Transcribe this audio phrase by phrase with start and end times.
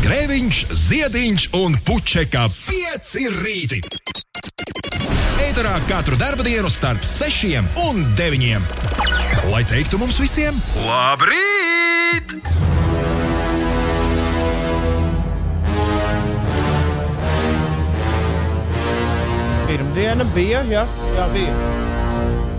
[0.00, 3.80] Grēviņš, Ziediņš un Puķeka 5 rīti.
[5.44, 8.64] Eterā katru dienu starp 6 un 9.
[9.52, 12.32] Lai teiktu mums visiem, labrīt!
[19.68, 20.86] Pirmdiena bija, jā,
[21.18, 21.60] jā bija.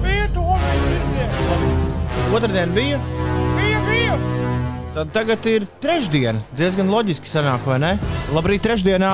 [0.05, 1.59] Bija to pirmdiena.
[2.37, 3.01] Otradien bija.
[3.01, 3.30] Bija, bija.
[4.91, 6.41] Tad tagad ir trešdiena.
[6.59, 7.91] Diezgan loģiski sanāk, vai ne?
[8.35, 9.11] Labrīt, trešdienā.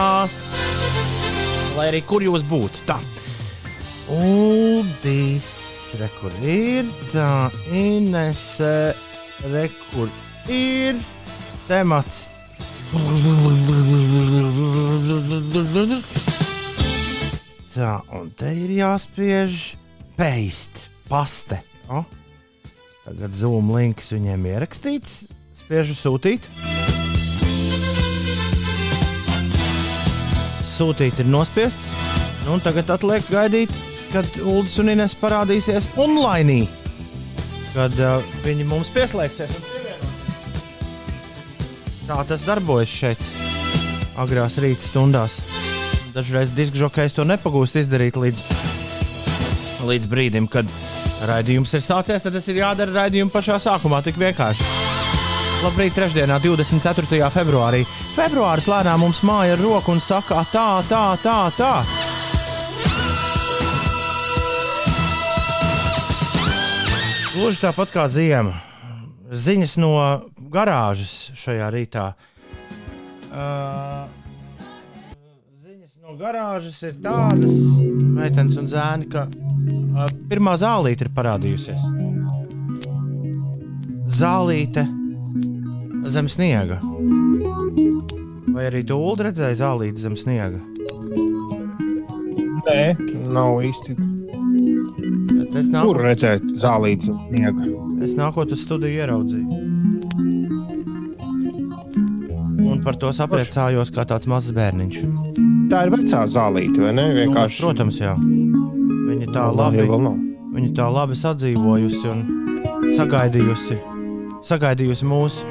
[1.78, 2.82] Lai arī kur jūs būtu.
[2.90, 2.98] Tā.
[4.10, 5.46] Uldis,
[6.02, 6.90] rekur ir.
[7.12, 8.96] Tā, Inese,
[9.54, 10.10] rekur
[10.50, 10.98] ir.
[11.70, 12.26] Temats.
[17.78, 19.76] Tā, un te ir jāspiež
[20.18, 21.62] paste, paste.
[21.94, 22.02] O?
[23.06, 25.37] Tagad Zoom links viņiem ierakstīts.
[25.68, 26.46] Spiežu sūtīt.
[30.64, 31.90] Sūtīt ir nospiests.
[32.46, 33.74] Nu, tagad atliek gaidīt,
[34.14, 36.70] kad Ulas un Ines parādīsies online.
[37.74, 39.60] Kad uh, viņi mums pieslēgsies.
[42.08, 43.28] Tā tas darbojas šeit,
[44.16, 45.42] agrās rīta stundās.
[46.16, 48.46] Dažreiz diskžokais to nepagūst izdarīt līdz,
[49.84, 50.72] līdz brīdim, kad
[51.28, 52.24] raidījums ir sācies.
[52.24, 54.87] Tad tas ir jādara raidījuma pašā sākumā, tik vienkārši.
[55.58, 57.18] Labrīt, trešdienā, 24.
[57.34, 57.80] februārī.
[58.14, 61.72] Februāris lēnām mums māja ar roku un saka, tā, tā, tā, tā.
[67.34, 68.54] Gluži tāpat kā ziema.
[69.34, 69.96] Ziņas no
[70.54, 72.06] garāžas šajā rītā.
[73.34, 74.06] Uh,
[75.66, 77.58] ziņas no garāžas ir tādas,
[78.14, 81.90] meitenes un zēni, ka uh, pirmā zālīte ir parādījusies.
[84.22, 84.86] Zālīte
[86.14, 86.80] zem sniega.
[88.58, 90.60] Vai arī tu ulu redzēji zālīti zem sniega?
[92.68, 92.82] Nē,
[93.32, 93.96] nav īsti.
[95.58, 97.68] Es Kur nāku, redzēt zālītes sniega?
[98.06, 99.64] es nākot uz studiju ieraudzīju.
[102.68, 105.00] Un par to sapriecājos kā tāds mazs bērniņš.
[105.72, 107.08] Tā ir vecā zālīte, vai ne?
[107.16, 107.62] Vienkārši.
[107.64, 108.14] Nu, protams, jā.
[108.18, 110.18] Viņa tā labi, Vēl nav.
[110.56, 112.22] viņa tā labi sadzīvojusi un
[112.98, 113.78] sagaidījusi,
[114.48, 115.48] sagaidījusi mūsu,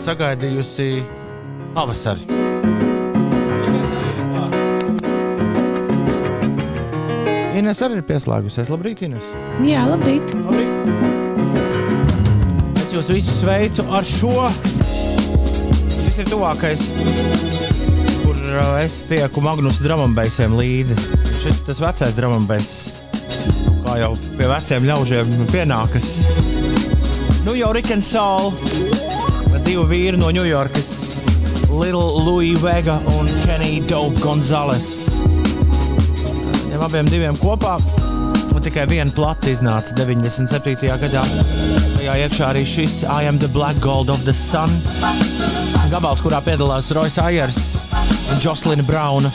[0.00, 0.90] sagaidījusi
[1.76, 2.36] pavasari.
[7.56, 8.68] Ines arī ir pieslēgusies.
[8.68, 9.24] Labrīt, Ines!
[9.64, 10.34] Jā, labrīt.
[12.82, 14.50] Es jūs visus sveicu ar šo.
[15.96, 16.84] Šis ir tuvākais,
[18.20, 18.38] kur
[18.82, 20.98] es tieku Magnus Dramambēsiem līdzi.
[21.32, 22.70] Šis ir tas vecais Dramambēs,
[23.86, 26.14] kā jau pie veciem ļaužiem pienākas.
[27.46, 28.52] Nu jau Saul,
[29.66, 30.90] divi vīri no Ņujorkas,
[31.74, 35.10] Little Louis Vega un Kenny Dope Gonzales.
[36.66, 37.76] Tiem abiem diviem kopā
[38.66, 40.88] tikai viena plata iznāca 97.
[40.98, 41.22] gadā.
[41.94, 44.72] Tajā iekšā arī šis I am the Black Gold of the Sun.
[45.92, 47.60] Gabals, kurā piedalās Royce Ayers
[48.32, 49.30] un Jocelyn Brauna.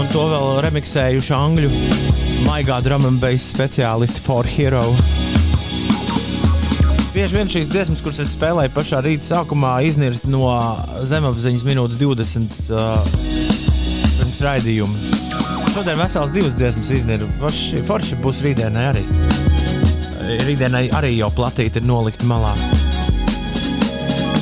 [0.00, 1.72] Un to vēl remiksējuši angļu
[2.48, 4.86] maigā drum and bass speciālisti For Hero.
[7.16, 10.50] Bieži vien šīs dziesmas, kuras es spēlēju pašā rīta sākumā, iznirst no
[11.08, 13.06] zemapziņas minūtes 20 uh,
[14.18, 15.22] pirms raidījuma.
[15.72, 17.30] Šodien vesels divas dziesmas iznirst.
[17.88, 19.04] Forši, būs rītdienai arī.
[20.44, 22.52] Rītdienai arī jau platīti ir nolikti malā.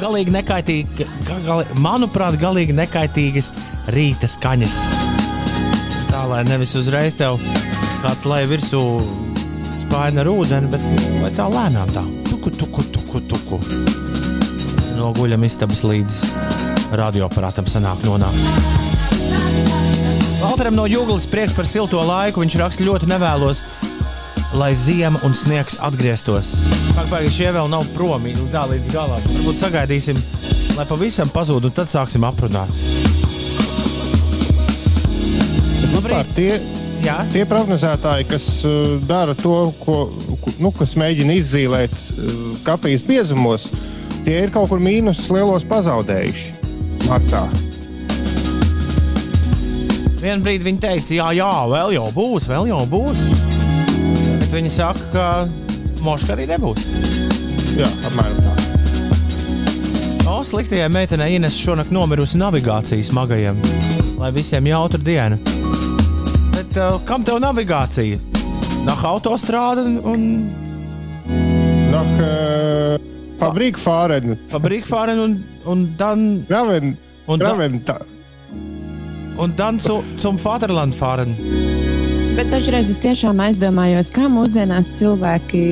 [0.03, 3.53] Galīgi nekaitīgi, ga- gali, manuprāt, galīgi nekaitīgas
[3.95, 4.81] rīta skaņas.
[6.11, 7.39] Tā lai nevis uzreiz tev
[8.03, 8.83] kāds lai virsū
[9.85, 10.75] spāņa ar ūdeni,
[11.23, 12.07] bet tā lēnām tā.
[12.45, 13.57] Tuku, tuku, tuku, tuku.
[14.99, 16.19] No guļam istabas līdz
[16.93, 18.37] radioaparātam sanāk nonākt.
[20.43, 22.43] Valteram no Jūglas prieks par silto laiku.
[22.45, 23.63] Viņš raksta ļoti nevēlos,
[24.61, 26.53] lai ziema un sniegs atgrieztos.
[26.93, 29.25] Pagaidām, šie vēl nav prom tā līdz galam.
[29.39, 30.21] Varbūt sagaidīsim,
[30.77, 32.69] lai pavisam pazūd, un tad sāksim aprunāt.
[35.97, 36.61] Vispār tie,
[37.05, 40.09] Jā, tie prognozētāji, kas uh, dara to, ko,
[40.57, 43.67] nu, kas mēģina izzīmēt uh, kafijas biezumos,
[44.25, 46.55] tie ir kaut kur mīnus lielos pazaudējuši.
[47.05, 47.45] Martā.
[50.25, 53.25] vienā brīdī viņi teica, jā, jā, vēl jau būs, vēl jau būs.
[54.41, 55.27] Bet viņi saka, ka
[56.07, 56.87] moška arī nebūs.
[57.77, 58.55] Jā, apmēram tā.
[60.31, 63.61] O, sliktajai meitenei Ines šonakt nomirusi navigācijas smagajiem,
[64.17, 65.64] lai visiem jautru dienu.
[66.75, 68.19] Uh, kam tev navigācija?
[68.83, 70.25] Nah, autostrāde un
[71.93, 72.99] Nach uh,
[73.39, 74.35] Fabrika Fārena.
[74.51, 75.37] Fabrika Fārena un,
[75.71, 76.25] un Dan.
[76.49, 77.95] Graven, Un, da, graven, tā,
[79.41, 81.33] un Dan zu, zum Vaterland Fāren.
[82.35, 85.63] Bet dažreiz es tiešām aizdomājos, kā mūsdienās cilvēki,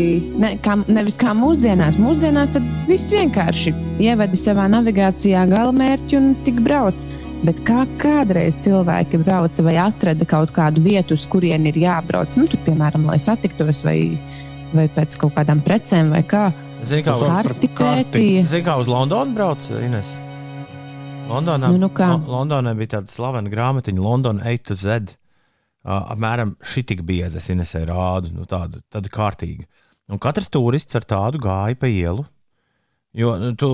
[0.41, 3.75] ne, kā, nevis kā mūsdienās, mūsdienās tad viss vienkārši
[4.07, 7.05] ievada savā navigācijā galamērķi un tik brauc.
[7.43, 12.47] Bet kā kādreiz cilvēki brauca vai atrada kaut kādu vietu, uz kurien ir jābrauc, nu,
[12.47, 13.97] tur, piemēram, lai satiktos vai,
[14.71, 16.53] vai pēc kaut kādām precēm vai kā.
[16.87, 17.27] Zini, kā uz,
[18.47, 20.15] zini, kā uz Londonu brauc Ines?
[21.31, 22.13] Londonā, Nu, nu kā?
[22.15, 25.17] Lo- Londonā bija tāda slavena grāmatiņa, London 8 to Z.
[25.83, 29.67] Uh, apmēram šī tik bieza, es Inesē rādu, nu, tāda, tāda kārtīga.
[30.13, 32.23] Un katrs turists ar tādu gāja pa ielu.
[33.13, 33.69] Jo nu, tu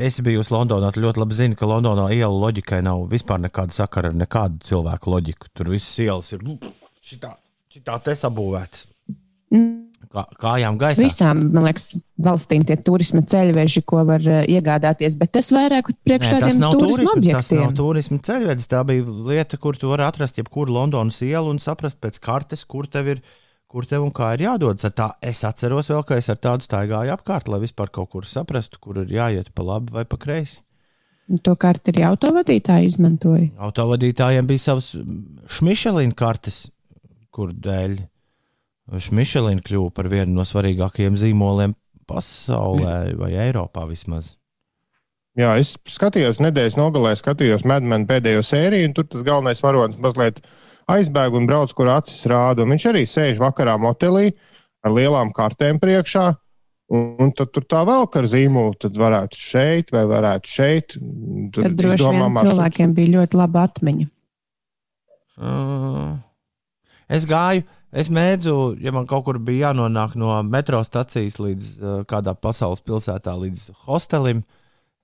[0.00, 4.08] esi bijusi Londonā, tu ļoti labi zini, ka Londonā ielu loģikai nav vispār nekāda sakara
[4.08, 5.50] ar nekādu cilvēku loģiku.
[5.52, 6.56] Tur viss ielas ir nu,
[7.04, 7.34] šitā,
[7.68, 8.86] šitā te sabūvētas.
[9.52, 9.84] Mm.
[10.08, 11.04] Kā, kājām gaisā.
[11.04, 11.90] Visām, man liekas,
[12.24, 16.62] valstīm tie turisma ceļveži, ko var uh, iegādāties, bet tas vairāk priekš Nē, tas tādiem
[16.62, 18.70] nav turisma turisma, tas nav turisma ceļvedis.
[18.72, 22.88] Tā bija lieta, kur tu vari atrast jebkuru Londonas ielu un saprast pēc kartes, kur
[22.88, 23.22] tev ir.
[23.68, 24.86] Kur tev un kā ir jādodas?
[24.88, 28.24] Ar Tā es atceros, vēl, ka es ar tādu staigāju apkārt, lai vispār kaut kur
[28.24, 30.62] saprastu, kur ir jāiet pa labi vai pa kreisi.
[31.44, 33.50] To karti arī autovadītāji izmantoja.
[33.60, 34.94] Autovadītājiem bija savs
[35.58, 36.62] šmišelīna kartes,
[37.28, 37.98] kur dēļ
[38.96, 41.76] šmišelīna kļuva par vienu no svarīgākajiem zīmoliem
[42.08, 44.37] pasaulē vai Eiropā vismaz.
[45.38, 50.40] Jā, es skatījos nedēļas nogalē, skatījos Medmenu pēdējo sēriju, un tur tas galvenais varonis mazliet
[50.90, 52.64] aizbēga un brauc, kur acis rāda.
[52.64, 54.32] Un viņš arī sēž vakarā motelī
[54.82, 56.26] ar lielām kartēm priekšā.
[56.90, 60.98] Un, un tad tur tā vēl ar zīmolu, tad varētu šeit vai varētu šeit.
[61.54, 62.54] Tur Tad droši izdomā vien maršrutu.
[62.56, 64.10] cilvēkiem bija ļoti laba atmiņa.
[65.38, 66.14] Uh,
[67.14, 67.62] es gāju,
[67.94, 72.82] es mēdzu, ja man kaut kur bija jānonāk no metro stacijas līdz uh, kādā pasaules
[72.82, 74.42] pilsētā, līdz hostelim.
[74.42, 74.56] Uh,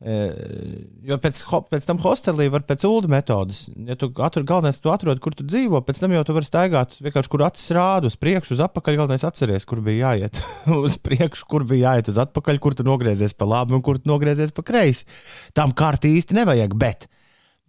[0.02, 1.38] jo pēc,
[1.70, 3.64] pēc tam hostelī var pēc ulu metodas.
[3.86, 6.98] Ja tu atrod, galvenais, tu atrod, kur tu dzīvo, pēc tam jau tu vari staigāt
[6.98, 8.98] vienkārši, kur acis rāda uz priekšu, uz atpakaļ.
[9.00, 10.42] Galvenais atceries, kur bija jāiet
[10.84, 14.10] uz priekšu, kur bija jāiet uz atpakaļ, kur tu nogriezies pa labi un kur tu
[14.10, 15.08] nogriezies pa kreisi.
[15.56, 17.08] Tam kārtī īsti nevajag, bet,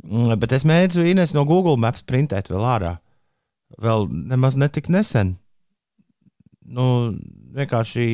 [0.03, 2.97] mm, bet es mēdzu Ines no Google Maps printēt vēl ārā
[3.81, 5.35] vēl nemaz netik nesen.
[6.65, 7.13] Nu,
[7.55, 8.07] vienkārši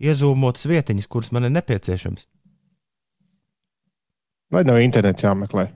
[0.00, 2.26] iezūmotas vietiņas, kuras man ir nepieciešamas.
[4.50, 5.68] Vai nav internets jāmeklē?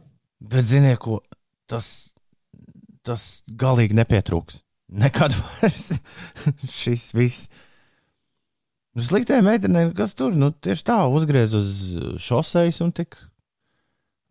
[0.44, 1.20] Bet, ziniet, ko
[1.70, 2.10] tas,
[3.06, 4.60] tas galīgi nepietrūks.
[4.94, 6.00] Nekad vairs
[6.82, 7.48] šis viss.
[8.94, 11.70] Nu, sliktajai meitenei, kas tur nu, tieši tā uzgriez uz
[12.22, 13.16] šoseis un tik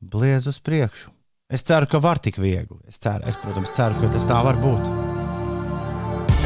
[0.03, 1.11] bliez uz priekšu.
[1.53, 2.79] Es ceru, ka var tik viegli.
[2.87, 4.87] Es, ceru, es protams, ceru, ka tas tā var būt.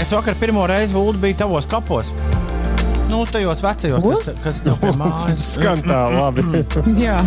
[0.01, 2.09] Es vakar pirmo reizi Vulu biju tavos kapos.
[3.07, 5.53] Nu, tajos vecajos, kas, kas tev pie mājas.
[5.55, 6.43] Skan tā labi.
[7.05, 7.21] Jā,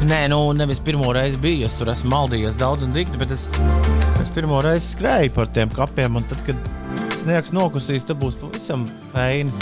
[0.00, 1.66] Nē, nu, nevis pirmo reizi biju.
[1.68, 3.44] Es tur esmu maldījies daudz un dikti, bet es,
[4.22, 6.16] es pirmo reizi skrēju par tiem kapiem.
[6.30, 9.52] Tad, kad sniegs nokusīs, tad būs pavisam feini.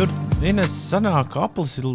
[0.00, 0.08] Tur
[0.40, 1.90] Ines sanāk, ka aplis ir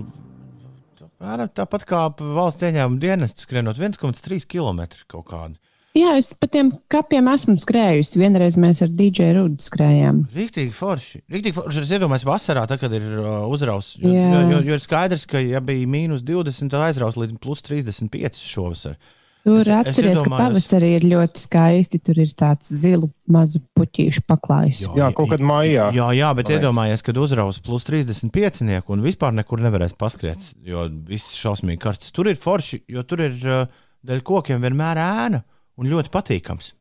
[1.26, 5.58] apmēram tāpat kā valsts ieņēmuma dienests, skrienot 1,3 km kaut kādu.
[5.96, 8.18] Jā es pa tiem kapiem esmu skrējusi.
[8.20, 10.26] Vienreiz mēs ar DJ Rudu skrējām.
[10.36, 11.22] Rīktīgi forši.
[11.32, 11.84] Rīktīgi forši.
[11.86, 13.94] Es iedomājos, vasarā, tad, kad ir uh, uzraus.
[14.02, 14.26] Jo, Jā.
[14.34, 18.42] jo, jo, jo ir skaidrs, ka, ja bija mīnus 20, tad aizraus līdz plus 35
[18.44, 18.98] šovasar.
[19.46, 22.00] Tur Es- es atceries, ka iedomājos- pavasarī ir ļoti skaisti.
[22.04, 24.84] Tur ir tāds zilu mazu puķīšu paklājs.
[24.98, 25.92] Jā, kaut kad maijā.
[25.96, 26.58] Jā, jā bet Vai?
[26.60, 32.12] iedomājieties, kad uzraus plus 35 un vispār nekur nevarēs paskriet, jo viss šausmīgi karsts.
[32.12, 33.68] Tur ir forši, jo tur ir uh,
[34.04, 35.46] dēļ kokiem vienmēr ēna
[35.78, 36.72] un ļoti patīkams.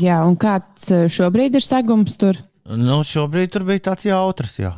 [0.00, 2.38] Jā, un kāds eh, šobrīd ir segums tur?
[2.64, 4.70] Nu, šobrīd tur bija tāds jautrs, jā.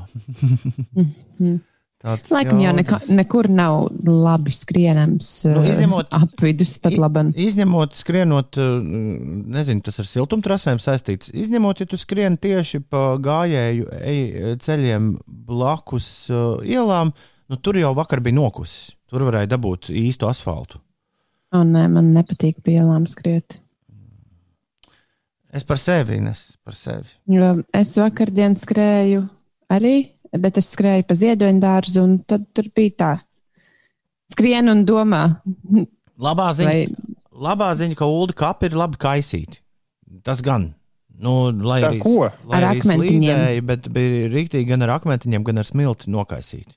[2.04, 3.06] tāds Laikam jau jautrs.
[3.12, 5.28] nekur nav labi skrienams.
[5.48, 7.26] Nu, eh, izņemot- apvidus pat labi.
[7.46, 8.80] Izņemot, skrienot, uh,
[9.54, 11.30] nezinu, tas ar siltumtrasēm saistīts.
[11.32, 16.08] Izņemot, ja tu skrieni tieši pa gājēju ceļiem blakus
[16.64, 17.12] ielām,
[17.48, 18.94] nu, tur jau vakar bija nokusis.
[19.08, 20.80] Tur varēja dabūt īstu asfaltu.
[21.54, 23.60] O, nē, man nepatīk pie ielām skriet.
[25.54, 27.12] Es par sevi, nes par sevi.
[27.30, 29.22] Jo es vakardien skrēju
[29.70, 29.94] arī,
[30.34, 33.12] bet es skrēju pa ziedoņu dārzu, un tad tur bija tā.
[34.34, 35.22] Skrien un domā,
[36.18, 39.60] Labā ziņa, vai labā ziņa ka ulu kapi ir labi kaisīti.
[40.26, 40.72] Tas gan.
[41.14, 42.28] Nu, lai Tā arī, ko?
[42.50, 46.74] lai Ar arī slīdēja, bet bija rīktīgi gan ar akmentiņiem, gan ar smilti nokaisīti.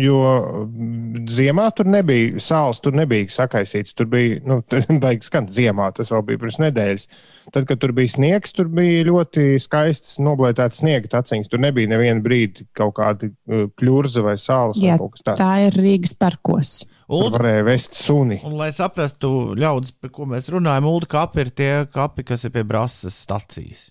[0.00, 0.16] Jo
[0.64, 3.92] mm, ziemā tur nebija sāls, tur nebija sakaisīts.
[3.96, 4.62] Tur bija, nu,
[5.04, 7.04] baigs skan ziemā, tas vēl bija pirms nedēļas.
[7.52, 11.52] Tad, kad tur bija sniegs, tur bija ļoti skaists, noblētāts sniega taciņas.
[11.52, 15.42] Tur nebija neviena brīdi kaut kāda uh, kļurza vai sāls Jā, vai kaut kas tāds.
[15.44, 16.76] tā ir Rīgas parkos.
[17.12, 18.40] Tur Ulda, varēja vest suni.
[18.48, 22.54] un, lai saprastu, ļaudis, par ko mēs runājam, Ulu kapi ir tie kapi, kas ir
[22.54, 23.90] pie Brāzas stācijas.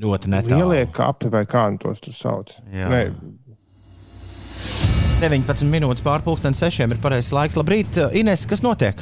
[0.00, 0.70] Ļoti netālu.
[0.70, 2.54] Lielie kapi vai kā tos tur sauc.
[2.72, 2.88] Jā.
[2.88, 3.00] Nē,
[5.20, 7.58] 19 minūtes pārpusdienas sešiem ir pareizais laiks.
[7.60, 8.96] Labrīt, Ines, kas notiek?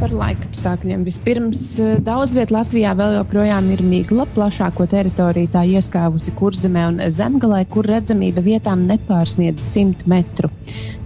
[0.00, 1.04] Par laika apstākļiem.
[1.06, 4.26] Vispirms, eh, daudz vietā Latvijā vēl joprojām ir migla.
[4.34, 10.50] Plašāko teritoriju tā ieskāvusi kurzemē un zemgalē, kur redzamība vietām nepārsniedz 100 metru.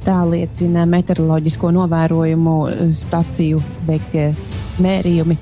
[0.07, 4.33] Tā liecina meteoroloģisko novērojumu eh, staciju veiktie
[4.81, 5.37] mērījumi.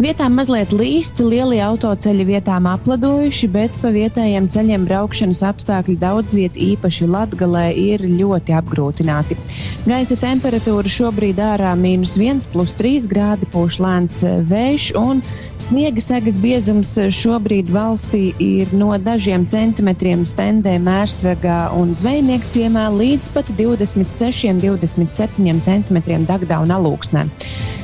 [0.00, 6.56] Vietām mazliet līsti, lielie autoceļi vietām apladojuši, bet pa vietējiem ceļiem braukšanas apstākļi daudz vietā,
[6.70, 9.36] īpaši Latvijā, ir ļoti apgrūtināti.
[9.84, 15.20] Gaisa temperatūra šobrīd ārā- mīnus 1,3 grādi, pūš lēns eh, vējš, un
[15.64, 23.30] sniega segas biezums šobrīd valstī ir no dažiem centimetriem stendē, mērsragā un zvejnieku ciemā līdz
[23.34, 27.22] pat 26-27 centimetriem Dagdā un Alūksnē.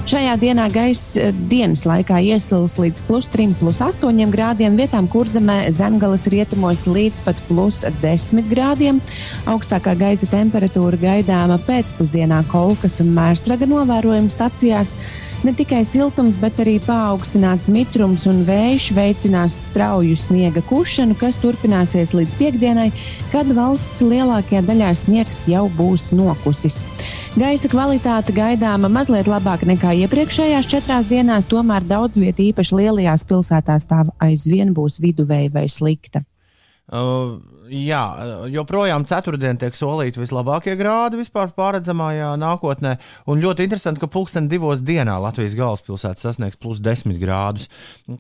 [0.07, 5.65] Šajā dienā gaisa eh, dienas laikā iesils līdz plus 3, plus 8 grādiem, vietām kurzemē
[5.75, 9.01] zemgales rietumos līdz pat plus 10 grādiem.
[9.51, 14.95] Augstākā gaisa temperatūra gaidāma pēcpusdienā Kolkas un Mērsraga novērojuma stacijās.
[15.43, 22.15] Ne tikai siltums, bet arī paaugstināts mitrums un vējš veicinās strauju sniega kušanu, kas turpināsies
[22.17, 22.89] līdz piekdienai,
[23.33, 26.83] kad valsts lielākajā daļā sniegs jau būs nokusis.
[27.37, 33.89] Gaisa kvalitāte gaidāma mazliet labāka nekā iepriekšējās četrās dienās, tomēr daudz vietā, īpaši lielajās pilsētās,
[33.91, 36.25] tā aizvien būs viduvēja vai slikta.
[36.87, 38.03] Uh, jā,
[38.53, 42.97] joprojām ceturtdien tiek solīti vislabākie grādi vispār pārredzamajā nākotnē.
[43.31, 47.71] Un ļoti interesanti, ka pulksten divos dienā Latvijas galvaspilsēta sasniegs plus 10 grādus.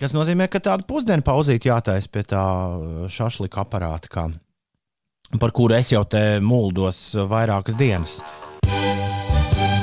[0.00, 2.42] Tas nozīmē, ka tādu pusdienu pauzīti jātaisa pie tā
[3.12, 4.26] šašlika aparāta, kā,
[5.40, 8.20] par kuru es jau te muldos vairākas dienas.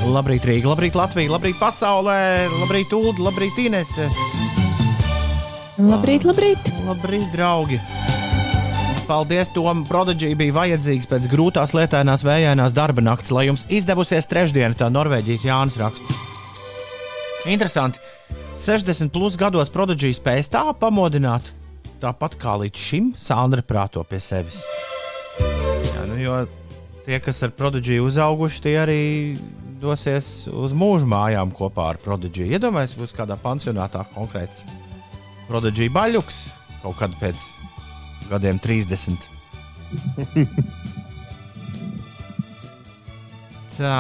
[0.04, 2.18] Labrīt, Rīga, labrīt, Latvija, labrīt, pasaulē,
[2.60, 4.10] labrīt, Ulu, labrīt, Inese.
[5.80, 6.68] Labrīt, labrīt!
[6.86, 7.80] Labrīt, draugi!
[9.14, 9.84] Paldies, Tom!
[9.86, 15.44] Prodigy bija vajadzīgs pēc grūtās lietainās vējainās darba nakts, lai jums izdevusies trešdiena, tā Norvēģijas
[15.46, 16.16] Jānis raksta.
[17.46, 18.02] Interesanti.
[18.58, 21.52] 60 plus gados Prodigy spējas tā pamodināt,
[22.02, 24.64] tāpat kā līdz šim Sandra prāto pie sevis.
[25.38, 26.40] Jā, nu, jo
[27.06, 29.04] tie, kas ar Prodigy uzauguši, tie arī
[29.84, 32.50] dosies uz mūža mājām kopā ar Prodigy.
[32.58, 34.66] Iedomājieties, būs kādā pansionātā konkrēts
[35.46, 36.42] Prodigy baļķis
[36.82, 37.46] kaut kad pēc
[38.32, 39.30] gadiem 30.
[43.74, 43.98] Tā,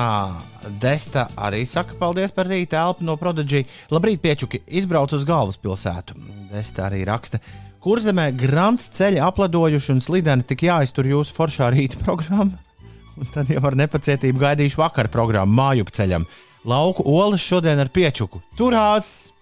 [0.80, 3.66] Desta arī saka, paldies par rīta elpu no Prodigy.
[3.92, 6.16] Labrīt, piečuki, izbraucu uz galvaspilsētu.
[6.54, 7.42] Desta arī raksta.
[7.84, 12.56] Kurzemē grants ceļi apladojuši un slideni tik jāiztur jūsu foršā rīta programma.
[13.20, 16.24] Un tad jau ar nepacietību gaidīšu vakar programmu māju ceļam.
[16.66, 18.40] Lauku olas šodien ar piečuku.
[18.58, 19.34] Turās!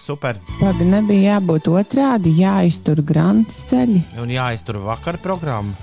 [0.00, 0.38] Super!
[0.62, 4.00] Labi, nebija jābūt otrādi, jāiztur grants ceļi.
[4.22, 5.76] Un jāiztur vakar programma.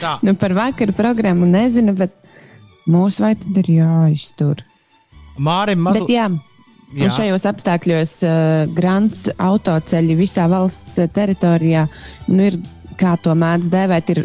[0.00, 2.16] Tā, Nu, par vakaru programmu nezinu, bet
[2.90, 4.64] mūsu vai tad ir jāiztur.
[5.38, 6.10] Mārim mazliet.
[6.10, 6.26] jā,
[6.96, 7.12] jā.
[7.14, 11.86] šajos apstākļos uh, grants autoceļi visā valsts uh, teritorijā
[12.26, 12.58] nu, ir,
[12.98, 14.24] kā to mēdz dēvēt, ir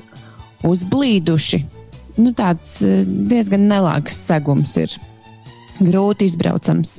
[0.67, 1.61] uzblīduši.
[2.17, 4.97] Nu, tāds uh, diezgan nelāgs segums ir.
[5.81, 6.97] Grūti izbraucams.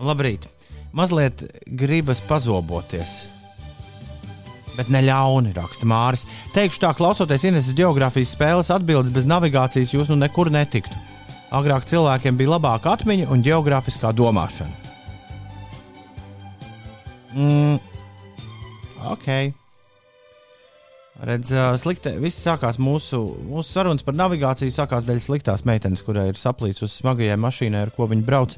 [0.00, 0.46] Labrīt!
[0.96, 3.20] Mazliet gribas pazoboties.
[4.78, 6.24] Bet ne ļauni, raksta Māris.
[6.54, 10.96] Teikšu tā, klausoties Ineses geogrāfijas spēles atbildes, bez navigācijas jūs nu nekur netiktu.
[11.52, 14.72] Agrāk cilvēkiem bija labāka atmiņa un geogrāfiskā domāšana.
[17.36, 17.78] Mm.
[19.12, 19.28] Ok.
[21.20, 21.52] Redz,
[21.82, 24.72] slikte, viss sākās mūsu, mūsu sarunas par navigāciju.
[24.72, 28.56] Sākās dēļ sliktās meitenes, kurai ir saplīts uz smagajai mašīnai, ar ko viņa brauc.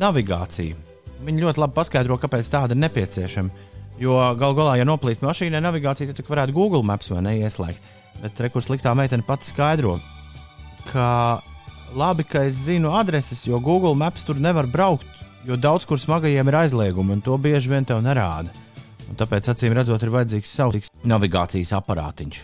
[0.00, 0.76] Navigācija.
[1.24, 3.70] Viņa ļoti labi paskaidro, kāpēc tāda ir nepieciešama.
[4.00, 7.90] Jo galu galā, ja noplīst mašīnai navigācija, tad varētu Google Maps vai neieslēgt.
[8.22, 9.98] Bet rekurs sliktā meitene pati skaidro,
[10.90, 11.40] ka
[11.94, 15.06] labi, ka es zinu adreses, jo Google Maps tur nevar braukt,
[15.46, 18.50] jo daudz kur smagajiem ir aizliegumi, un to bieži vien tev nerāda.
[19.10, 22.40] Un tāpēc, acīm redzot, ir vajadzīgs savs navigācijas aparātiņš.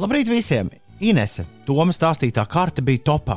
[0.00, 0.72] Labrīt visiem!
[1.04, 3.36] Inese, Toma stāstītā karte bija topā.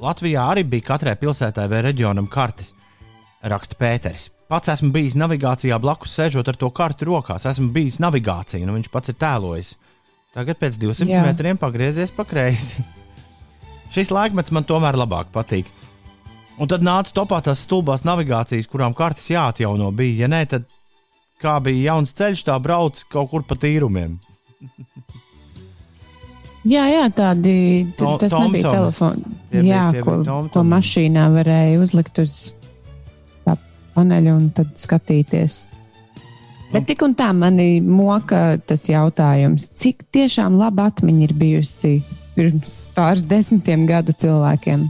[0.00, 2.74] Latvijā arī bija katrai pilsētai vai reģionam kartes.
[3.42, 4.28] raksta Pēters.
[4.48, 7.46] Pats esmu bijis navigācijā blakus, sēžot ar to karti rokās.
[7.46, 9.74] Esmu bijis navigācijā, nu viņš pats ir tēlojis.
[10.34, 11.22] Tagad pēc 200 Jā.
[11.24, 12.82] Metriem pagriezies pa kreisi.
[13.94, 15.70] Šis laikmets man tomēr labāk patīk.
[16.60, 20.26] Un tad nāca topā tās stulbās navigācijas, kurām kartes jāatjauno bija.
[20.26, 20.68] Ja nē, tad
[21.40, 24.18] kā bija jauns ceļš, tā brauc kaut kur pa tīrumiem.
[26.68, 28.62] Jā, jā, tādi To- tas nebija Tomtomi.
[28.62, 29.24] telefons.
[29.50, 30.52] Tie bija- Jā, tie ko, bija Tomtomi.
[30.52, 32.54] ko mašīnā varēja uzlikt uz
[33.46, 33.56] tā
[33.96, 35.66] paneļa un tad skatīties.
[36.72, 42.02] Bet tik un tā mani moka tas jautājums, cik tiešām laba atmiņa ir bijusi
[42.36, 44.88] pirms pāris desmitiem gadu cilvēkiem.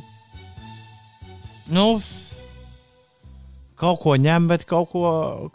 [1.70, 2.00] Nu,
[3.80, 5.04] kaut ko ņem, bet kaut ko,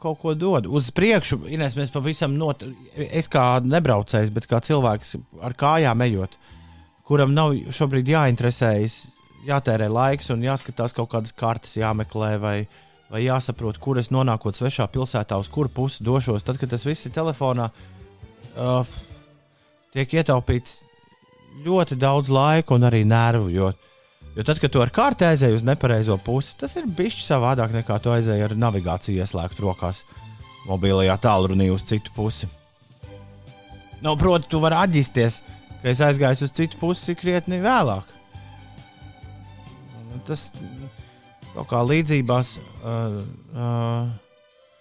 [0.01, 0.65] kaut ko dod.
[0.65, 2.63] Uz priekšu, Ines, mēs pavisam not...
[2.96, 5.15] Es kā nebraucējs, bet kā cilvēks
[5.46, 6.38] ar kājām ejot,
[7.05, 8.98] kuram nav šobrīd jāinteresējas,
[9.46, 12.55] jātērē laiks un jāskatās kaut kādas kartes, jāmeklē vai,
[13.13, 16.46] vai jāsaprot, kur es nonākot svešā pilsētā, uz kuru pusi došos.
[16.46, 17.70] Tad, kad tas viss ir telefonā,
[18.55, 18.98] uh,
[19.94, 20.79] tiek ietaupīts
[21.65, 23.51] ļoti daudz laika un arī nervu.
[23.53, 23.70] Jo,
[24.36, 28.00] jo tad, kad tu ar kārtu aizēji uz nepareizo pusi, tas ir bijis savādāk nekā
[28.04, 30.04] tu aizēji ar navigāciju ieslēgt rokās,
[30.70, 32.50] mobilajā tālrunī uz citu pusi.
[34.04, 35.39] Nu, proti, tu vari atģisties,
[35.82, 38.12] ka es aizgāju uz citu pusi krietni vēlāk.
[40.12, 40.50] Nu, Tas
[41.56, 42.58] kaut kā līdzībās.
[42.84, 43.20] Uh,
[43.56, 44.13] uh,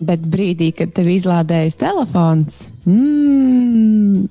[0.05, 4.25] Bet brīdī, kad tev izlādējas telefons, mm,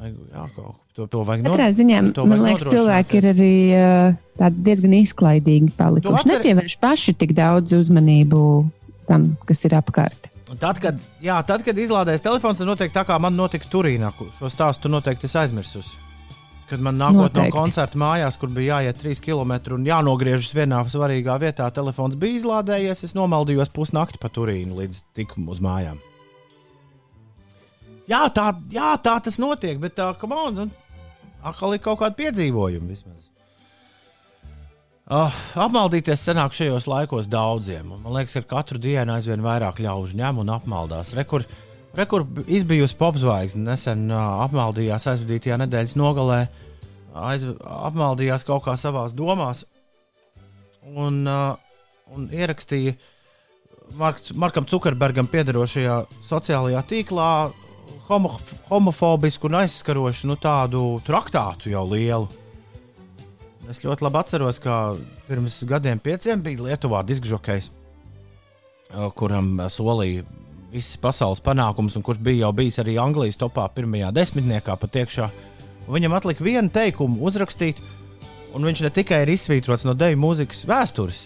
[0.00, 4.50] jā, kaut, to, to vajag katrā no- ziņā to man liekas, cilvēki ir arī uh,
[4.50, 6.16] diezgan izklaidīgi palikuši.
[6.24, 8.42] atceri- Nepievērš paši tik daudz uzmanību
[9.08, 10.28] tam, kas ir apkārt.
[10.58, 14.10] Tad, kad, jā, tad, kad izlādēs telefons, tad noteikti tā kā man notika Turīnā.
[14.38, 15.94] Šo stāstu tu noteikti esi aizmirsusi.
[16.70, 17.50] Kad man nākot Noteikti.
[17.50, 22.38] no koncerta mājās, kur bija jāiet 3 km un jānogriežas vienā svarīgā vietā, telefons bija
[22.38, 23.02] izlādējies.
[23.04, 25.98] Es nomaldījos pusnakti pa Turīnu līdz tiku uz mājām.
[28.08, 30.68] Jā, tā, jā, tā tas notiek, bet tā, come on, nu,
[31.42, 33.26] atkal ir kaut kāda piedzīvojuma vismaz.
[35.10, 35.26] Uh,
[35.58, 37.88] apmaldīties senāk šajos laikos daudziem.
[37.90, 41.10] Man liekas, ka katru dienu aizvien vairāk ļaužu ņem un apmaldās.
[41.18, 41.42] Rekur,
[41.98, 46.44] rekur izbijusi popzvaigzne nesen uh, apmaldījās aizvadītajā nedēļas nogalē,
[47.26, 49.64] aiz, apmaldījās kaut kā savās domās
[50.94, 51.58] un, uh,
[52.14, 52.94] un ierakstīja
[53.98, 57.30] Mark, Markam Zukerbergam piederošajā sociālajā tīklā
[58.08, 58.32] homo,
[58.68, 62.28] homofobisku un aizskarošu nu, tādu traktātu jau lielu.
[63.70, 64.96] Es ļoti labi atceros, ka
[65.28, 67.70] pirms gadiem pieciem bija Lietuvā diskžokejs,
[69.14, 70.24] kuram solīja
[70.72, 75.28] visas pasaules panākumus, un kurš bija jau bijis arī Anglijas topā pirmajā desmitniekā pat iekšā.
[75.90, 77.78] Viņam atlika vienu teikumu uzrakstīt,
[78.54, 81.22] un viņš ne tikai ir izsvītrots no deju mūzikas vēstures,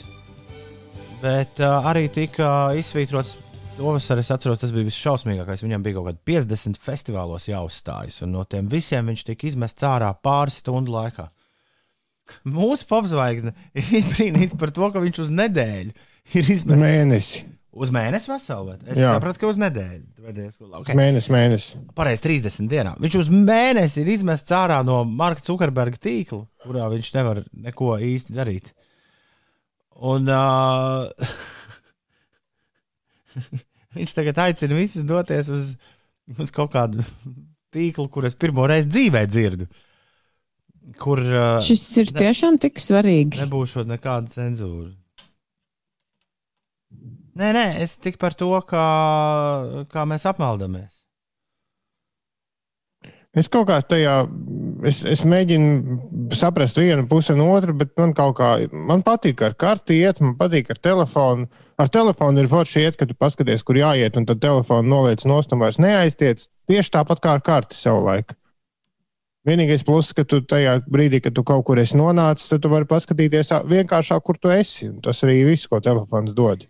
[1.24, 3.43] bet arī tika izsvītrots.
[3.74, 5.64] Pavasarī es atceros, tas bija visšausmīgākais.
[5.64, 10.12] Viņam bija kaut kādi 50 festivālos jāuzstājas, un no tiem visiem viņš tika izmests ārā
[10.24, 11.26] pāris stundu laikā.
[12.48, 15.92] Mūsu popzvaigzne ir izbrīnīts par to, ka viņš uz nedēļu
[16.38, 17.42] ir izmests Mēnesi.
[17.74, 18.76] uz mēnesi veselu.
[18.87, 19.10] Es Jā.
[19.16, 20.06] sapratu, ka uz nedēļu.
[20.80, 20.96] Okay.
[20.96, 21.74] Mēnesis, mēnesis.
[21.98, 22.94] Pareizi 30 dienā.
[23.02, 28.38] Viņš uz mēnesi ir izmests ārā no Marka Zukerberga tīkla, kurā viņš nevar neko īsti
[28.38, 28.70] darīt.
[30.00, 31.10] Un uh,
[33.99, 35.73] viņš tagad aicina visus doties uz,
[36.38, 37.05] uz kaut kādu
[37.75, 39.68] tīklu, kur es pirmo reizi dzīvē dzirdu.
[41.01, 43.38] Kur uh, Šis ir ne- tiešām tik svarīgi.
[43.40, 44.90] nebūs nekāda cenzūra.
[47.35, 48.85] Nē, nē, es tik par to, kā,
[49.90, 51.01] kā mēs apmaldamies.
[53.35, 54.14] Es kaut kā tajā,
[54.87, 59.57] es, es mēģinu saprast vienu pusi un otru, bet man kaut kā, man patīk ar
[59.59, 61.49] karti iet, man patīk ar telefonu.
[61.75, 65.51] Ar telefonu ir forši iet, kad tu paskaties, kur jāiet, un tad telefonu noliec nost
[65.51, 66.47] un vairs neaiztiec.
[66.70, 68.37] Tieši tāpat kā ar karti savulaik.
[69.44, 72.87] Vienīgais pluss, ka tu tajā brīdī, kad tu kaut kur esi nonācis, tad tu vari
[72.88, 74.88] paskatīties vienkāršāk, kur tu esi.
[75.05, 76.62] Tas arī viss, ko telefons dod.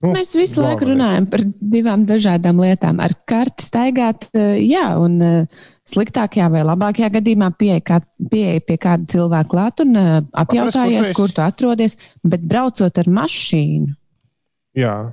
[0.00, 3.02] Nu, Mēs visu laiku runājam par divām dažādām lietām.
[3.04, 5.46] Ar karti staigāt, eh, jā, un eh,
[5.92, 8.00] sliktākajā vai labākajā gadījumā pieeja kā-
[8.32, 10.10] pieeja pie kāda cilvēka klāt un eh,
[10.40, 11.98] apjautājies, kur tu atrodies.
[12.24, 13.92] Bet braucot ar mašīnu,
[14.78, 15.12] Jā,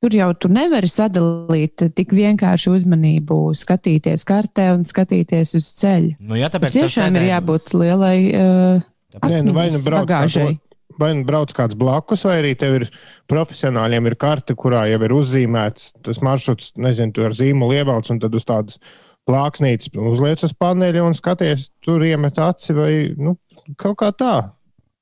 [0.00, 6.14] tur jau tu nevari sadalīt tik vienkārši uzmanību, skatīties kartē un skatīties uz ceļa.
[6.20, 8.88] Nu, jā, tāpēc Tiešām ir jābūt lielai uh,
[9.26, 10.52] Nē, nu vai nu brauc bagāžai.
[10.54, 10.69] kāds,
[11.00, 12.88] vai nu brauc kāds blakus, vai arī tev ir
[13.30, 18.20] profesionāļiem ir karte, kurā jau ir uzzīmēts tas maršruts, nezinu, tur ar zīmolu ievelc un
[18.22, 18.80] tad uz tādas
[19.28, 23.36] plāksnītes uzliec uz paneļa un skaties, tur iemet aci vai nu,
[23.80, 24.34] kaut kā tā.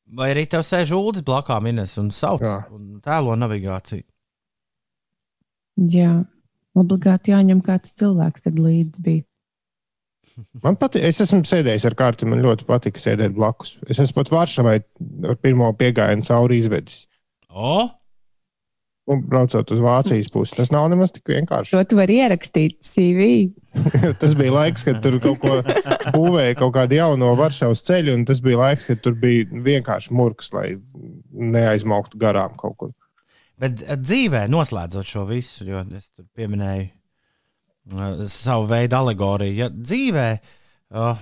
[0.09, 2.63] Vai arī tev sēž ūdens blakā minēs un sauc Jā.
[2.73, 4.07] un tēlo navigāciju?
[5.93, 6.15] Jā,
[6.79, 9.25] obligāti jāņem kāds cilvēks tad līdzi bija.
[10.65, 13.77] Man patīk, es esmu sēdējis ar kārti, man ļoti patīk sēdēt blakus.
[13.91, 14.77] Es esmu pat Varšavai
[15.29, 17.07] ar pirmo piegājienu cauri izvedis.
[17.49, 17.89] O,
[19.09, 21.73] Un braucot uz Vācijas pusi, tas nav nemaz tik vienkārši.
[21.73, 23.29] To tu vari ierakstīt CV.
[24.21, 25.55] tas bija laiks, kad tur kaut ko
[26.13, 30.53] būvēja, kaut kādu jaunu Varšavas ceļu, un tas bija laiks, kad tur bija vienkārši murgs,
[30.53, 30.75] lai
[31.33, 32.93] neaizmauktu garām kaut kur.
[33.57, 36.91] bet eh, dzīvē, noslēdzot šo visu, jo es tur pieminēju
[38.29, 41.21] savu veidu alegoriju, ja dzīvē uh,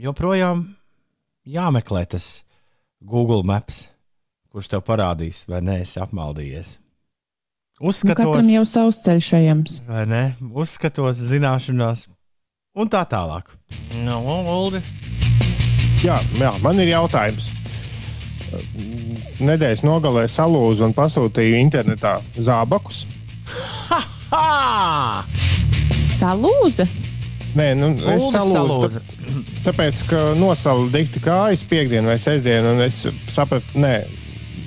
[0.00, 0.64] joprojām
[1.44, 2.42] jāmeklē tas
[3.04, 3.88] Google Maps,
[4.52, 6.76] kurš tev parādīs, vai nē, esi apmaldījies.
[7.80, 9.80] Nu, Uzskatos, katram jau savs ceļš ejams.
[9.88, 10.22] vai ne?
[10.54, 12.06] Uzskatos, zināšanās,
[12.78, 13.50] un tā tālāk.
[14.06, 14.80] No, Uldi.
[16.04, 17.50] Jā, jā, man ir jautājums.
[19.42, 23.06] Nedēļas nogalē salūzu un pasūtīju internetā zābakus.
[23.90, 24.04] Ha!
[26.14, 26.86] Salūza.
[27.54, 29.02] Nē, nu, es salūzu.
[29.64, 33.94] Tāpēc, ka nosalu dikti kājas piekdienu vai sestdienu, un es sapratu, nē,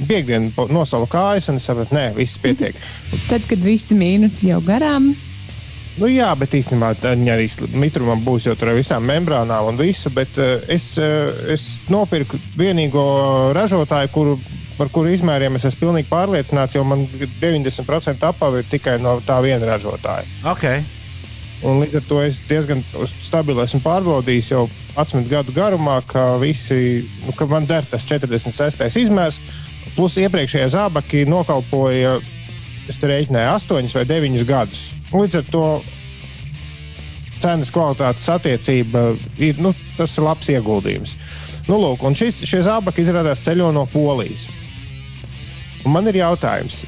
[0.08, 2.80] piekdienu nosalu kājas, un es sapratu, nē, viss pietiek.
[3.30, 5.12] Tad, kad visi mīnusi jau garām,
[5.97, 7.47] Nu, jā, bet īstenībā viņi arī
[7.82, 10.12] mitrumam būs jau tur ar visām membrānām un visu.
[10.13, 13.01] Bet uh, es, uh, es nopirku vienīgo
[13.58, 14.36] ražotāju, kuru,
[14.78, 17.08] par kuru izmēriem es esmu pilnīgi pārliecināts, jo man
[17.42, 20.28] 90% apava ir tikai no tā viena ražotāja.
[20.54, 20.86] Okay.
[21.66, 22.84] Un līdz ar to es diezgan
[23.26, 28.86] stabili esmu pārbaudījis jau 11 gadu garumā, ka, visi, nu, ka man der tas 46.
[29.02, 29.42] izmērs.
[29.98, 32.20] Plus iepriekšējie zābaki nokalpoja,
[32.86, 34.84] es te rēķināju, 8 vai 9 gadus.
[35.10, 35.63] Līdz ar to
[37.42, 39.10] cenas kvalitātes attiecība
[39.42, 41.18] ir, nu, tas ir labs ieguldījums.
[41.68, 44.46] Nu, lūk, un šis, šie zābaki izrādās ceļo no Polijas.
[45.86, 46.86] Un man ir jautājums,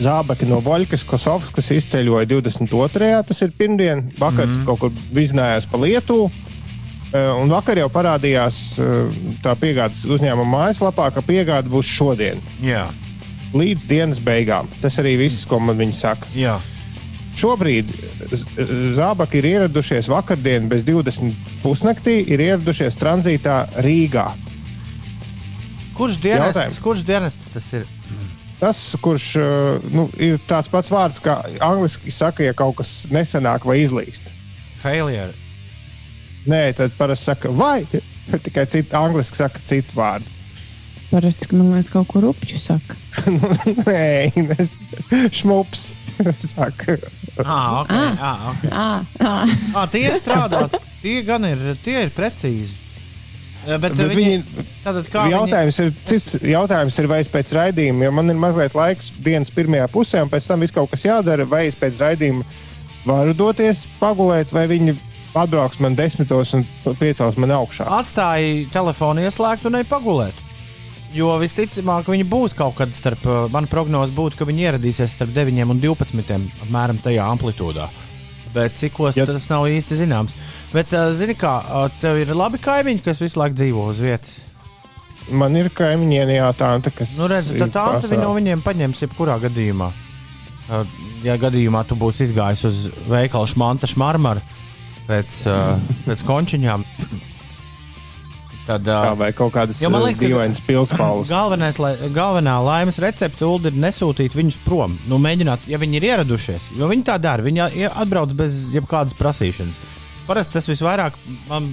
[0.00, 3.10] Zābaki no Voļkas Kosovskas izceļoja 22.
[3.28, 4.64] Tas ir pirmdien, vakar mm -hmm.
[4.64, 6.30] kaut kur vizinājās pa Lietuvu.
[7.12, 12.86] Eh, Un vakar jau parādījās eh, tā piegādes uzņēmuma mājaslapā, ka piegāde būs šodien, Jā,
[13.52, 14.68] līdz dienas beigām.
[14.80, 16.26] Tas arī viss, ko man viņi saka.
[16.34, 16.58] jā.
[17.36, 17.86] Šobrīd
[18.94, 21.32] zābaki ir ieradušies vakardien bez 20
[21.62, 24.32] pusnaktī, ir ieradušies tranzītā Rīgā.
[26.00, 27.88] Kurš dienests, kurš dienests tas ir?
[28.60, 33.64] Tas, kurš eh, nu, ir tāds pats vārds, kā angļuiski saka, ja kaut kas nesenāk
[33.68, 34.32] vai izlīst.
[34.80, 35.32] Failure.
[36.48, 37.84] Nē, tad parasti saka, vai
[38.46, 40.36] tikai citu, angliski saka citu vārdu.
[41.10, 42.96] parasti, ka man liekas, kaut kur upju saka.
[43.88, 44.76] Nē, nes
[45.36, 45.90] šmups.
[46.52, 46.96] saka.
[47.44, 47.96] Ah, okay.
[47.96, 48.16] Ah.
[48.20, 48.70] Ah, okay.
[48.72, 49.56] Ah, ah.
[49.74, 50.76] ah, tie ir strādāt.
[51.00, 52.76] Tie gan ir, tie ir precīzi.
[53.66, 57.20] Eh, Bet, Bet bet viņi, viņi, tātad, kā viņi, jautājums, ir, cits, jautājums ir, vai
[57.20, 60.72] es pēc raidījuma, jo man ir mazliet laiks dienas pirmajā pusē, un pēc tam viss
[60.72, 62.46] kaut kas jādara, vai es pēc raidījuma
[63.04, 64.96] varu doties pagulēt, vai viņi
[65.36, 66.64] atbrauks man desmitos un
[66.98, 67.84] piecels man augšā.
[68.00, 70.46] atstāja telefonu ieslēgtu un nepagulēt.
[71.12, 75.34] Jo visticamāk, viņi būs kaut kad starp, eh, mana prognoze būtu, ka viņi ieradīsies starp
[75.34, 77.88] 9 un 12, apmēram tajā amplitūdā.
[78.54, 80.34] Bet cikos Ja- tas nav īsti zināms.
[80.72, 84.40] Bet, zini, kā tev ir labi kaimiņi, kas visu laiku dzīvo uz vietas.
[85.30, 87.16] Man ir kaimiņiene, jā, tā, kas.
[87.18, 89.92] Nu, redz, tā tā pasā- no viņiem paņems jebkurā gadījumā.
[91.22, 94.40] Ja gadījumā tu būsi izgājis uz veikalu šmanta šmarmaru
[95.08, 95.38] pēc,
[96.06, 96.84] pēc končiņām,
[98.70, 98.88] tad.
[98.88, 101.30] Uh, vai kaut kādas dīvainas pilspaules.
[101.30, 104.96] Galvenais, lai, galvenā laimes recepte Ulu ir nesūtīt viņus prom.
[105.10, 107.46] Nu, mēģināt, ja viņi ir ieradušies, jo viņi tā dara.
[107.46, 109.80] Viņi atbrauc bez jebkādas prasīšanas.
[110.28, 111.16] Parasti tas visvairāk
[111.48, 111.72] man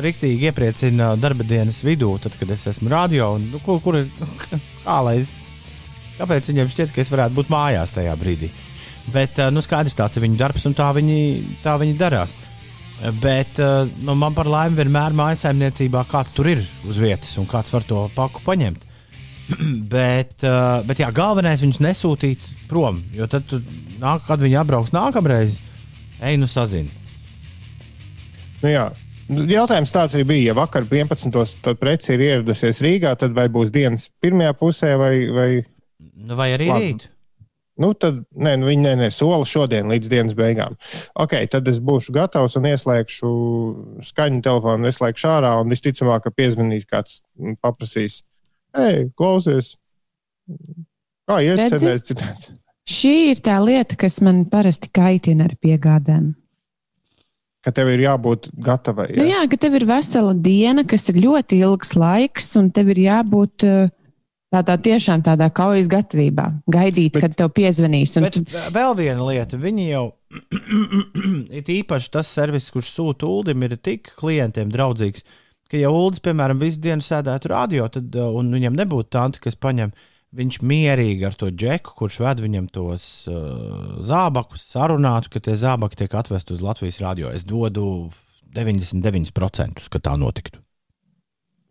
[0.00, 3.34] rīktīgi iepriecina darba dienas vidū, tad, kad es esmu radio.
[3.36, 4.00] Un, nu, kur, kur,
[4.84, 5.36] kā lai es,
[6.20, 8.50] kāpēc viņiem šķiet, ka es varētu būt mājās tajā brīdī?
[9.12, 11.18] Bet nu, skaidrs, tāds ir viņu darbs, un tā viņi,
[11.62, 12.34] tā viņi darās.
[13.22, 17.72] Bet eh, nu, man par laimi vienmēr mājsaimniecībā kāds tur ir uz vietas, un kāds
[17.74, 18.86] var to paku paņemt.
[19.96, 23.60] bet, eh, bet jā, galvenais viņus nesūtīt prom, jo tad, tu,
[24.00, 25.58] nāk, kad viņi atbrauks nākamreiz,
[26.22, 26.90] ej, nu sazini.
[28.62, 28.88] Nu, jā.
[29.26, 30.52] Jautājums tāds arī bija.
[30.52, 31.56] Ja vakar 11.
[31.60, 35.48] tad preci ir ieradusies Rīgā, tad vai būs dienas pirmajā pusē, vai, vai
[36.16, 36.86] Nu, vai arī Labi.
[36.90, 37.08] rīt?
[37.82, 40.76] Nu, tad nē, nu, viņi ne, ne, sola šodien līdz dienas beigām.
[41.18, 43.32] Ok, tad es būšu gatavs un ieslēgšu
[44.10, 48.22] skaņu telefonu, ieslēgšu ārā un visticamāk, ka piezvanīs kāds un paprasīs,
[48.76, 49.74] hei, klausies!
[51.26, 52.50] Kā iet senēs citēts?
[52.86, 56.34] Šī ir tā lieta, kas man parasti kaitina ar piegādēm.
[57.66, 59.08] ka tev ir jābūt gatavai.
[59.10, 59.18] Jā.
[59.18, 63.00] Nu, jā, ka tev ir vesela diena, kas ir ļoti ilgs laiks, un tev ir
[63.08, 63.88] jābūt uh,
[64.56, 68.16] tādā tiešām tādā kaujas gatavībā, gaidīt, bet, kad tev piezvanīs.
[68.18, 68.26] Un...
[68.28, 70.04] Bet vēl viena lieta, viņi jau
[71.58, 75.24] ir īpaši tas servis, kurš sūta ULDIM, ir tik klientiem draudzīgs,
[75.70, 79.58] ka ja ULDIS, piemēram, visu dienu sēdētu radio, tad, uh, un viņam nebūtu tanti, kas
[79.60, 79.94] paņem
[80.36, 86.02] viņš mierīgi ar to džeku, kurš ved viņam tos uh, zābakus, sarunātu, ka tie zābaki
[86.02, 87.32] tiek atvesti uz Latvijas radio.
[87.32, 88.08] Es dodu
[88.56, 90.65] 99%, ka tā notiktu.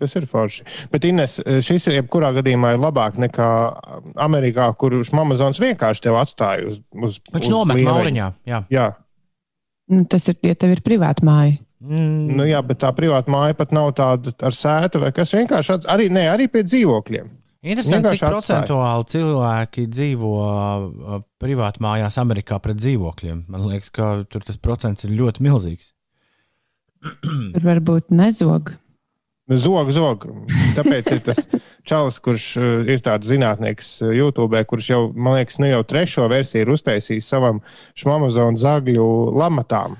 [0.01, 0.65] Tas ir forši.
[0.91, 3.49] Bet, Ines, šis ir jebkurā gadījumā ir labāk nekā
[4.25, 8.27] Amerikā, kur Amazons vienkārši tevi atstāja uz, uz, Viņš nomet mauriņā.
[8.49, 8.65] Jā.
[8.73, 8.89] jā.
[9.91, 11.61] Nu, tas ir, ja tev ir privāta māja.
[11.85, 12.35] Mm.
[12.35, 16.09] Nu, jā, bet tā privāta māja pat nav tāda ar sētu vai kas vienkārši arī,
[16.13, 17.27] ne, arī pie dzīvokļiem.
[17.65, 23.45] Interesanti, cik procentuāli cilvēki dzīvo uh, privāti mājās Amerikā pret dzīvokļiem.
[23.49, 25.91] Man liekas, ka tur tas procents ir ļoti milzīgs.
[27.55, 28.75] Tur varbūt nezog.
[29.45, 30.23] Zog, zog.
[30.73, 31.43] Tāpēc ir tas
[31.85, 36.25] čalis, kurš uh, ir tāds zinātnieks uh, YouTube, kurš jau, man liekas, nu jau trešo
[36.31, 37.59] versiju ir uztaisījis savam
[37.93, 39.05] šmamazonu zagļu
[39.37, 39.99] lamatām.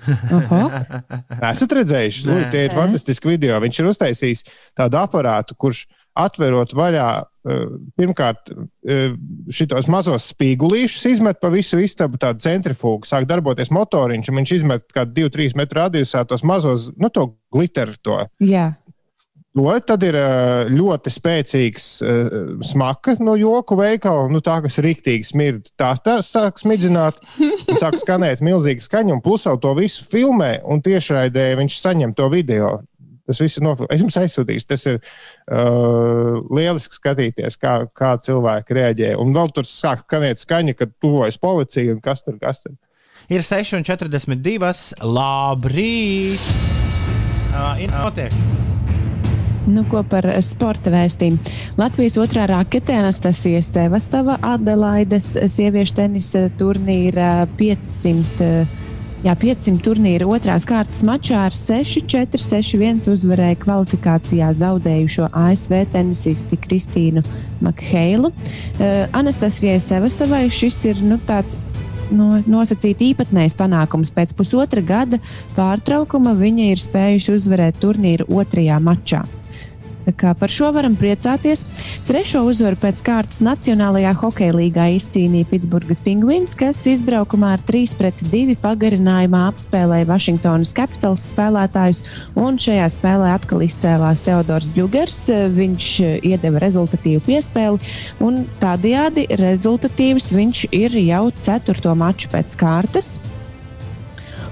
[1.52, 2.26] Esat redzējuši?
[2.26, 3.60] Nu, tie ir fantastiski video.
[3.62, 4.44] Viņš ir uztaisījis
[4.82, 7.66] tādu aparātu, kurš atverot vaļā, eh,
[8.00, 8.52] pirmkārt,
[8.88, 9.16] eh,
[9.52, 14.88] šitos mazos spīgulīšus, izmet pa visu istabu tādu centrifugu, sāk darboties motoriņš, un viņš izmet
[14.96, 17.96] kādu 2-3 metru radiusā tos mazos, nu, to glitteru.
[18.02, 18.24] To.
[18.40, 18.76] Jā.
[19.56, 22.34] To, tad ir eh, ļoti spēcīgs uh,
[22.68, 25.70] smaka no joku veikala, nu, tā, kas rīktīgi smird.
[25.80, 27.22] Tā, tā sāk smidzināt,
[27.80, 32.28] sāk skanēt milzīga skaņa, un plus vēl to visu filmē, un tiešraidē viņš saņem to
[32.34, 32.74] video.
[33.26, 33.96] Tas viss ir nofilmēts.
[33.96, 34.68] Es jums aizsūtīšu.
[34.70, 39.16] Tas ir uh, lieliski skatīties, kā, kā cilvēki reaģē.
[39.22, 42.76] Un vēl tur sāk skanēt skaņa, kad tuvojas policija un kas tur kas tur.
[43.32, 45.00] Ir 6,42.
[45.16, 46.54] Labrīt!
[47.56, 48.36] Uh, ir notiek.
[49.66, 51.54] Nu, ko par sporta vēstījumu?
[51.80, 58.84] Latvijas otrā rakete Anastasija Sevastava Adelaides sieviešu tenisa turnīra 500
[59.26, 67.24] Jā, 500 turnīra otrās kārtas mačā ar 6-4, 6-1 uzvarēja kvalifikācijā zaudējušo ASV tenisisti Kristīnu
[67.66, 68.30] Makheilu.
[68.30, 71.58] Uh, Anastasijai Sevastovai šis ir nu, tāds
[72.14, 74.14] no, nosacīt īpatnējs panākums.
[74.14, 75.18] Pēc pusotra gada
[75.58, 79.24] pārtraukuma viņa ir spējusi uzvarēt turnīru otrajā mačā.
[80.06, 81.64] Par šo varam priecāties.
[82.06, 89.46] Trešo uzvaru pēc kārtas Nacionālajā hokeja līgā izcīnīja Pitsburgas Penguins, kas izbraukumā ar 3-2 pagarinājumā
[89.50, 92.04] apspēlēja Vašingtonas Capitals spēlētājus.
[92.38, 95.22] Un šajā spēlē atkal izcēlās Teodors Bļūgers.
[95.56, 95.90] Viņš
[96.22, 97.94] iedeva rezultatīvu piespēli,
[98.26, 103.16] un tādējādi rezultatīvs viņš ir jau ceturto maču pēc kārtas.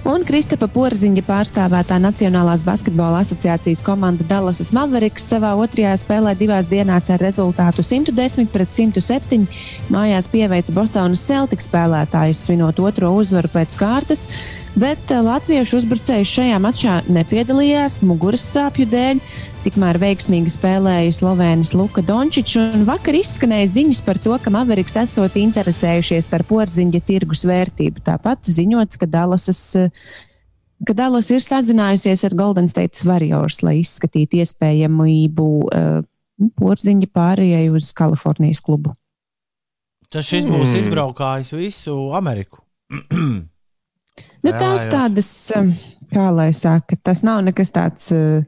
[0.03, 7.07] Un Kristapa Porziņa pārstāvētā Nacionālās basketbola asociācijas komanda Dallasas Mavericks savā otrajā spēlē divās dienās
[7.13, 9.47] ar rezultātu 110 pret 107
[9.95, 14.25] mājās pieveica Bostonas Celtics spēlētājus, svinot otro uzvaru pēc kārtas,
[14.79, 19.21] bet eh, latviešu uzbrucējs šajā mačā nepiedalījās muguras sāpju dēļ.
[19.63, 25.37] Tikmēr veiksmīgi spēlēja Slovēnis Luka Dončičs, un vakar izskanēja ziņas par to, ka Maveriks esot
[25.39, 28.03] interesējušies par porziņa tirgus vērtību.
[28.03, 29.61] Tāpat ziņots, ka Dallasas
[30.83, 36.03] ka Dallas ir sazinājusies ar Golden State Warriors, lai izskatītu iespējamību uh,
[36.59, 38.91] porziņa pārējai uz Kalifornijas klubu.
[40.13, 40.59] Tas šis mm.
[40.59, 42.61] būs izbraukājis visu Ameriku.
[44.43, 45.71] nu, tās tādas, um,
[46.13, 48.11] kā lai saka, tas nav nekas tāds.
[48.13, 48.43] Uh,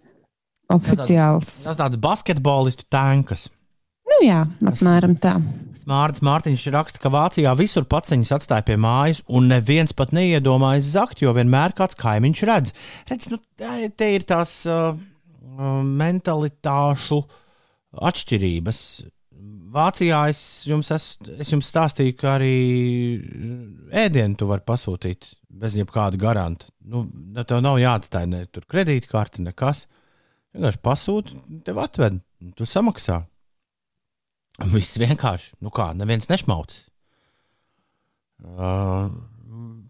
[0.71, 1.49] oficiāls.
[1.49, 3.47] Tas, tas tāds basketbolistu tankas.
[4.05, 5.35] Nu jā, apmēram tā.
[5.85, 11.21] Mārcis Mārtiņš raksta, ka Vācijā visur paciņas atstāja pie mājas, un neviens pat neiedomājas zakt,
[11.21, 12.73] jo vienmēr kāds kaimiņš redz.
[13.09, 17.19] Redz, nu, te ir tās uh, uh, mentalitāšu
[18.09, 18.79] atšķirības.
[19.75, 21.05] Vācijā es jums, es,
[21.41, 22.55] es jums stāstīju, ka arī
[24.05, 26.69] ēdienu tu vari pasūtīt bez jebkāda garanta.
[26.87, 27.03] Nu,
[27.43, 29.85] tev nav jāatstāj ne kredītkarte, nekas.
[30.55, 32.21] Vienkārši pasūti, tev atved,
[32.55, 33.19] tu samaksā.
[34.71, 36.77] Viss vienkārši, nu kā, neviens nešmauc.
[38.45, 39.09] Uh,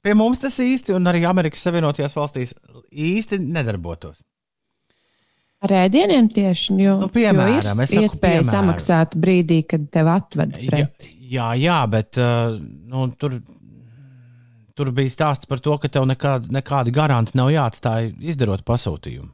[0.02, 2.56] pie mums tas īsti, un arī Amerikas Savienotajās valstīs
[2.90, 4.24] īsti nedarbotos.
[5.66, 8.52] Ar ēdieniem tieši, jo, nu, piemēram, jo ir saku, iespēja piemēram.
[8.52, 11.16] samaksāt brīdī, kad tev atved preci.
[11.20, 13.40] Jā, jā, jā bet uh, nu, tur,
[14.78, 19.32] tur bija stāsts par to, ka tev nekādi, nekādi garanti nav jāatstāj izdarot pasūtījumu.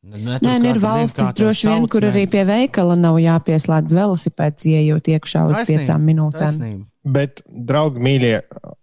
[0.00, 4.64] Ne, Nē, nu ir valstis zin, droši vien, kur arī pie veikala nav jāpieslēdz velosipēds,
[4.70, 6.46] ieejot iekšā uz taisnība, piecām minūtēm.
[6.46, 6.86] Taisnība.
[7.16, 8.32] Bet, draugi, mīļie,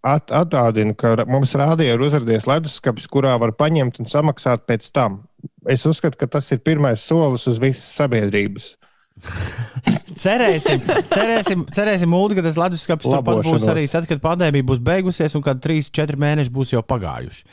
[0.06, 5.23] at, atgādinu, ka mums rādīja ir uzrādījies leduskapis, kurā var paņemt un samaksāt pēc tam.
[5.67, 8.75] Es uzskatu, ka tas ir pirmais solis uz visas sabiedrības.
[10.23, 15.36] cerēsim, cerēsim, cerēsim Ulu, ka tas leduskapis turpat būs arī tad, kad pandēmija būs beigusies
[15.38, 17.45] un kad 3-4 mēneši būs jau pagājuši.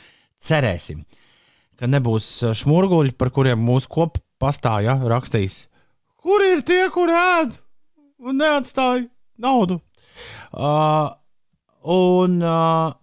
[0.45, 1.01] Cerēsim,
[1.79, 5.65] ka nebūs uh, šmurguļi, par kuriem mūsu kopastā ja, rakstīs.
[6.21, 7.57] Kur ir tie, kur ēd
[8.25, 9.07] un neatstāja
[9.41, 9.79] naudu?
[10.53, 11.11] Uh,
[11.91, 12.93] un, uh,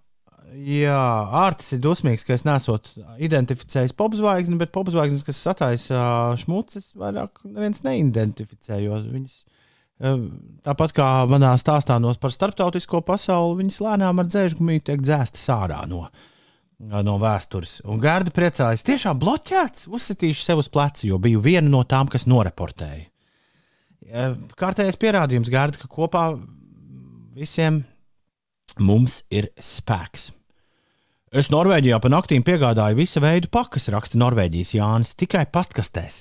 [0.57, 0.99] jā,
[1.43, 2.91] Artis ir dusmīgs, ka es nesot
[3.23, 6.03] identificējis popzvaigzni, bet popzvaigznes, kas sataisa
[6.41, 8.81] šmucis, vairāk neviens neidentificē.
[9.13, 10.19] Viņas, uh,
[10.67, 16.07] tāpat kā manā stāstā par starptautisko pasauli, viņas lēnām ar dzēžgumiju tiek dzēstas ārā no,
[16.79, 17.81] no vēstures.
[17.87, 22.29] Un Gārda priecājas, tiešām bloķēts, uzsitīšu sev uz pleca, jo biju viena no tām, kas
[22.31, 23.07] noreportēja.
[24.59, 26.33] Kārtējais pierādījums, Gārda, ka kopā
[27.39, 27.85] visiem
[28.83, 30.33] mums ir spēks.
[31.33, 36.19] Es Norvēģijā pa naktīm piegādāju visu veidu pakas, raksta Norvēģijas Jānis, tikai pastkastēs.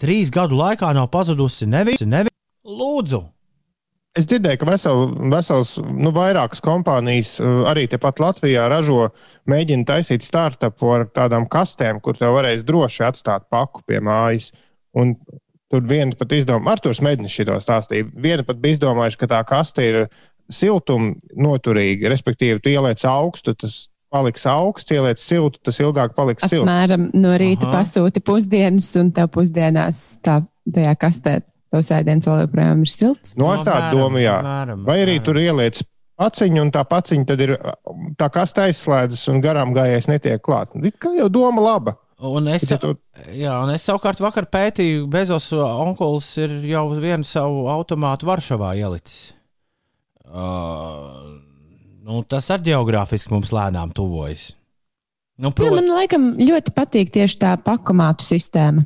[0.00, 2.04] Trīs gadu laikā nav pazudusi neviena.
[2.04, 2.32] Nevi...
[2.68, 3.22] Lūdzu!
[4.20, 5.00] Es dzirdēju, ka vesel,
[5.32, 7.38] vesels, nu, vairākas kompānijas
[7.70, 9.06] arī tepat Latvijā ražo,
[9.48, 14.50] mēģina taisīt startupu ar tādām kastēm, kur tev varēs droši atstāt paku pie mājas.
[14.92, 15.14] Un
[15.72, 18.10] tur viena pat izdomāja, Arthurs Mednis šo stāstīja.
[18.12, 20.02] Viena pat bija izdomājusi, ka tā kaste ir
[20.52, 26.66] siltumu noturīgi, respektīvi, tu ieliec augstu, tas paliks augsts, ieliec siltu, tas ilgāk paliks silts.
[26.66, 27.80] Apmēram no rīta Aha.
[27.80, 31.38] pasūti pusdienas, un tev pusdienās tā, tajā kastē
[31.70, 33.34] tos ēdienas vēl joprojām ir silts.
[33.38, 34.36] No, no tā doma, jā.
[34.44, 35.26] Mēram, Vai arī mēram.
[35.28, 35.82] tur ieliec
[36.20, 37.56] paciņu, un tā paciņa tad ir
[38.20, 40.74] tā kā aizslēdzas, un garām gājējais netiek klāt.
[41.00, 41.96] Kā jau doma laba.
[42.20, 42.92] Un es, tu...
[43.32, 49.30] jā, un es savukārt vakar pētīju, Bezos onkulis ir jau vienu savu automātu Varšavā ielicis.
[50.28, 51.40] Uh,
[52.10, 54.50] nu, tas arī geogrāfiski mums lēnām tuvojas.
[55.40, 55.70] Nu, prot...
[55.70, 58.84] Jā, man laikam ļoti patīk tieši tā pakomātu sistēma.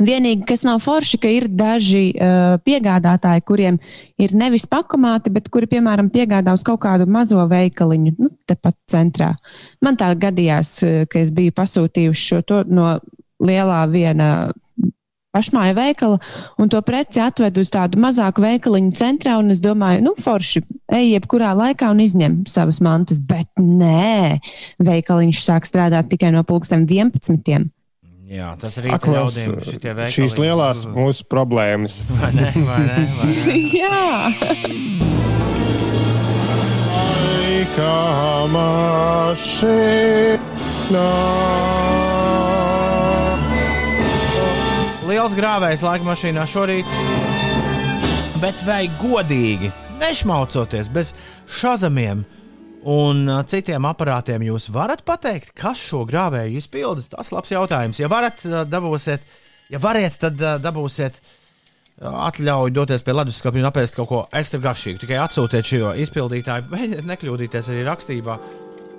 [0.00, 3.78] Vienīgi, kas nav forši, ka ir daži uh, piegādātāji, kuriem
[4.22, 9.34] ir nevis pakomāti, bet kuri, piemēram, piegādā uz kaut kādu mazo veikaliņu, nu, tepat centrā.
[9.84, 10.78] Man tā gadījās,
[11.10, 12.94] ka es biju pasūtījusi šo no
[13.42, 14.30] lielā viena
[15.34, 16.18] pašmāja veikala,
[16.58, 19.38] un to preci atved uz tādu mazāku veikaliņu centrā.
[19.50, 20.62] Es domāju, nu, forši,
[20.92, 23.20] ej, jebkurā laikā un izņem savas mantas.
[23.22, 24.40] Bet nē,
[24.82, 27.70] veikaliņš sāk strādāt tikai no pulksten 11.
[28.30, 30.10] Jā, tas arī ir veikali.
[30.14, 32.02] Šīs lielās mūsu problēmas.
[32.20, 32.52] Vai ne?
[32.54, 32.98] Vai ne?
[33.18, 33.54] Vai ne?
[33.80, 34.30] Jā.
[37.70, 37.94] Laika
[38.54, 40.38] mašīnā.
[45.20, 46.92] Liels grāvējs laika mašīnā šorīt.
[48.40, 49.68] Bet vai godīgi,
[50.00, 51.10] nešmaucoties bez
[51.58, 52.22] šazamiem
[52.88, 57.04] un citiem aparātiem, jūs varat pateikt, kas šo grāvēju izpilda?
[57.12, 58.00] Tas ir labs jautājums.
[58.00, 58.40] Ja varat,
[58.72, 59.26] dabūsiet,
[59.68, 61.20] ja variet, tad dabūsiet
[62.00, 65.02] atļauju doties pie leduskapja un apēst kaut ko ekstra garšīgu.
[65.04, 68.38] Tikai atsūtiet šo izpildītāju, mēģiniet nekļūdīties arī rakstībā.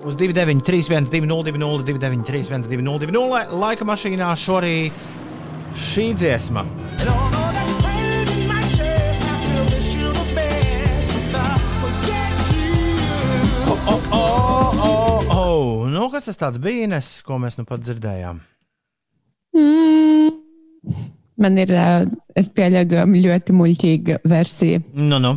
[0.06, 1.58] Uz 293, 1202,
[1.90, 5.10] 293, 1202, laika mašīnā šorīt
[5.78, 6.66] šī dziesma.
[13.82, 15.90] Oh, oh, oh, oh.
[15.90, 18.40] Nu, kas tas tāds bija, Ines, ko mēs nu pat dzirdējām?
[19.58, 20.30] Mm.
[21.42, 21.74] Man ir,
[22.38, 24.84] es pieļauju, ļoti muļķīga versija.
[24.94, 25.36] Nu, nu.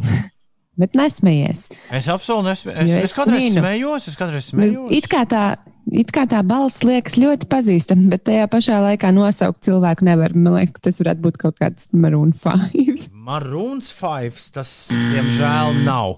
[0.80, 1.68] Bet nesmējies.
[1.94, 2.80] Es absolūti nesmējos.
[2.82, 4.90] Es, es, es kādreiz smējos, es kādreiz smējos.
[4.96, 5.44] It kā tā
[5.92, 10.34] it kā tā balss liekas ļoti pazīstama, bet tajā pašā laikā nosaukt cilvēku nevar.
[10.34, 13.08] Man liekas, ka tas varētu būt kaut kāds Maroon 5.
[13.12, 16.16] Maroon 5 tas, diemžēl, nav.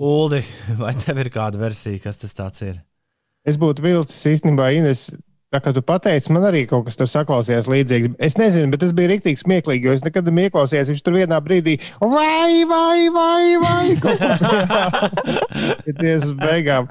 [0.00, 0.40] Uldi,
[0.80, 2.80] vai tev ir kāda versija, kas tas ir?
[3.44, 5.08] Es būtu vilcis īstenībā Ines
[5.50, 8.12] Tā kā tu pateici, man arī kaut kas tur saklausījās līdzīgs.
[8.22, 10.92] Es nezinu, bet tas bija rīktīgi smieklīgi, jo es nekad neieklausījos.
[10.92, 13.96] Viņš tur vienā brīdī vai, vai, vai, vai.
[16.00, 16.86] Tiesas beigām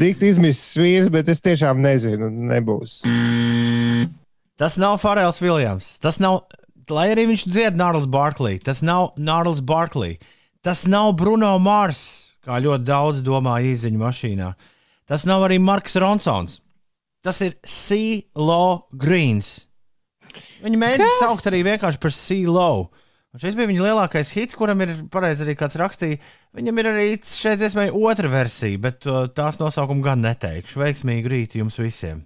[0.00, 3.02] dikti izmisis vīrs, bet es tiešām nezinu, nebūs.
[4.56, 5.92] Tas nav Farēls Viljams.
[6.00, 6.40] Tas nav,
[6.88, 10.14] lai arī viņš dzied Nārls Barklī, tas nav Nārls Barklī.
[10.64, 12.00] Tas nav Bruno Mars,
[12.48, 14.50] kā ļoti daudz domā īziņu mašīnā.
[15.04, 16.62] Tas nav arī Marks Ronsons.
[17.24, 19.66] Tas ir Sea-Low Greens.
[20.64, 22.88] Viņi mēģina saukt arī vienkārši par Sea-Low.
[23.30, 26.18] Un šis bija viņa lielākais hits, kuram ir pareizi arī kāds rakstīja.
[26.58, 30.80] Viņam ir arī šeit dziesmai otra versija, bet uh, tās nosaukumu gan neteikšu.
[30.82, 32.24] Veiksmīgu rītu jums visiem!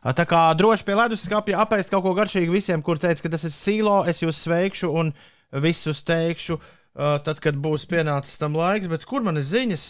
[0.00, 3.52] Tā kā droši pie leduskapja apēst kaut ko garšīgu visiem, kur teica, ka tas ir
[3.52, 5.12] sīlo, es jūs sveikšu un
[5.60, 6.56] visus teikšu.
[6.56, 8.90] uh, tad, kad būs pienācis tam laiks.
[8.90, 9.84] Bet kur man ir ziņas?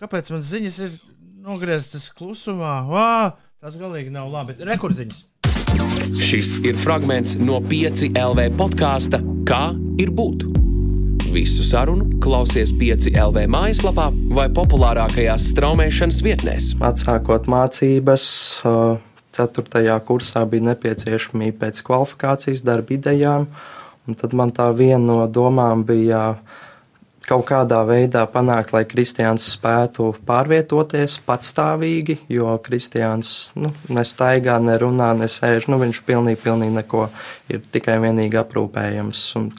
[0.00, 0.96] Kāpēc man ziņas ir
[1.44, 2.78] nogrieztas klusumā?
[2.88, 3.10] Vā,
[3.66, 4.54] tas galīgi nav labi.
[4.62, 5.24] Rekordziņas.
[6.22, 10.44] Šis ir fragments no 5 LV podkāsta Kā ir būt?
[11.34, 16.68] Visu sarunu klausies 5 LV mājaslapā vai populārākajās straumēšanas vietnēs.
[16.78, 18.28] Atsākot mācības,
[18.62, 19.98] 4.
[20.06, 23.48] kursā bija nepieciešamība pēc kvalifikācijas darba idejām,
[24.06, 26.36] un tad man tā viena no domām bija
[27.26, 35.68] kaut kādā veidā panākt, lai kristiāns spētu pārvietoties patstāvīgi, jo kristiāns nu, nestaigā, nerunā, nesēž.
[35.72, 37.08] Nu, viņš pilnīgi, pilnīgi neko
[37.52, 39.24] ir tikai vienīgi aprūpējams.
[39.40, 39.50] Un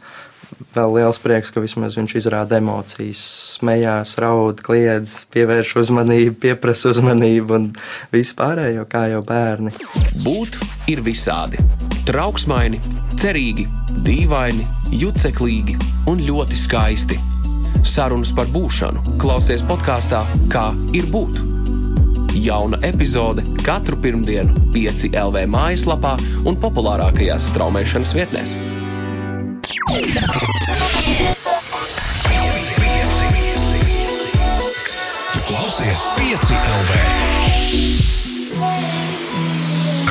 [0.76, 3.22] vēl liels prieks, ka vismaz viņš izrāda emocijas,
[3.58, 7.70] smējās, raud, kliedz, pievērš uzmanību, pieprasa uzmanību un
[8.16, 9.76] vispārējo, kā jau bērni.
[10.24, 10.60] Būt
[10.92, 11.60] ir visādi.
[12.08, 12.80] Trauksmaini,
[13.20, 13.68] cerīgi,
[14.08, 15.76] dīvaini, juceklīgi
[16.08, 17.20] un ļoti skaisti
[17.86, 21.40] Sarunas par būšanu klausies podkāstā Kā ir būt.
[22.38, 26.14] Jauna epizode katru pirmdienu, 5 LV mājaslapā
[26.46, 28.54] un populārākajās straumēšanas vietnēs.
[35.34, 36.92] Tu klausies 5 LV.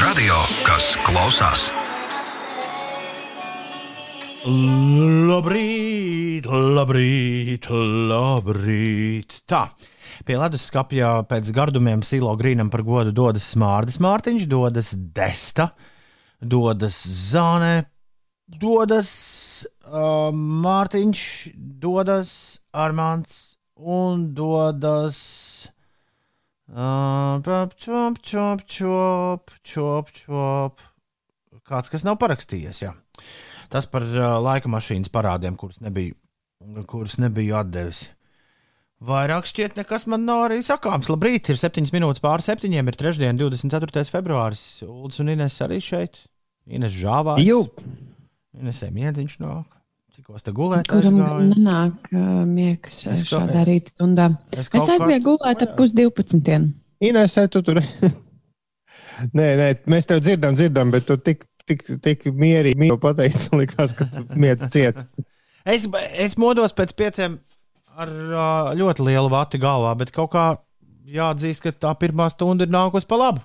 [0.03, 1.71] Radio, kas klausās.
[4.47, 9.33] Labrīt, labrīt, labrīt.
[9.51, 9.65] Tā.
[10.23, 15.67] Pie leduskapja pēc gardumiem silo grīnam par godu dodas Mārcis Mārtiņš, dodas Desta,
[16.39, 17.89] dodas Zāne,
[18.47, 19.11] dodas
[19.67, 21.23] uh, Mārtiņš,
[21.83, 22.31] dodas
[22.71, 25.19] Armāns un dodas.
[26.71, 27.75] Uh, čop,
[28.23, 30.87] čop, čop, čop, čop.
[31.67, 32.95] Kāds, kas nav parakstījies, jā.
[33.73, 36.15] Tas par uh, laika mašīnas parādiem, kurus nebiju,
[36.91, 38.07] kurus nebiju atdevis.
[39.07, 41.11] Vairāk šķiet, nekas man nav arī sakāms.
[41.13, 42.71] Labrīt, ir 7 minūtes pāri 7.
[42.73, 44.07] ir trešdiena, 24.
[44.09, 44.63] februāris.
[44.89, 46.23] Uldis un Ines arī šeit.
[46.67, 47.43] Ines žāvās.
[47.45, 47.59] Jū!
[48.57, 49.67] Inesē miedziņš nāk.
[50.17, 50.89] Cikos te gulēt?
[50.89, 51.19] Kuram
[51.51, 54.31] nenāk uh, miegs uh, Es kaut- šādā rīta stundā.
[54.57, 56.71] Es Es aizgāju gulēt ap pus 12.
[57.05, 57.83] Inesē, tu tur.
[59.37, 63.95] nē, nē, mēs tev dzirdam, dzirdam, bet tu tik, tik, tik mierīgi mīlu pateici, likās,
[63.99, 65.03] ka tu miec ciet.
[65.67, 65.83] Es,
[66.15, 67.33] es modos pēc pieciem
[67.99, 68.11] ar
[68.79, 70.45] ļoti lielu vati galvā, bet kaut kā
[71.11, 73.43] jāatzīst, ka tā pirmā stunda ir nākusi pa labu.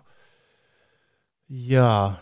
[1.49, 2.19] Jā,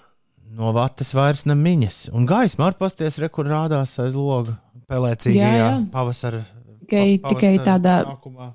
[0.55, 1.97] no vatas vairs nemiņas.
[2.15, 4.55] Un gaisma ar pasties rekur rādās aiz loga
[4.89, 5.75] pelēcīgajā Jā, jā.
[5.93, 6.41] pavasara.
[6.85, 8.47] Tikai, pa- tikai tādā sākumā.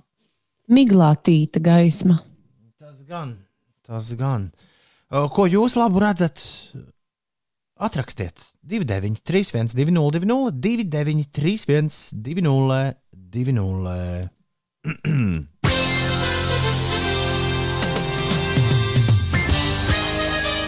[0.72, 2.22] miglātīta gaisma.
[2.80, 3.36] Tas gan,
[3.86, 4.48] tas gan.
[5.12, 6.40] Ko jūs labu redzat?
[7.84, 12.94] Atrakstiet 29, 31, 202, 29, 31, 202.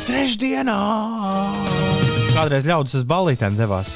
[0.06, 0.80] Trešdienā!
[2.36, 3.94] Kādreiz ļaudis uz ballītēm devās.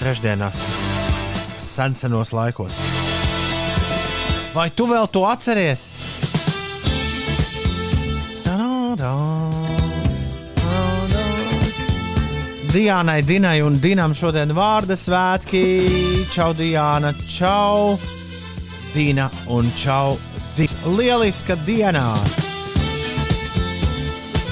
[0.00, 0.56] Trešdienās,
[1.60, 2.80] senos laikos.
[4.56, 6.03] Vai tu vēl to atceries?
[12.74, 15.60] Diānai, Dinai un Dinam šodien vārda svētki.
[16.34, 17.94] Čau, Diana, čau,
[18.90, 20.16] Dina un čau.
[20.56, 20.74] Dis.
[20.82, 22.08] Lieliska dienā!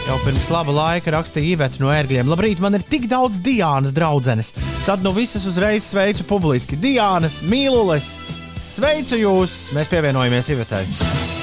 [0.07, 2.31] Jau pirms laba laika rakstīja Iveta no ērgļiem.
[2.31, 4.55] Labrīt, man ir tik daudz Diānas draudzenes.
[4.87, 6.79] Tad nu visas uzreiz sveicu publiski.
[6.79, 8.21] Diānas, mīlules,
[8.55, 9.73] sveicu jūs!
[9.75, 10.87] Mēs pievienojamies Ivetai.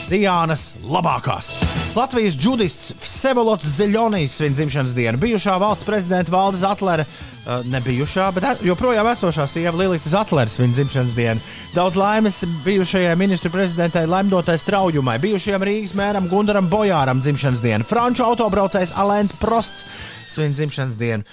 [0.09, 1.51] Diānas labākās.
[1.93, 5.19] Latvijas judists Vsevolots Zeļonijs svin dzimšanas dienu.
[5.21, 11.13] Bijušā valsts prezidenta Valdes Atlere, uh, nebijušā, bet joprojām esošā sieva Lilita Zatlere svin dzimšanas
[11.13, 11.45] dienu.
[11.75, 17.85] Daudz laimes bijušajai ministru prezidentai Lemdotai Straujumai, bijušajam Rīgas mēram Gundaram Bojāram dzimšanas dienu.
[17.85, 19.85] Franču autobraucējs Alēns Prosts
[20.29, 21.25] svin dzimšanas dienu.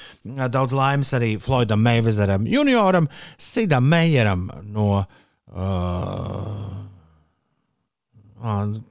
[0.52, 3.08] Daudz laimes arī Floydam Meivezeram junioram,
[3.40, 5.06] Sidam Meijeram no.
[5.46, 6.85] Uh,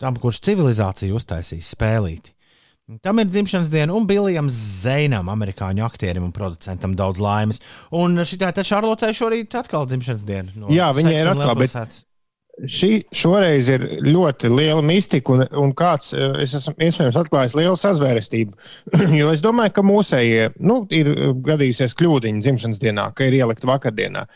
[0.02, 2.36] tam, kurš civilizāciju uztaisīs spēlīti.
[3.02, 7.58] Tam ir dzimšanas diena, un Bilijam Zeinam, amerikāņu aktierim un producentam, daudz laimes.
[7.98, 10.54] Un šī tā Šarlotē šorīt atkal dzimšanas diena.
[10.54, 12.04] No Jā, viņai ir atkal, bet-.
[12.72, 18.54] Šī šoreiz ir ļoti liela mistika, un, un kāds es esmu iespējams atklājis lielu sazvērestību.
[19.20, 21.10] jo es domāju, ka mūsējie nu, ir
[21.50, 24.28] gadījusies kļūdiņa dzimšanas dienā, ka ir ielikt vakardienā.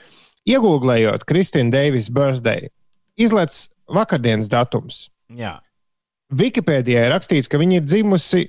[0.49, 2.74] Iegūglējot Kristīnu Deivis birthday,
[3.22, 5.08] izlaiž vakardienas datums.
[5.36, 5.58] Jā,
[6.30, 8.44] Wikipēdijā ir rakstīts, ka viņa ir dzimusi,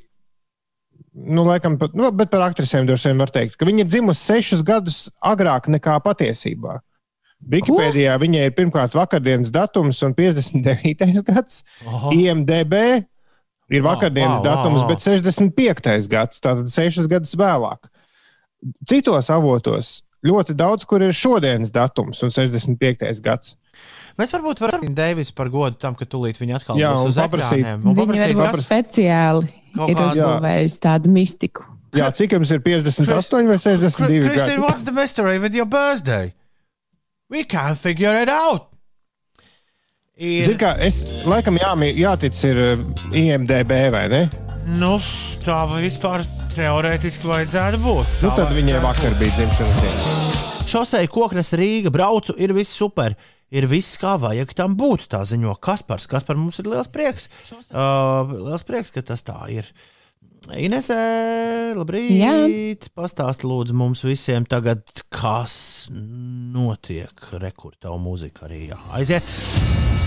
[1.16, 4.20] nu, laikam, pat, nu, bet par aktrisēm droši vien var teikt, ka viņa ir dzimusi
[4.20, 6.76] sešus gadus agrāk nekā patiesībā.
[7.50, 11.22] Wikipēdijā viņai ir pirmkārt vakardienas datums un 59.
[11.30, 11.62] gads.
[11.88, 12.12] Oho.
[12.12, 12.76] IMDB
[13.72, 14.90] ir vakardienas wow, datums, wow.
[14.90, 16.10] bet 65.
[16.12, 17.88] gads, tātad 6 gadus vēlāk.
[18.84, 23.24] Citos avotos ļoti daudz, kur ir šodienas datums un 65.
[23.24, 23.56] gads.
[24.18, 27.20] Mēs varbūt varam Deivis par godu tam, ka tūlīt viņa atkal Jā, būs un uz
[27.20, 27.84] paprasīt- ekrāniem.
[27.86, 31.66] Un paprasīt, varbūt kas speciāli Kaut ir uzbūvējusi tādu mistiku.
[31.94, 36.32] Jā, cik jums ir 58 vai 62 Kristīna, what's the mystery with your birthday?
[37.30, 38.68] We can't figure it out.
[40.20, 42.86] Ir, Zini, kā es laikam jāmi, jātic ir uh,
[43.16, 44.22] IMDB vai ne?
[44.68, 44.98] nu,
[45.42, 46.22] tā vispār
[46.54, 48.16] teorētiski vajadzētu būt.
[48.20, 50.66] Nu, Tā tad viņai vajadzētu vakar bija dzimšanas diena.
[50.70, 53.16] Šosei koknes Rīga braucu, ir viss super.
[53.50, 55.08] Ir viss, kā vajag tam būt.
[55.10, 56.06] Tā ziņo Kaspars.
[56.10, 57.26] Kaspar mums ir liels prieks.
[57.50, 59.70] Uh, liels prieks, ka tas tā ir.
[60.56, 61.00] Inesē,
[61.76, 62.14] labrīt.
[62.16, 62.34] Jā.
[62.96, 67.26] Pastāsti lūdzu mums visiem tagad, kas notiek.
[67.42, 68.80] Rekurta mūzika arī jā.
[68.96, 69.99] aiziet.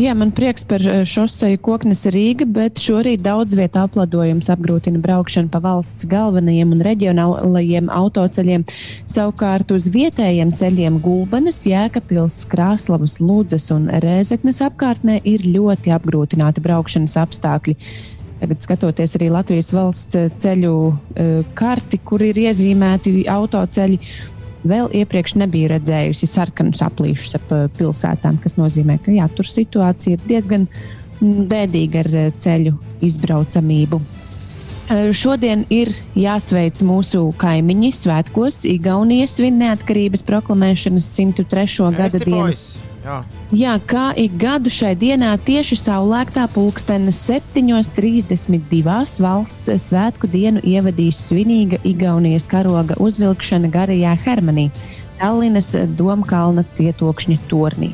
[0.00, 5.52] Jā, man prieks par eh, šoseju koknes Rīga, bet šorīt daudz vietā apladojums apgrūtina braukšanu
[5.52, 8.64] pa valsts galvenajiem un reģionālajiem autoceļiem.
[9.12, 17.18] Savukārt uz vietējiem ceļiem Gulbenes, Jēkabils, Krāslavas, Lūdzes un Rēzeknes apkārtnē ir ļoti apgrūtināti braukšanas
[17.26, 17.76] apstākļi.
[18.42, 24.00] Tagad skatoties arī Latvijas valsts eh, ceļu eh, karti, kur ir iezīmēti autoceļi,
[24.68, 30.18] vēl iepriekš nebija redzējusi sarkanus aplīšus ap eh, pilsētām, kas nozīmē, ka jā, tur situācija
[30.18, 34.00] ir diezgan mm, bēdīga ar eh, ceļu izbraucamību.
[34.92, 38.62] Eh, Šodien ir jāsveic mūsu kaimiņi svētkos.
[38.70, 41.92] Igaunijas svin neatkarības proklamēšanas 103.
[41.98, 42.56] gada dienu.
[43.02, 43.18] Jā.
[43.50, 48.94] Jā, kā ik gadu šai dienā tieši saulēktā pulkstenes 7.32.
[49.24, 54.68] valsts svētku dienu ievadīs svinīga Igaunijas karoga uzvilkšana garajā Hermanī,
[55.18, 57.90] Tallinas Domkalna cietokšņa tornī.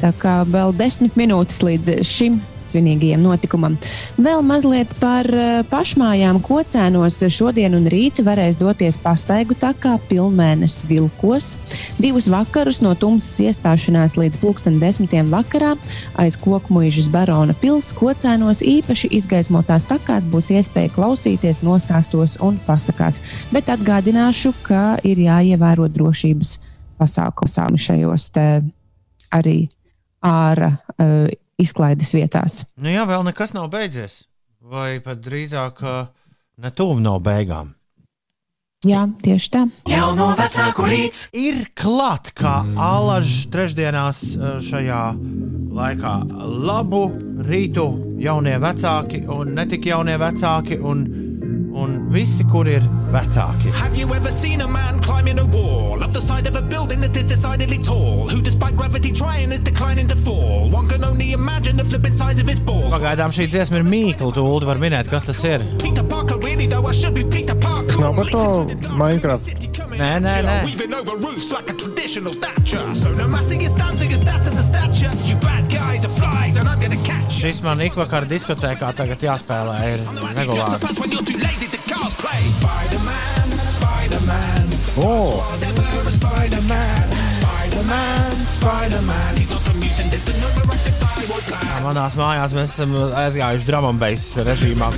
[0.00, 2.40] Tā kā vēl desmit minūtes līdz šim
[2.70, 3.76] svinīgajam notikumam.
[4.20, 7.20] Vēl mazliet par eh, pašmājām kocēnos.
[7.30, 11.54] Šodien un rīt varēs doties pastaigu takā pilnmēnes vilkos.
[12.00, 15.76] Divus vakarus no tumsas iestāšanās līdz pulksten desmitiem vakarā
[16.20, 23.20] aiz koku mūžas barona pils kocēnos īpaši izgaismotās takās būs iespēja klausīties nostāstos un pasakās.
[23.54, 26.58] Bet atgādināšu, ka ir jāievēro drošības
[27.00, 28.46] pasākumi šajos te
[29.32, 29.68] arī
[30.26, 31.30] ārā uh,
[31.62, 32.62] izklaides vietās.
[32.76, 34.24] Nu, jā, vēl nekas nav beidzies.
[34.60, 35.80] Vai pat drīzāk,
[36.60, 37.74] ne tuvu nav beigām.
[38.80, 39.60] Jā, tieši tā.
[39.92, 41.26] Jauno vecāku rīts.
[41.36, 45.00] ir klāt, kā alažs trešdienās eh, šajā
[45.76, 46.12] laikā.
[46.64, 47.02] Labu
[47.44, 47.84] rītu
[48.24, 51.04] jaunie vecāki, un ne tik jaunie vecāki, un,
[51.74, 53.70] un visi, kur ir vecāki.
[53.72, 57.00] Have you ever seen a man climbing a wall up the side of a building
[57.00, 58.28] that is decidedly tall?
[58.28, 60.70] Who, despite gravity trying, is declining to fall?
[60.70, 62.92] One can only imagine the flipping size of his balls.
[62.94, 64.32] Pagaidām šī dziesma ir mīkla.
[64.34, 65.64] Tu Ulu, var minēt, kas tas ir.
[65.78, 67.98] Peter Parker, really though, I should be Peter Parker.
[68.00, 69.68] nav par to Minecraft.
[70.00, 70.64] Nē, nē, nē.
[70.64, 72.94] Weaving over roofs like a traditional Thatcher.
[72.94, 75.36] So no matter your stance or your status as stature, you
[77.40, 79.76] Šis man ikvakar diskotēkā tagad jāspēlē.
[79.94, 80.02] Ir
[80.36, 80.78] regulāri.
[80.78, 82.40] surprised when you're too lazy to cosplay.
[82.60, 84.66] Spider-Man, Spider-Man,
[85.00, 87.14] O, never a Spider-Man.
[87.40, 89.36] Spider-Man, Spider-Man.
[89.36, 91.84] He's not a mutant, it's an overactive thyroid gland.
[91.86, 94.90] Manās mājās mēs esam aizgājuši drāmas režīmā.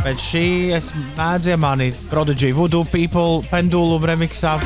[0.00, 0.46] Pēc šī
[0.78, 4.56] es mēdzu iemānīt Prodigy Voodoo People pendulum remixā.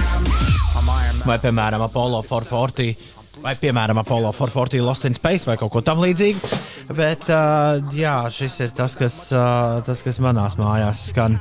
[1.24, 3.13] Vai, piemēram, Apollo 440.
[3.44, 6.48] Vai, piemēram, Apollo 440 Lost in Space vai kaut ko tamlīdzīgu.
[6.96, 11.36] Bet, uh, jā, šis ir tas kas, uh, tas, kas manās mājās skan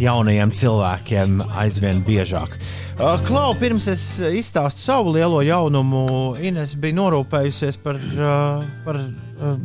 [0.00, 2.58] jaunajiem cilvēkiem aizvien biežāk.
[2.98, 4.02] Uh, Klau, pirms es
[4.34, 6.02] izstāstu savu lielo jaunumu,
[6.42, 8.98] Ines bija norūpējusies par, uh, par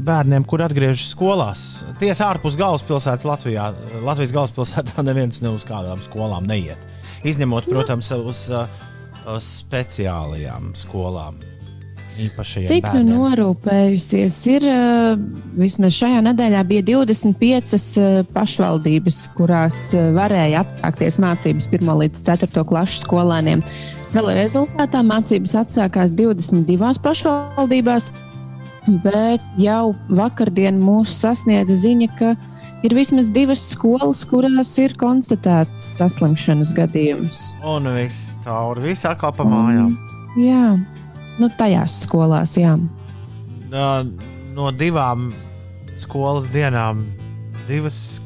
[0.06, 1.68] bērniem, kur atgriežas skolās.
[1.98, 3.72] Tiesa ārpus galvaspilsētas Latvijā.
[4.06, 6.86] Latvijas galvaspilsētā neviens ne uz kādām skolām neiet.
[7.26, 8.46] Izņemot, protams, uz,
[9.26, 11.42] uz speciālajām skolām.
[12.20, 13.12] Cik nu bērniem.
[13.16, 15.20] norūpējusies ir, eh,
[15.60, 22.66] vismaz šajā nedēļā bija 25 eh, pašvaldības, kurās eh, varēja atsākties mācības 1 līdz 4
[22.68, 23.64] klašu skolēniem.
[24.14, 28.12] Gala rezultātā mācības atsākās 22 pašvaldībās,
[29.04, 32.34] bet jau vakardien mūs sasniedza ziņa, ka
[32.84, 37.52] ir vismaz divas skolas, kurās ir konstatēts saslimšanas gadījums.
[37.64, 39.94] Un viss cauri, viss atkal pa mājām.
[40.40, 40.78] Jā,
[41.42, 42.76] nu tajās skolās, jā.
[43.70, 45.32] No divām
[46.00, 47.06] skolas dienām,
[47.68, 48.20] divas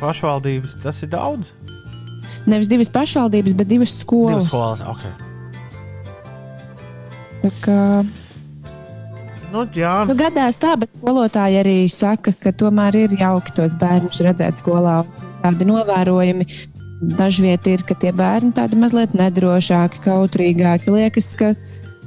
[0.00, 1.52] pašvaldības, tas ir daudz.
[2.48, 4.46] Nevis divas pašvaldības, bet divas skolas.
[4.46, 5.02] Divas skolas, ok.
[7.40, 7.80] Tā kā,
[9.50, 14.20] Nu, jā, nu, gadās tā, bet skolotāji arī saka, ka tomēr ir jauki tos bērnus
[14.22, 15.00] redzēt skolā.
[15.42, 16.46] Tādi novērojumi
[17.18, 20.92] dažviet ir, ka tie bērni tādi mazliet nedrošāki, kautrīgāki.
[20.94, 21.54] Liekas, ka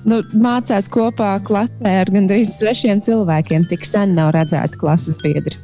[0.10, 3.68] nu, mācās kopā klasē ar gandrīz svešiem cilvēkiem.
[3.72, 5.58] Tik sen nav redzēti klases biedri.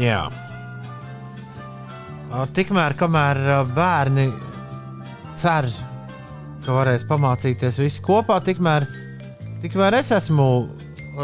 [0.00, 0.24] jā.
[2.54, 3.40] Tikmēr, kamēr
[3.76, 4.26] bērni
[5.38, 5.68] cer,
[6.64, 8.88] ka varēs pamācīties visi kopā, tikmēr,
[9.62, 10.48] tikmēr es esmu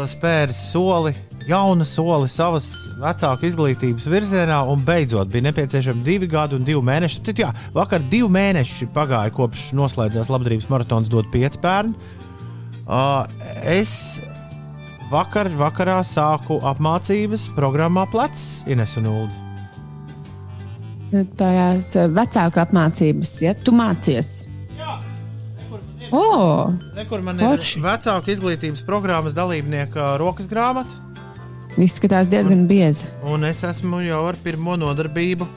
[0.07, 1.11] spēris soli,
[1.51, 2.65] jaunu soli savas
[3.01, 7.21] vecāku izglītības virzienā, un beidzot bija nepieciešami divi gadi un divi mēneši.
[7.27, 11.93] Citu, jā, vakar divi mēneši pagāja kopš noslēdzās labdarības maratons dot pieci bērni.
[12.87, 13.03] Ā,
[13.77, 13.91] Es
[15.11, 19.29] vakar, vakarā sāku apmācības programmā Plecs, Ines un Ulu.
[21.37, 24.45] Tajās eh, vecāku apmācības, ja tu mācies.
[26.11, 26.21] O,
[26.97, 27.79] Nekur man ir Forši.
[27.83, 30.91] vecāku izglītības programmas dalībnieka rokas grāmata,
[31.79, 33.07] izskatās diezgan biezi.
[33.23, 35.47] un es esmu jau ar pirmo nodarbību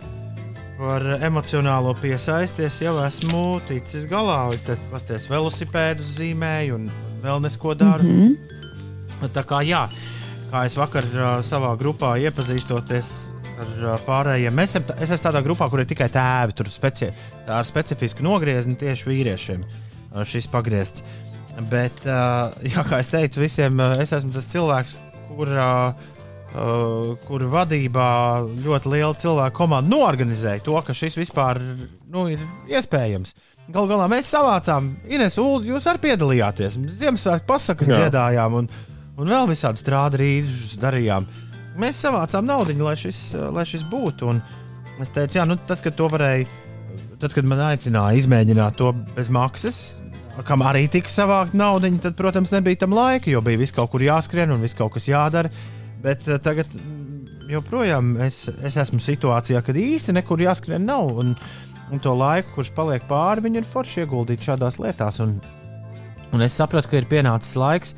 [0.79, 2.81] par emocionālo piesaisties.
[2.83, 4.41] Jau esmu ticis galā.
[4.55, 6.91] Es te pasties velosipēdus zīmēju un
[7.23, 8.05] vēl nesko daru.
[8.05, 8.35] Mm.
[9.21, 9.31] -hmm.
[9.35, 9.89] Tā kā jā,
[10.51, 13.31] kā es vakar uh, savā grupā iepazīstoties.
[13.55, 14.51] Ar pārējiem.
[14.51, 16.57] Mēs esam, es esmu tādā grupā, kur ir tikai tēvi.
[16.59, 17.13] Tur speci,
[17.47, 19.63] tā ar specifisku nogriezni tieši vīriešiem.
[20.27, 21.05] Šis pagriezts.
[21.71, 22.03] Bet,
[22.75, 24.97] jā, kā jau teicu, visiem es esmu tas cilvēks,
[25.29, 26.13] kur, uh,
[26.55, 28.11] uh, kur vadībā
[28.65, 33.35] ļoti liela cilvēku komanda norganizēja to, ka šis vispār nu, ir iespējams.
[33.73, 36.77] Galu galā mēs savācām, Ines, Ulu, jūs arī piedalījāties.
[36.99, 38.03] Ziemassvētku pasakas Jā.
[38.03, 38.69] dziedājām un,
[39.17, 41.25] un vēl visādi strādu rītus darījām.
[41.81, 44.29] Mēs savācām naudu, lai, šis, lai šis būtu.
[44.35, 44.43] Un
[45.03, 46.45] es teicu, jā, nu, tad, kad to varēja,
[47.23, 49.81] tad, kad man aicināja izmēģināt to bez maksas,
[50.43, 54.03] kam arī tika savākt naudu, tad, protams, nebija tam laika, jo bija viss kaut kur
[54.03, 55.53] jāskrien un viss kaut kas jādara.
[56.03, 61.13] Bet uh, tagad mm, joprojām es, es esmu situācijā, kad īsti nekur jāskrien nav.
[61.23, 61.37] Un,
[61.93, 65.23] un to laiku, kurš paliek pāri, viņi ir forši ieguldīti šādās lietās.
[65.25, 65.39] Un,
[66.35, 67.95] un es sapratu, ka ir pienācis laiks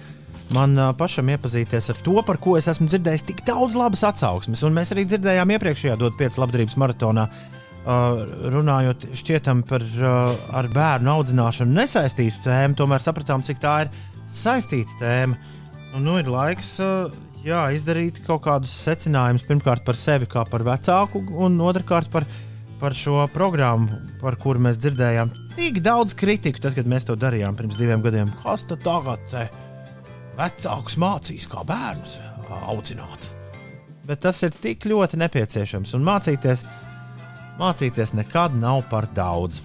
[0.55, 4.63] man uh, pašam iepazīties ar to, par ko es esmu dzirdējis tik daudz labas atsauksmes.
[4.69, 7.27] Un mēs arī dzirdējām iepriekšējā dot pieci labdarības maratonā.
[7.27, 7.56] Uh,
[7.87, 13.93] runājot šķietam par ar bērnu audzināšanu nesaistītu tēmu, tomēr sapratām, cik tā ir
[14.27, 15.39] saistīta tēma.
[15.95, 16.75] Un, nu, ir laiks
[17.47, 22.27] jā, izdarīt kaut kādus secinājumus pirmkārt par sevi, kā par vecāku, un otrkārt par,
[22.81, 27.57] par šo programmu, par kuru mēs dzirdējām tik daudz kritiku, tad, kad mēs to darījām
[27.57, 28.33] pirms diviem gadiem.
[28.43, 29.47] Kas tad tagad te
[30.37, 32.19] vecāks mācīs, kā bērnus
[32.67, 33.31] audzināt?
[34.07, 36.63] Bet tas ir tik ļoti nepieciešams, un mācīties,
[37.61, 39.63] mācīties nekad nav par daudz.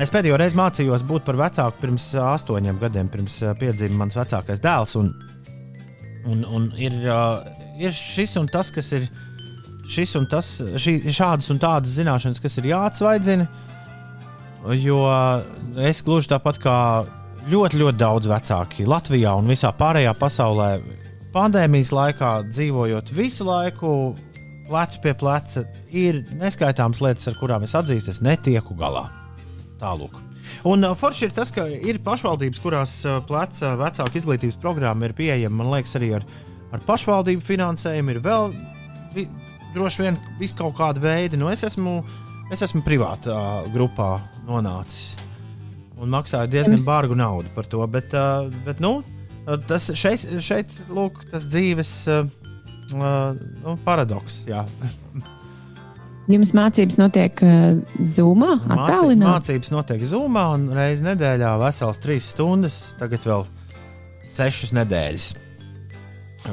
[0.00, 4.94] Es pēdējo reizi mācījos būt par vecāku pirms astoņiem gadiem, pirms piedzima mans vecākais dēls.
[5.00, 5.10] Un,
[6.30, 6.96] un, un ir,
[7.80, 9.08] ir šis un tas, kas ir
[9.90, 13.48] šis un tas, šī, šādas un tādas zināšanas, kas ir jāatsvaidzina.
[14.78, 15.02] Jo
[15.80, 16.78] es gluži tāpat kā
[17.50, 20.70] ļoti, ļoti daudz vecāki Latvijā un visā pārējā pasaulē,
[21.34, 23.94] pandēmijas laikā dzīvojot visu laiku
[24.70, 29.08] plecu pie pleca, ir neskaitāmas lietas, ar kurām es atzīstu, es netieku galā.
[29.80, 30.16] Tālāk.
[30.68, 35.16] Un uh, forši ir tas, ka ir pašvaldības, kurās uh, pleca vecāku izglītības programma ir
[35.16, 36.26] pieejama, man liekas, arī ar,
[36.74, 38.14] ar pašvaldību finansējumu.
[38.14, 38.52] Ir vēl
[39.16, 39.26] vi,
[39.76, 40.20] droši vien
[40.58, 41.40] kaut kāda veida.
[41.40, 42.00] Nu, es esmu,
[42.52, 43.40] es esmu privātā
[43.74, 44.16] grupā
[44.48, 45.16] nonācis
[46.00, 47.84] un maksāju diezgan Jums- dārgu naudu par to.
[47.90, 49.00] Bet, uh, bet nu,
[49.68, 51.92] tas šeit, šeit lūk, tas dzīves
[52.94, 53.34] uh, uh,
[53.64, 54.42] nu, paradoks.
[56.30, 59.24] Jums mācības notiek uh, Zoomā, attālināti.
[59.26, 63.46] mācības notiek Zoomā un reizē nedēļā vesels trīs stundas, tagad vēl
[64.30, 65.30] sešas nedēļas.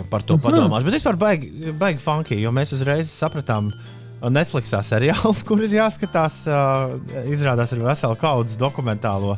[0.09, 0.41] Par to Mhm.
[0.43, 0.83] padomāšu.
[0.89, 3.71] Bet vispār baigi, baigi funky, jo mēs uzreiz sapratām,
[4.19, 6.47] Netflixā seriāls, kur ir jāskatās.
[6.49, 6.97] ā,
[7.29, 9.37] Izrādās ir vesela kaudze dokumentālo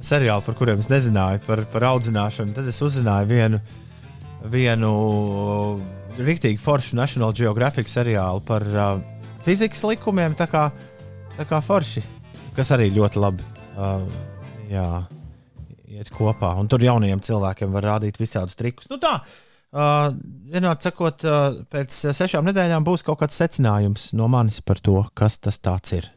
[0.00, 2.54] seriālu, par kuriem es nezināju, par, par audzināšanu.
[2.54, 3.60] Tad es uzzināju vienu,
[4.46, 4.92] vienu
[6.18, 8.98] rīktīgi foršu National Geographic seriālu par uh,
[9.44, 10.34] fizikas likumiem.
[10.38, 10.66] Tā kā,
[11.36, 12.02] tā kā forši,
[12.56, 13.46] kas arī ļoti labi
[13.76, 14.04] uh,
[14.70, 14.86] jā,
[15.90, 16.54] iet kopā.
[16.60, 18.90] Un tur jauniem cilvēkiem var rādīt visādus trikus.
[18.92, 20.06] Nu tā, uh,
[20.52, 25.38] vienādi sakot, uh, pēc sešām nedēļām būs kaut kāds secinājums no manis par to, kas
[25.38, 25.60] tas
[25.96, 26.10] ir.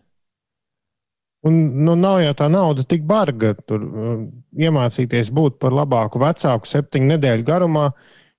[1.44, 3.52] Un, nu, nav jau tā nauda tik barga.
[3.68, 4.12] Tur uh,
[4.56, 7.90] iemācīties būt par labāku vecāku septiņu nedēļu garumā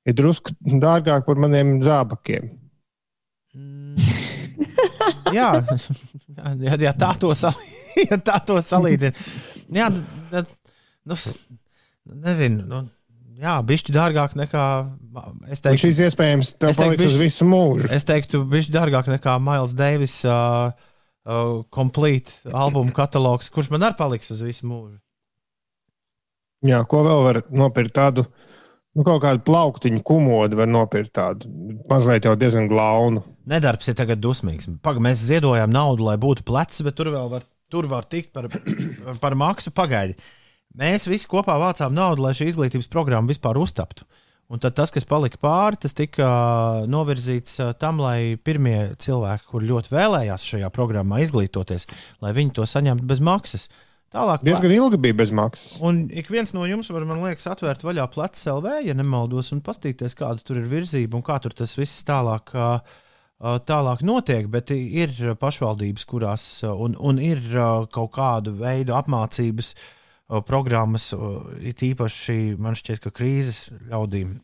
[0.07, 2.51] ir drusku dārgāk par maniem zābakiem.
[5.35, 5.49] Jā,
[6.67, 7.71] ja, ja tā to, sali,
[8.11, 9.15] ja tā to salīdzina.
[9.75, 9.91] Jā,
[10.33, 10.51] tad,
[11.05, 11.13] Nu,
[12.25, 12.79] nezinu, nu,
[13.37, 14.63] jā, bišķi dārgāk nekā.
[15.53, 17.91] Es teiktu, šīs iespējams tev paliks uz bišķi- visu mūžu.
[17.93, 23.99] es teiktu bišķi dārgāk nekā Mails Deivis uh, uh, complete albumu katalogs, kurš man arī
[24.01, 24.97] paliks uz visu mūžu.
[26.65, 28.25] Jā, ko vēl var nopirkt tādu,
[28.95, 31.51] nu, kaut kādu plauktiņu kumodu var nopirkt tādu,
[31.91, 33.25] mazliet jau diezgan glaunu.
[33.51, 34.71] Nedarbs ir tagad dusmīgs.
[34.85, 38.49] Paga, mēs ziedojām naudu, lai būtu plecs, bet tur vēl var, tur var tikt par,
[39.23, 39.75] par, maksu.
[39.75, 40.17] Pagaidi.
[40.79, 44.07] Mēs visi kopā vācām naudu, lai šī izglītības programma vispār uztaptu.
[44.53, 46.27] Un tad tas, kas palika pāri, tas tika
[46.91, 51.87] novirzīts ā, tam, lai pirmie cilvēki, kur ļoti vēlējās šajā programmā izglītoties,
[52.21, 53.71] lai viņi to saņemtu bez maksas.
[54.15, 55.79] Tālāk, Diezgan ilgi bija bez maksas.
[55.83, 59.63] Un ik viens no jums var, man liekas, atvērt vaļā plecs LV, ja nemaldos, un
[59.67, 62.53] paskatīties, kāda tur ir virzība un kā tur tas viss tālāk,
[63.67, 64.47] tālāk notiek.
[64.53, 67.43] Bet ir pašvaldības, kurās un, un ir
[67.95, 69.73] kaut kāda veida apmācības
[70.47, 71.11] programmas,
[71.59, 74.37] it īpaši man šķiet, ka krīzes ļaudīm,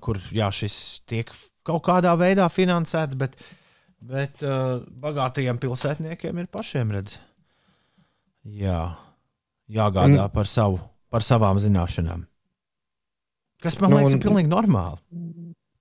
[0.00, 1.28] kur jā, šis tiek
[1.68, 3.36] kaut kādā veidā finansēts, bet,
[4.00, 7.20] bet ā, bagātajiem pilsētniekiem ir pašiem redzēt.
[8.56, 8.80] Jā,
[9.70, 12.26] jāgādā par, savu, par savām zināšanām.
[13.62, 14.98] Kas man Nu, liekas, un- ir pilnīgi normāli.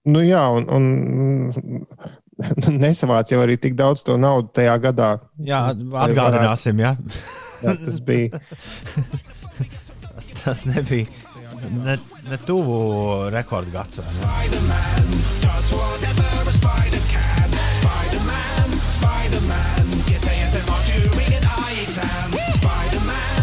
[0.10, 0.90] Nu, jā, un, un
[2.80, 5.10] nesavāc jau arī tik daudz to naudu tajā gadā.
[5.44, 5.62] Jā,
[6.06, 6.96] atgādināsim, ja
[7.64, 8.40] Jā, tas bija.
[10.16, 11.06] tas, tas nebija
[11.84, 11.98] ne,
[12.30, 12.78] ne tuvu
[13.36, 14.00] rekordgads.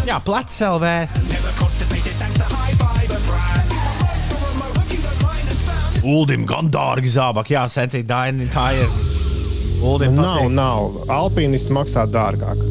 [0.07, 0.85] Jā, plecs LV.
[6.07, 8.87] Uldim gan dārgi zābaki, jā, secīgi daini, tā ir.
[9.83, 10.53] Uldim Nav, patīk.
[10.55, 10.95] nav.
[11.11, 12.61] Alpīnisti maksā dārgāk.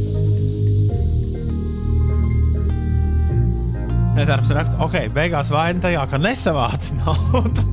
[4.17, 7.67] Nedarbs raksta, ok, beigās vaina tajā, ka nesavāc naudu.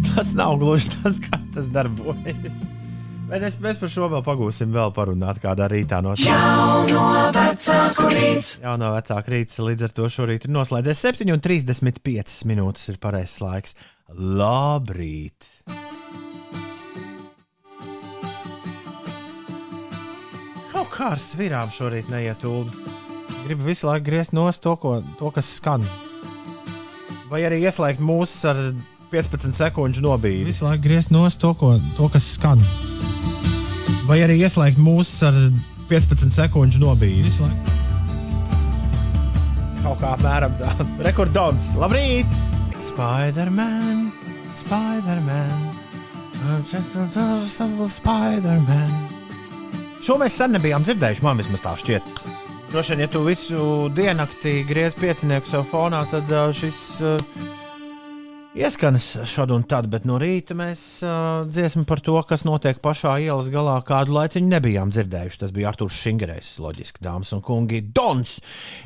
[0.12, 2.70] tas nav gluži tas, kā tas darbojas.
[3.30, 6.26] Bet es, mēs par šo vēl pagūsim, vēl parunāt kādā rītā no tā.
[6.26, 7.04] Jauno
[7.36, 8.56] vecāku rīts.
[8.64, 12.88] Jā, no vecāka rīta līdz ar to šorīt ir noslēdzies 7,35 minūtes.
[12.90, 13.76] Ir pareizais laiks.
[14.18, 15.46] Labrīt!
[20.72, 22.96] Kaut kā ar svirām šorīt neiet ūdeni.
[23.46, 25.86] Gribu visu laiku griezt nost to, ko, to kas skan.
[27.30, 28.64] Vai arī ieslēgt mūsu ar
[29.10, 30.46] 15 sekundžu nobīdi.
[30.46, 32.62] Visu laiku griezt nost to, ko, to kas skan.
[34.06, 35.36] Vai arī ieslēgt mūsu ar
[35.90, 37.26] 15 sekundžu nobīdi.
[37.26, 37.76] Visu laiku.
[39.80, 40.72] Kaut kā apmēram tā.
[41.08, 41.72] Rekordons.
[41.80, 42.40] Labrīt!
[42.80, 44.08] Spider-Man,
[44.56, 45.58] Spider-Man.
[47.90, 48.92] Spider-Man.
[50.00, 52.14] Šo mēs sen nebijām dzirdējuši, man vismaz tā šķiet.
[52.70, 57.18] Droši vien, ja tu visu diennakti griez piecinieku sev fonā, tad ā, šis uh,
[58.56, 63.14] ieskanas šādu un tādu, bet no rīta mēs uh, dziesmu par to, kas notiek pašā
[63.22, 65.40] ielas galā, kādu laiciņu nebijām dzirdējuši.
[65.44, 67.82] Tas bija Arthurs Šingerējs, loģiski, dāmas un kungi.
[67.94, 68.38] Dons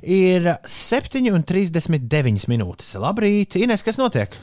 [0.04, 2.92] ir 7,39 minūtes.
[3.00, 4.36] Labrīt, Ines, kas notiek?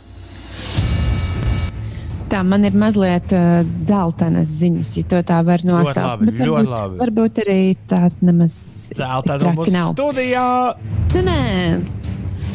[2.32, 5.98] Tā man ir mazliet uh, dzeltenas ziņas, ja tā var nosaukt.
[6.00, 7.00] labi, Bet ļoti varbūt, labi.
[7.04, 7.58] varbūt arī
[7.92, 8.56] tāda nemaz
[8.96, 9.90] Zelta tik no traki mūsu nav.
[9.92, 10.46] studijā.
[11.12, 11.42] Nē, nē.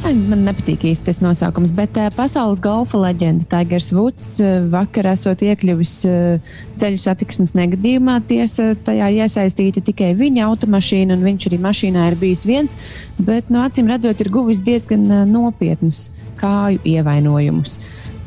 [0.06, 5.40] Man nepatīk īsti tas nosaukums, bet uh, pasaules golfa leģenda Tigers Woods uh, vakar esot
[5.42, 8.20] iekļuvis uh, ceļu satiksmes negadījumā.
[8.30, 12.78] Tiesa, tajā iesaistīta tikai viņa automašīna, un viņš arī mašīnā ir bijis viens,
[13.18, 16.04] bet no acīm redzot, ir guvis diezgan nopietnus
[16.38, 17.80] kāju ievainojumus.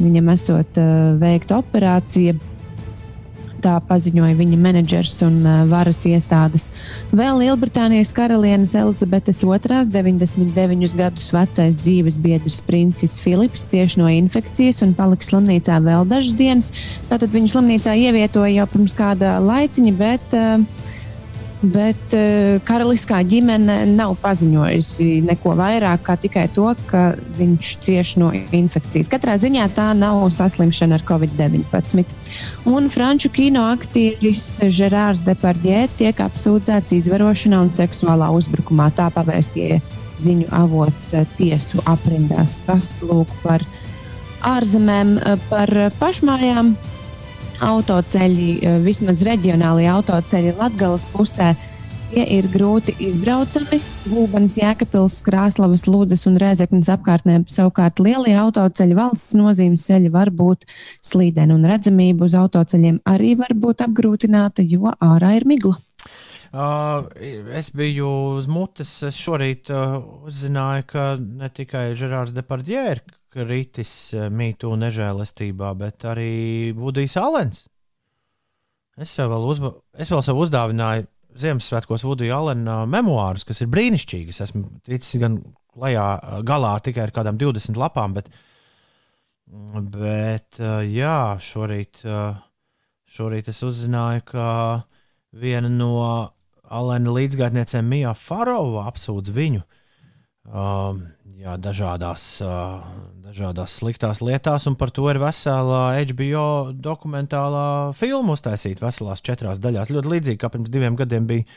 [0.03, 0.83] Viņam esot
[1.23, 2.35] veikta operācija.
[3.59, 6.69] Tā paziņoja viņa menedžers un uh, varas iestādes.
[7.11, 14.79] Vēl Lielbritānijas karalienes Elizabetes II, 99 gadus vecais dzīves biedrs princis Filips, cieši no infekcijas
[14.85, 16.71] un palika slimnīcā vēl dažas dienas.
[17.11, 20.87] Tātad viņu slimnīcā ievietoja jau pirms kāda laiciņa, bet, uh,
[21.61, 28.31] bet uh, karaliskā ģimene nav paziņojusi neko vairāk kā tikai to, ka viņš cieši no
[28.33, 29.11] infekcijas.
[29.11, 32.15] Katrā ziņā tā nav saslimšana ar covid-19.
[32.69, 38.91] Un franču kino aktieris Gerārs Depardie tiek apsūdzēts izvarošanā un seksuālā uzbrukumā.
[38.95, 39.81] Tā pavēstīja
[40.23, 42.57] ziņu avots eh, tiesu aprindās.
[42.67, 43.63] Tas lūk par
[44.47, 46.75] ārzemēm, eh, par pašmājām.
[47.59, 51.49] Autoceļi, eh, vismaz reģionālie autoceļi Latvijas pusē,
[52.09, 53.81] tie ir grūti izbraucami.
[54.07, 60.63] Gulbenes, Jēkabils, Krāslavas, Lūdzes un Rēzeknas apkārtnē savukārt lielie autoceļi, valsts nozīmes ceļi var būt
[61.03, 65.75] slīdeni un redzamība uz autoceļiem arī var būt apgrūtināta, jo ārā ir migla.
[66.49, 67.05] Uh,
[67.53, 68.07] es biju
[68.39, 69.03] uz mutes.
[69.05, 73.03] Es šorīt uh, uzzināju, ka ne tikai Žerārs Depardjē ir
[73.33, 77.67] kritis uh, mītū nežēlastībā, bet arī Vudijs Alens.
[78.99, 81.07] Es, vēl, uzba, es vēl sev uzdāvināju
[81.39, 84.33] Ziemassvētkos Vudiju Alena memoārus, kas ir brīnišķīgi.
[84.33, 85.39] Es esmu ticis gan
[85.75, 88.31] klajā uh, galā tikai ar kādām 20 lapām, bet,
[89.93, 92.01] bet uh, jā, šorīt,
[93.09, 94.49] šorīt es uzzināju, ka
[95.37, 95.93] viena no
[96.69, 99.63] Alena līdzgaitniecēm Mija Farova apsūdz viņu
[100.53, 101.01] um,
[101.37, 102.83] jā, dažādās, uh,
[103.29, 109.93] dažādās sliktās lietās, un par to ir vesela HBO dokumentālā filma uztaisīta veselās četrās daļās.
[109.93, 111.47] Ļoti līdzīgi kā pirms diviem gadiem bija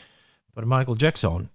[0.55, 1.49] par Maiklu Džeksonu.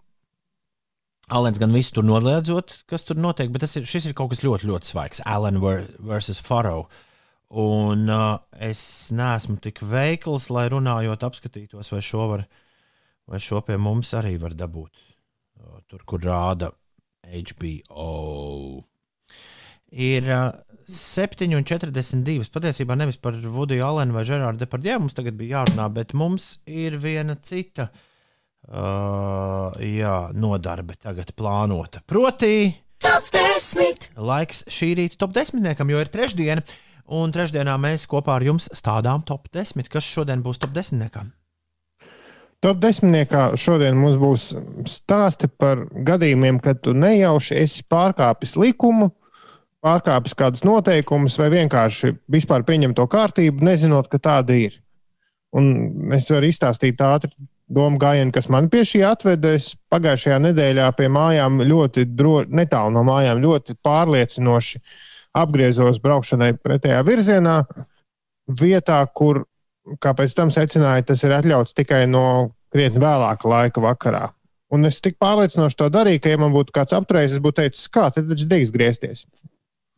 [1.38, 4.68] Alens gan visu tur noliedzot, kas tur notiek, bet ir, šis ir kaut kas ļoti,
[4.70, 5.20] ļoti svaigs.
[5.28, 6.86] Allen versus Faro.
[7.48, 8.80] Un uh, es
[9.16, 12.64] neesmu tik veikls, lai runājot, apskatītos, vai šo var uh,
[13.28, 15.04] vai šo pie mums arī var dabūt.
[15.88, 16.70] Tur, kur rāda
[17.24, 18.84] HBO.
[19.92, 20.50] Ir uh,
[20.88, 22.50] 7,42.
[22.52, 26.98] Patiesībā nevis par Vudiju Alenu vai Žerāru Depardē mums tagad bija jārunā, bet mums ir
[27.00, 32.04] viena cita uh, jā, nodarbe tagad plānota.
[32.08, 34.08] Proti, Top 10!
[34.18, 35.62] Laiks šī rīta top 10,
[35.92, 36.64] jo ir trešdiena,
[37.14, 39.86] un trešdienā mēs kopā ar jums stādām top 10.
[39.92, 40.98] Kas šodien būs top 10?
[41.04, 41.30] Nekam?
[42.58, 44.48] Top desmitniekā šodien mums būs
[44.90, 49.12] stāsti par gadījumiem, kad tu nejauši esi pārkāpis likumu,
[49.84, 54.78] pārkāpis kādus noteikumus vai vienkārši vispār pieņem to kārtību, nezinot, ka tāda ir.
[55.56, 57.30] Un es varu izstāstīt ātri
[57.68, 59.54] domu gājienu, kas man pie šī atveda.
[59.56, 64.82] Es pagājušajā nedēļā pie mājām ļoti dro, netālu no mājām, ļoti pārliecinoši
[65.38, 67.60] apgriezos braukšanai pretējā virzienā,
[68.48, 69.44] vietā, kur
[70.02, 72.24] kā pēc tam secināja, tas ir atļauts tikai no
[72.72, 74.26] krietni vēlāka laika vakarā.
[74.72, 77.86] Un es tik pārliecinoši to darīju, ka, ja man būtu kāds apturējis, es būtu teicis,
[77.92, 79.22] kā tad taču drīkst griezties.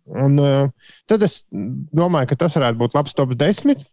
[0.08, 3.84] Un, uh, tad es domāju, ka tas varētu būt labs top 10.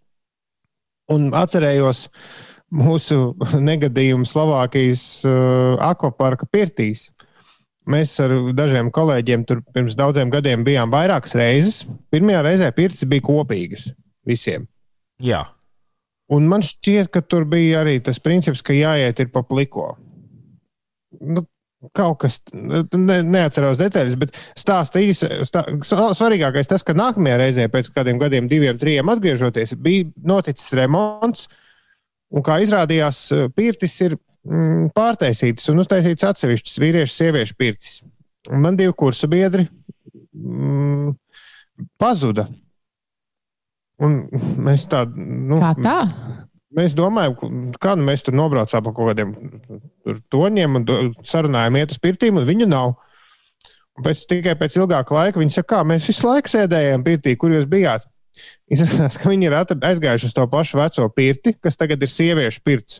[1.14, 2.08] Un atcerējos
[2.74, 3.34] mūsu
[3.70, 7.10] negadījumu Slovākijas uh, akvaparka pirtīs.
[7.88, 11.86] Mēs ar dažiem kolēģiem tur pirms daudziem gadiem bijām vairākas reizes.
[12.12, 13.88] Pirmajā reizē pirts bija kopīgas
[14.28, 14.68] visiem.
[15.24, 15.45] Jā.
[16.28, 19.93] Un man šķiet, ka tur bija arī tas princips, ka jāiet ir pa pliko.
[21.24, 21.45] Nu,
[21.98, 25.30] kaut kas, ne, neatceros detaļas, bet stāsta īsi.
[25.48, 31.48] Stā, svarīgākais tas, ka nākamajā reizē, pēc kādiem gadiem, diviem, trim atgriežoties, bija noticis remonts.
[32.34, 33.22] Un kā izrādījās,
[33.56, 38.00] pirtis ir mm, pārtaisītas un uztaisītas atsevišķas vīriešu, sieviešu pirtis.
[38.52, 39.68] Man divi kursa biedri
[40.36, 41.14] mm,
[42.02, 42.50] pazuda
[44.04, 44.18] Un
[44.62, 45.18] mēs tādu.
[45.18, 45.98] Nu, Kā tā?
[46.76, 47.36] Mēs domājam,
[47.80, 49.30] kā nu mēs tur nobraucām pa kaut kādiem
[50.34, 50.88] toņiem un
[51.24, 52.97] sarunājām, iet uz pirtīm, un viņa nav.
[53.97, 57.55] Un pēc, tikai pēc ilgāka laika viņi saka, kā mēs visu laiku sēdējām pirtī, kur
[57.55, 58.05] jūs bijāt.
[58.70, 62.99] Izrādās, ka viņi ir aizgājuši uz to pašu veco pirti, kas tagad ir sieviešu pirts.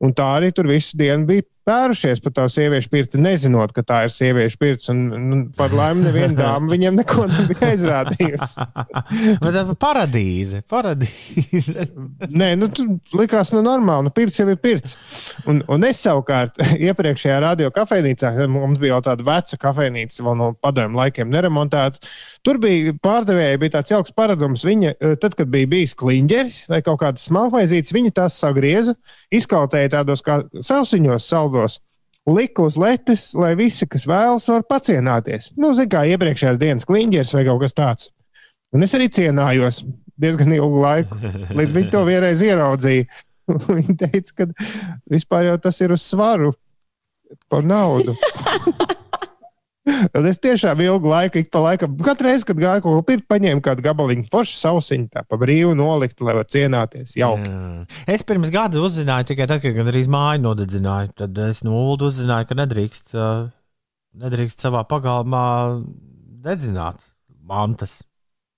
[0.00, 4.02] Un tā arī tur visu dienu bija pērušies par to sieviešu pirti, nezinot, ka tā
[4.06, 4.90] ir sieviešu pirts.
[4.92, 8.66] Un, un par laimi, neviena dāma viņam neko nebija aizrādījusi.
[9.42, 10.62] Bet tā ir paradīze.
[10.70, 11.86] paradīze.
[12.40, 12.70] Nē, nu,
[13.18, 14.08] likās, nu, normāli.
[14.08, 14.96] Nu, pirts jau ir pirts.
[15.50, 16.58] Un, un es savukārt
[16.88, 22.02] iepriekšējā radio kafejnīcā, mums bija jau tāda veca kafejnīca, vēl no padomju laikiem neremontēta.
[22.46, 24.64] Tur bija pārdevēja, bija tāds jauks paradums.
[24.66, 28.96] Viņa, tad, kad bija bijis kliņģeris vai kaut kādas smalkmaizītes, viņa tās sagrieza,
[29.34, 31.59] izkautēja tādos kā sausiņos, saldos,
[32.30, 35.50] lika uz letes, lai visi, kas vēlas, var pacienāties.
[35.56, 38.10] Nu, zināmā kā iepriekšējās dienas kliņģeris vai kaut kas tāds.
[38.76, 39.82] Un es arī cienājos
[40.20, 41.18] diezgan ilgu laiku,
[41.56, 43.08] līdz viņi to vienreiz ieraudzīja.
[43.80, 44.44] Viņi teica, ka
[45.10, 46.52] vispār jau tas ir uz svaru
[47.50, 48.14] par naudu.
[49.88, 53.24] Un es tiešām ilgu laiku, ik pa laikam, katru reizi, kad gāju kaut ko pirkt,
[53.32, 57.14] paņēmu kādu gabaliņu foršu sausiņu, tā pa brīvu nolikt, lai varētu cienāties.
[57.16, 57.48] Jauki.
[57.48, 57.86] Jā.
[58.12, 62.50] Es pirms gada uzzināju, tikai tad, kad gandrīz māju nodedzināju, tad es no Ulu uzzināju,
[62.50, 63.14] ka nedrīkst,
[64.20, 65.46] nedrīkst savā pagalmā
[66.44, 67.00] dedzināt
[67.48, 68.02] mantas,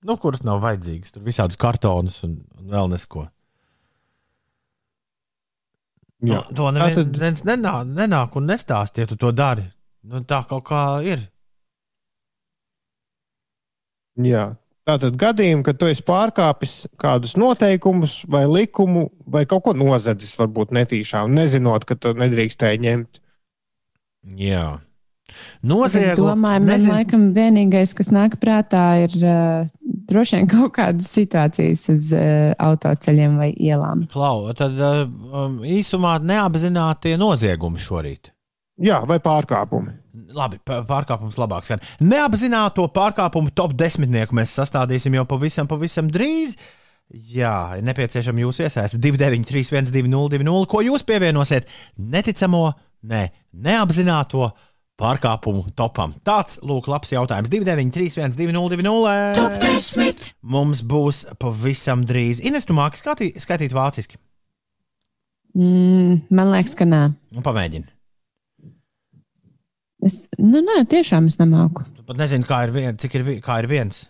[0.03, 1.15] nu, kuras nav vajadzīgas.
[1.15, 3.29] Tur visādus kartonus un, un vēl nesko.
[6.23, 6.43] Nu, Jā.
[6.55, 7.47] to neviens Tātad- tad...
[7.49, 9.65] nenāk, nenāk un nestāst, ja tu to dari.
[10.03, 11.23] Nu, tā kaut kā ir.
[14.19, 14.53] Jā.
[14.83, 20.73] Tātad gadījumi, kad tu esi pārkāpis kādus noteikumus vai likumu, vai kaut ko nozadzis, varbūt
[20.75, 23.21] netīšām, nezinot, ka tu nedrīkstēji ņemt.
[24.39, 24.65] Jā.
[25.31, 26.19] Es Noziegums.
[26.19, 29.71] domāju, man laikam vienīgais, kas nāk prātā, ir uh,
[30.11, 34.03] droši vien kaut kādas situācijas uz uh, autoceļiem vai ielām.
[34.11, 38.33] Klau, tad uh, um, īsumā neapzinātie noziegumi šorīt.
[38.81, 39.93] Jā, vai pārkāpumi.
[40.33, 41.81] Labi, pārkāpums labāk skan.
[42.01, 46.55] Neapzināto pārkāpumu top desmitnieku mēs sastādīsim jau pavisam, pavisam drīz.
[47.13, 51.67] Jā, ir nepieciešama jūsu iesaiste 293, 1202, ko jūs pievienosiet
[51.99, 52.63] neticamo,
[53.11, 54.49] ne, neapzināto
[54.97, 56.15] pārkāpumu topam.
[56.25, 57.51] Tāds, lūk, labs jautājums.
[57.53, 59.15] 293, 1202.
[59.37, 60.29] Top 10.
[60.55, 62.41] Mums būs pavisam drīz.
[62.45, 64.17] Ines, tu māki skatīt, skaitīt vāciski.
[65.53, 67.03] Mm, man liekas, ka nē.
[67.35, 67.89] Nu, pamēģini.
[70.03, 71.85] Es, nu, nē, tiešām es nemāku.
[71.97, 74.03] Tu pat nezini, kā ir, vien, cik ir, kā ir viens.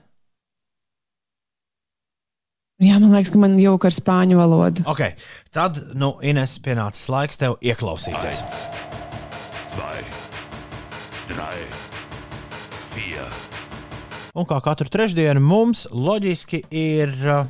[2.81, 4.83] Jā, man liekas, ka man jūka ar spāņu valodu.
[4.89, 5.13] Okay.
[5.53, 8.41] Tad, nu, Ines, pienācis laiks tev ieklausīties.
[9.73, 10.03] 2,
[11.29, 11.63] 3,
[12.91, 13.27] 4.
[14.33, 17.45] Un kā katru trešdienu mums loģiski ir uh,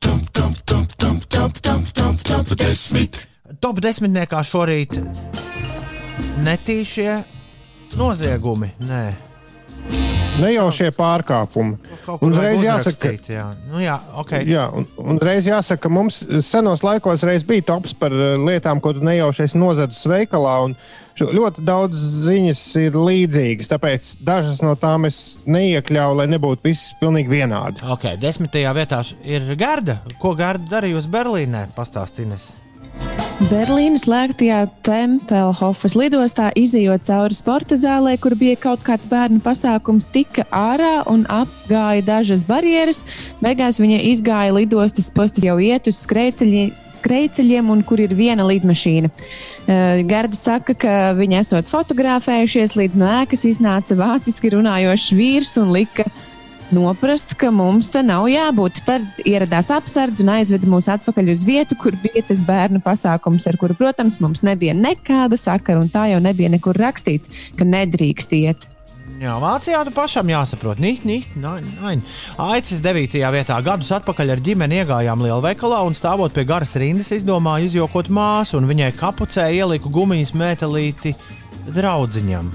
[0.00, 3.18] Top, top, top, top, top, top, top, top 10.
[3.60, 4.94] top desmitniekā šorīt
[6.46, 7.18] netīšie
[7.98, 8.70] noziegumi.
[8.80, 9.02] Nē,
[10.40, 11.74] Ne jau šie pārkāpumi.
[12.06, 14.44] kaut kur Uzreiz jāsaka, uzrakstīt, Jā, nu, jā okay.
[14.48, 18.80] Jā, un, un reiz jāsaka, ka mums senos laikos reiz bija tops par eh, lietām,
[18.80, 20.54] ko tu nejauši esi nozadzis veikalā.
[20.64, 20.76] un
[21.18, 26.94] šo- Ļoti daudz ziņas ir līdzīgas, tāpēc dažas no tām es neiekļauju, lai nebūtu viss
[27.02, 27.82] pilnīgi vienādi.
[27.98, 29.98] Okay, desmitajā vietā ir Garda.
[30.22, 31.66] Ko Garda darījusi Berlīnē?
[31.76, 32.48] Pastāstīnes.
[33.48, 40.44] Berlīnas slēgtajā Tempelhofas lidostā izējot cauri sporta zālē, kur bija kaut kāds bērnu pasākums, tika
[40.52, 43.06] ārā un apgāja dažas barjeras.
[43.40, 46.74] Beigās viņa izgāja lidostas postus jau iet uz skrejceļiem.
[47.00, 49.08] Skrejceļiem, un kur ir viena lidmašīna.
[49.08, 55.72] Uh, Garda saka, ka viņi esot fotografējušies, līdz no ēkas iznāca vāciski runājošs vīrs un
[55.72, 56.10] lika
[56.74, 58.82] noprast, ka mums te nav jābūt.
[58.86, 63.58] Tad ieradās apsardz un aizveda mūs atpakaļ uz vietu, kur bija tas bērnu pasākums, ar
[63.60, 68.68] kuru, protams, mums nebija nekāda sakara, un tā jau nebija nekur rakstīts, ka nedrīkst iet.
[69.20, 72.00] Jā, Vācijā tu pašam jāsaprot, nīt, nīt, nain, nain.
[72.40, 73.18] Aicis 9.
[73.34, 78.56] vietā gadus atpakaļ ar ģimeni iegājām lielveikalā un stāvot pie garas rindas izdomāju izjokot māsu
[78.56, 81.12] un viņai kapucē ieliku gumijas metālīti
[81.68, 82.48] draudziņam.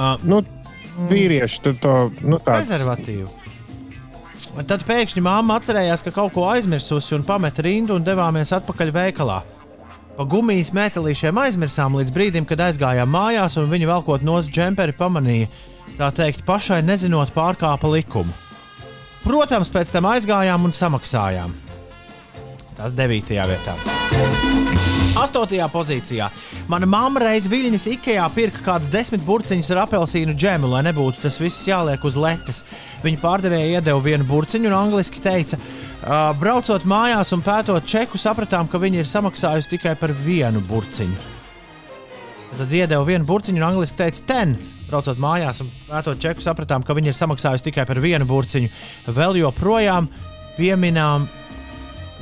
[0.00, 0.40] Uh, Nu,
[1.10, 3.28] vīrieši tur to nu, tāds Prezervatīvu.
[4.56, 8.92] Un Tad pēkšņi māma atcerējās, ka kaut ko aizmirsusi un pameta rindu un devāmies atpakaļ
[8.96, 9.40] veikalā.
[10.16, 15.48] Pa gumijas metālīšiem aizmirsām līdz brīdim, kad aizgājām mājās, un viņa velkot nos džemperi pamanīja,
[15.96, 18.34] tā teikt, pašai nezinot pārkāpa likumu.
[19.24, 21.54] Protams, pēc tam aizgājām un samaksājām.
[22.80, 23.36] Tas 9.
[23.52, 24.59] vietā.
[25.20, 25.68] 8.
[25.72, 26.30] pozīcijā.
[26.70, 31.36] Mana mamma reiz Viļņas Ikejā pirka kādas desmit burciņas ar apelsīnu džemu, lai nebūtu tas
[31.42, 32.62] viss jāliek uz letes.
[33.04, 35.60] Viņa pārdevēja iedeva vienu burciņu un angliski teica,
[36.40, 41.28] braucot mājās un pētot čeku, sapratām, ka viņa ir samaksājusi tikai par vienu burciņu.
[42.56, 44.56] Tad iedeva vienu burciņu un angliski teica, ten.
[44.88, 48.72] Braucot mājās un pētot čeku, sapratām, ka viņa ir samaksājusi tikai par vienu burciņu.
[49.14, 50.08] Vēl joprojām
[50.56, 51.28] pieminām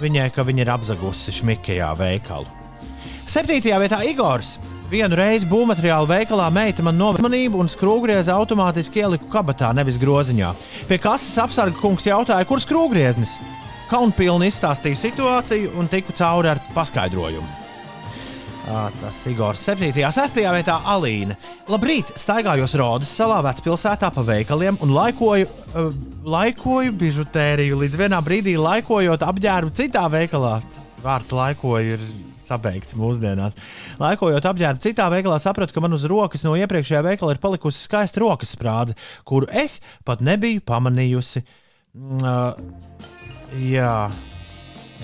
[0.03, 2.58] viņai, ka viņa ir apzagusi Šmikajā veikalu.
[3.29, 4.55] Septītajā vietā Igors.
[4.89, 10.55] Vienu reizi būvmateriālu veikalā meita man novērsa uzmanību un skrūvgriezi automātiski ieliku kabatā, nevis groziņā.
[10.89, 13.35] Pie kases apsarga kungs jautāja, kur skrūvgrieznis.
[13.91, 17.45] Kaunpilni izstāstīja situāciju un tiku cauri ar paskaidrojumu.
[19.03, 19.93] Tas Igors 7.
[19.93, 20.41] 6.
[20.41, 21.37] vietā Alīna.
[21.69, 25.93] Labrīt, staigājos Rodas salā, vecpilsētā pa veikaliem un laikoju, uh,
[26.25, 27.81] laikoju bižutēriju.
[27.85, 30.59] Līdz vienā brīdī laikojot apģērbu citā veikalā.
[31.05, 32.09] Vārds laikoju ir
[32.49, 33.59] sabeigts mūsdienās.
[34.01, 38.25] Laikojot apģērbu citā veikalā, sapratu, ka man uz rokas no iepriekšējā veikala ir palikusi skaista
[38.25, 38.97] rokas sprādze,
[39.29, 41.45] kuru es pat nebiju pamanījusi.
[42.25, 42.39] Ā,
[43.69, 43.93] jā,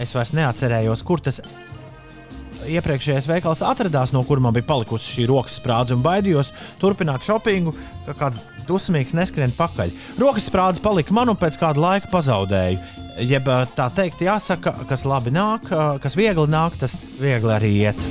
[0.00, 1.40] es vairs neatcerējos, kur tas
[2.64, 7.74] iepriekšējais veikals atradās, no kur man bija palikusi šī rokas sprādze, un baidījos turpināt shoppingu,
[8.06, 9.92] ka kāds dusmīgs neskrien pakaļ.
[10.20, 13.03] Rokas sprādze palika man un pēc kāda laika pazaudēju.
[13.22, 13.46] Jeb
[13.76, 15.68] tā teikt, jāsaka, kas labi nāk,
[16.02, 18.02] kas viegli nāk, tas viegli arī iet.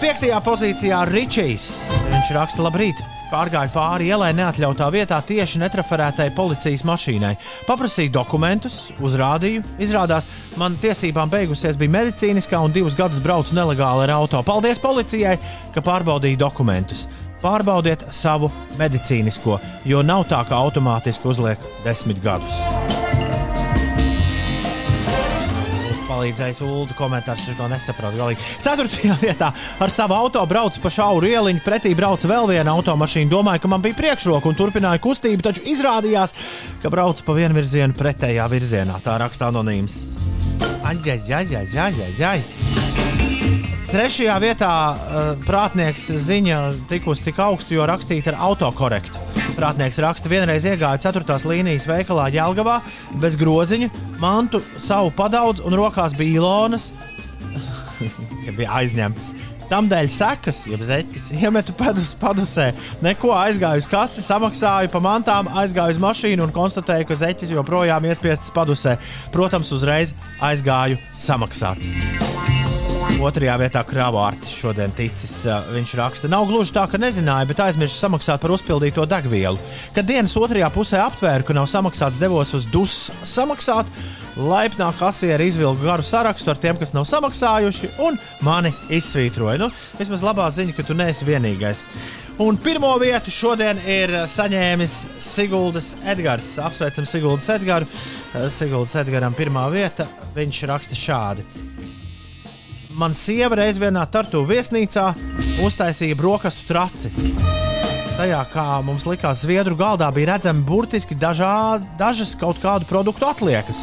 [0.00, 1.70] Piektajā pozīcijā Ričijs.
[2.10, 2.98] Viņš raksta, labrīt!
[3.30, 7.36] Pārgāju pāri ielai neatļautā vietā tieši netraferētai policijas mašīnai.
[7.68, 9.62] Paprasīju dokumentus, uzrādīju.
[9.78, 10.26] Izrādās,
[10.58, 14.42] man tiesībām beigusies bija medicīniskā un divus gadus braucu nelegāli ar auto.
[14.42, 15.36] Paldies policijai,
[15.70, 17.06] ka pārbaudīja dokumentus.
[17.40, 22.60] Pārbaudiet savu medicīnisko, jo nav tā, ka automātiski uzliek desmit gadus.
[26.20, 28.16] nepalīdzējis Ulu komentārs, viņš to nesaprot.
[28.18, 28.46] Galīgi.
[28.64, 33.30] Ceturtajā vietā ar savu auto braucu pa šauru ieliņu, pretī brauca vēl viena automašīna.
[33.30, 36.34] Domāju, ka man bija priekšroka un turpināja kustību, taču izrādījās,
[36.82, 39.00] ka braucu pa vienu virzienu pretējā virzienā.
[39.04, 40.00] Tā raksta anonīms.
[40.84, 42.89] Ai, ai, ai, ai, ai, ai.
[43.90, 49.18] Trešajā vietā uh, prātnieks ziņa tikusi tik augstu, jo rakstīta ar autokorektu.
[49.56, 51.40] Prātnieks raksta, vienreiz iegāja 4.
[51.50, 52.76] līnijas veikalā Jālgavā
[53.18, 53.90] bez groziņa,
[54.22, 56.92] mantu savu padaudz un rokās bija ilonas,
[58.46, 59.34] ja bija aizņemtas.
[59.74, 62.70] Tamdēļ sekas, jeb zeķis, iemetu pedus padusē.
[63.02, 68.06] Neko aizgāju uz kasi, samaksāju par mantām, aizgāju uz mašīnu un konstatēju, ka zeķis joprojām
[68.06, 69.00] iespiests padusē.
[69.34, 72.29] Protams, uzreiz aizgāju samaksāt.
[73.20, 75.42] Otrajā vietā krāvārtis šodien ticis.
[75.74, 79.60] Viņš raksta, nav gluži tā, ka nezināja, bet aizmirsu samaksāt par uzpildīto degvielu.
[79.92, 82.94] Kad dienas otrajā pusē aptvēru, ka nav samaksāts, devos uz dus
[83.28, 83.90] samaksāt.
[84.40, 88.16] Laipnā kasiere izvilka garu sarakstu ar tiem, kas nav samaksājuši, un
[88.46, 89.58] mani izsvītroja.
[89.66, 89.68] Nu,
[90.00, 91.84] vismaz labā ziņa, ka tu neesi vienīgais.
[92.40, 96.54] Un pirmo vietu šodien ir saņēmis Siguldas Edgars.
[96.62, 98.08] Apsveicam Siguldas Edgars.
[98.56, 100.08] Siguldas Edgaram pirmā vieta.
[100.38, 101.44] Viņš raksta šādi.
[103.00, 105.06] Man sieva reiz vienā tartu viesnīcā
[105.64, 107.08] uztaisīja brokastu traci.
[108.18, 113.80] Tajā, kā mums likās, zviedru galdā bija redzami burtiski dažā, dažas kaut kādu produktu atliekas.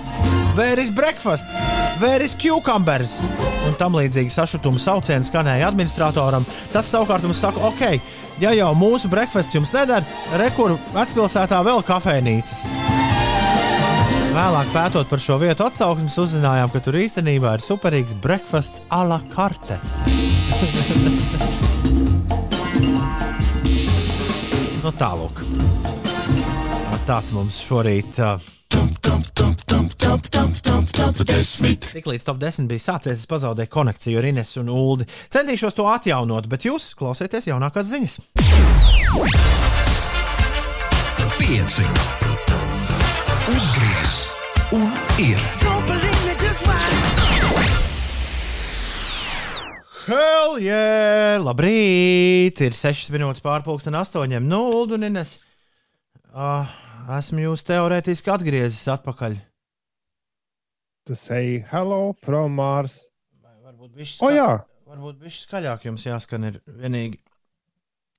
[0.58, 1.50] Vēris breakfast,
[1.98, 3.18] vēris cucumbers
[3.66, 6.46] un tam līdzīgi sašutuma saucieni skanēja administratoram.
[6.76, 7.98] Tas savukārt mums saka, ok,
[8.44, 10.06] ja jau mūsu breakfasts jums nedara,
[10.38, 12.97] rekur vecpilsētā vēl kafejnīcas.
[14.38, 19.18] Vēlāk, pētot par šo vietu atsauksmes, uzzinājām, ka tur īstenībā ir superīgs breakfasts a la
[19.34, 19.82] carte.
[24.84, 25.42] nu, tālāk.
[27.10, 28.22] Tāds mums šorīt.
[28.22, 28.38] Uh,
[31.88, 35.02] Tik līdz top 10 bija sācies, es pazaudēju konekciju ar Ines un Ulu.
[35.34, 38.22] Centīšos to atjaunot, bet jūs klausieties jaunākās ziņas.
[41.42, 41.86] Pieci.
[43.48, 44.27] Uzgriez
[44.72, 44.90] un
[45.22, 45.40] ir.
[50.08, 51.36] Hell, yeah!
[51.44, 52.62] Labrīt!
[52.64, 54.38] Ir 6 minūtes pārpusdien, 8.
[54.48, 55.36] Nu, Uldunines.
[56.32, 56.70] Uh,
[57.18, 59.36] esmu jūs teorētiski atgriezis atpakaļ.
[61.08, 63.02] Tu say hello from Mars.
[63.44, 64.50] Vai varbūt viņš O, jā,
[64.88, 67.20] Varbūt viņš skaļāk jums jāskan ir vienīgi.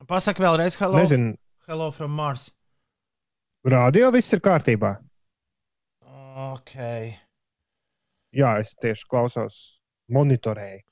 [0.08, 1.00] Pasaka vēlreiz hello.
[1.00, 1.34] nezinu,
[1.68, 2.50] Hello from Mars.
[3.64, 4.96] rādio viss ir kārtībā.
[6.38, 6.74] Ok.
[8.38, 9.56] Jā, es tieši klausos,
[10.14, 10.84] monitorēju.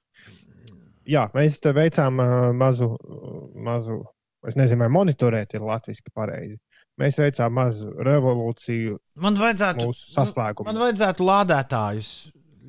[1.07, 4.01] Jā, mēs te veicām uh, mazu, uh, mazu,
[4.49, 6.57] es nezinu, vai monitorēt ir latviešu pareizi.
[6.99, 10.73] Mēs veicām mazu revolūciju Man vajadzētu, saslēgumā.
[10.73, 12.11] man vajadzētu lādētājus.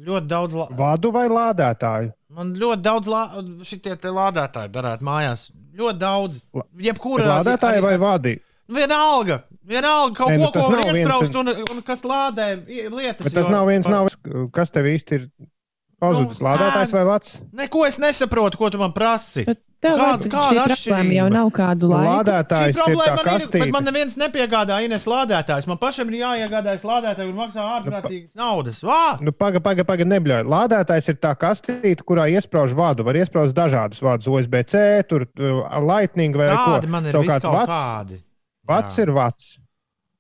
[0.08, 0.68] Ļoti daudz, la...
[0.78, 2.12] Vadu vai lādētāju?
[2.38, 3.22] man ļoti daudz lā...
[3.66, 5.48] šitie lādētāji darētu mājās.
[5.78, 6.44] Ļoti daudz.
[6.84, 8.36] Jebkura Bet Lādētāji vai vadi?
[8.68, 9.42] Vienalga.
[9.68, 13.28] Vienalga kaut Nē, nu ko, ko var iesprāst un, un kas lādē lietas.
[13.28, 15.30] Bet tas jo- nav viens, par- nav, kas tev īsti ir
[15.99, 16.39] pazudis.
[16.39, 17.39] Nu, Lādētājs vai vats?
[17.51, 19.43] Neko es nesaprotu, ko tu man prasi.
[19.47, 21.13] Bet tev Kāda- kāda atšķirība?
[21.18, 22.05] jau nav kādu laiku.
[22.05, 23.72] Šī Lādētājs ir tā problēma man ir, bet kastīte.
[23.76, 25.68] man neviens nepiegādā Ines lādētājs.
[25.68, 28.80] Man pašam ir jāiegādājas lādētāji un maksā ārprātīgas naudas.
[28.88, 29.20] Vā!
[29.22, 30.47] Nu, paga, paga, paga, nebļauj.
[30.47, 33.03] Lādētājs ir tā kastīte, kurā iesprāž vadu.
[33.03, 36.80] Var iesprāst dažādus vadus, USB-C, tur uh, Lightning vai ko.
[36.80, 38.22] Tādi man ir Savukārt viskaut vats, kādi.
[38.68, 39.05] Vats Jā.
[39.05, 39.55] ir vats.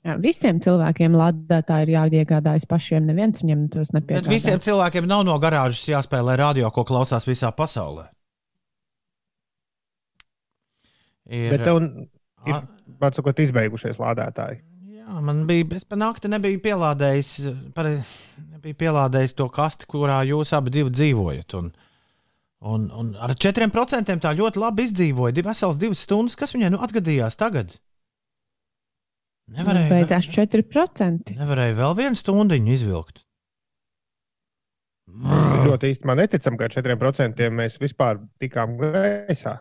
[0.07, 3.07] Jā, visiem cilvēkiem lādētāji ir jāiegādājas pašiem.
[3.09, 4.31] Neviens viņiem tos Bet nepiegādājas.
[4.31, 8.05] visiem cilvēkiem nav no garāžas jāspēlē radio, ko klausās visā pasaulē.
[11.27, 11.89] Ir, Bet tev ir,
[13.01, 14.61] man sakot, izbeigušies lādētāji.
[14.95, 17.31] Jā, man bija, es pa nakti nebiju pielādējis,
[17.75, 17.97] pare,
[18.53, 21.57] nebiju pielādējis to kasti, kurā jūs abi divi dzīvojat.
[21.59, 21.67] Un,
[22.63, 25.35] un, un ar 4% tā ļoti labi izdzīvoja.
[25.49, 27.75] Vesels divas stundas, kas viņai nu atgadījās tagad?
[29.55, 31.37] Nevarēja, Beidzās 4%.
[31.39, 33.23] nevarēja vēl vienu stundu izvilkt.
[35.07, 39.57] Ļoti īsti man neticam, ka ar 4% mēs vispār tikām gaisā.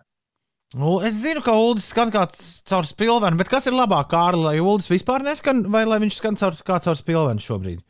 [0.75, 2.25] Nu, es zinu, ka Ulas skan kā
[2.67, 6.39] caur spilvenu, bet kas ir labāk, Kārli, lai Ulas vispār neskan, vai lai viņš skan
[6.41, 7.85] caur, kā caur spilvenu šobrīd?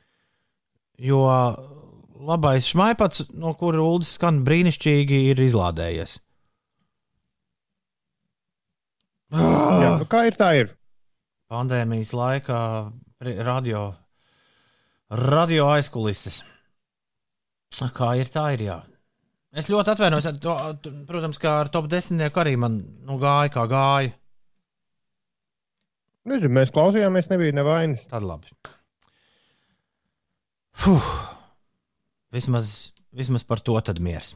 [1.00, 1.24] Jo
[2.28, 6.18] labais šmaipats, no kura Ulas skan brīnišķīgi, ir izlādējies.
[9.32, 10.76] Jā, nu, kā ir, tā ir.
[11.52, 12.58] Pandēmijas laikā
[13.46, 13.82] radio,
[15.10, 16.40] radio aizkulises.
[17.94, 18.64] Kā ir, tā ir.
[18.66, 18.78] Jā.
[19.56, 20.26] Es ļoti atvainojos.
[20.40, 24.12] to- Protams, kā ar top 10 arī man nu, gāja, kā gāja.
[26.26, 28.06] Nezinu, mēs klausījāmies, nebija nevainas.
[28.10, 28.50] Tad labi.
[30.74, 31.10] Fuh.
[32.32, 34.34] Vismaz, vismaz par to tad miers.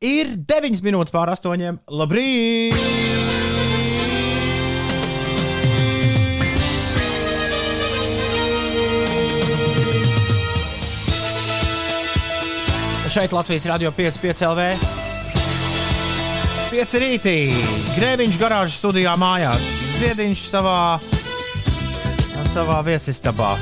[0.00, 1.78] Ir 9 minūtes pār 8.
[1.88, 3.35] Labrīt!
[13.16, 14.60] Šeit Latvijas radio 5,5 LV.
[16.68, 17.48] 5 rītī.
[17.96, 19.64] Grēviņš garāžas studijā mājās.
[19.94, 20.74] Ziediņš savā,
[22.52, 23.54] savā viesistabā.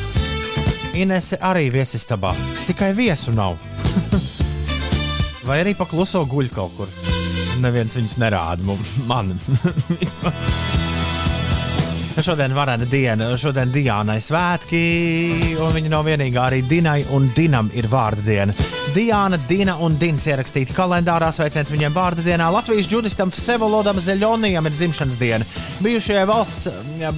[0.99, 2.35] Inese arī viesistabā.
[2.67, 3.55] Tikai viesu nav.
[5.47, 6.91] Vai arī pakluso guļ kaut kur.
[7.63, 9.37] Neviens viņus nerāda mums, man.
[10.01, 10.51] Vismaz.
[12.19, 14.87] Šodien ir varena diena, šodien Dienai svētki,
[15.63, 16.51] un viņa nav vienīgā.
[16.51, 18.65] Arī Dinai un Dinam ir vārda diena.
[18.95, 21.27] Diana, Dina un Dins ierakstīti kalendārā.
[21.35, 22.47] Sveiciens viņiem vārda dienā.
[22.55, 25.49] Latvijas džudistam Sevolodam Zeļonijam ir dzimšanas diena.
[25.83, 26.69] Bijušajai valsts,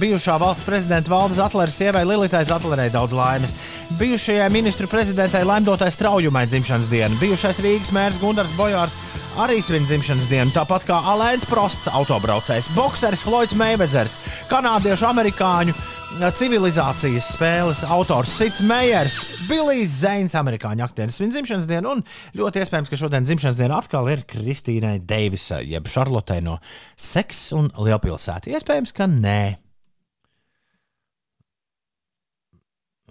[0.01, 3.53] bijušā valsts prezidenta Valdes Atleres sievai Lilitai Zatlerei daudz laimes.
[3.99, 7.13] Bijušajai ministru prezidentai Lemdotai Straujumai dzimšanas diena.
[7.21, 8.97] Bijušais Rīgas mērs Gunārs Bojārs
[9.37, 14.17] arī svin dzimšanas dienu, tāpat kā Alēns Prosts, autobraucējs, bokseris Floyds Meivezers,
[14.49, 15.77] kanādiešu amerikāņu
[16.15, 19.19] civilizācijas spēles autors Sits Meijers,
[19.49, 21.19] Bilijs Zeins, amerikāņu aktieris.
[21.21, 22.03] Viņa dzimšanas diena, un
[22.37, 26.57] ļoti iespējams, ka šodien dzimšanas diena atkal ir Kristīnai Deivisai, jeb Šarlotei no
[26.95, 28.49] Seks un Lielpilsēta.
[28.55, 29.41] Iespējams, ka nē.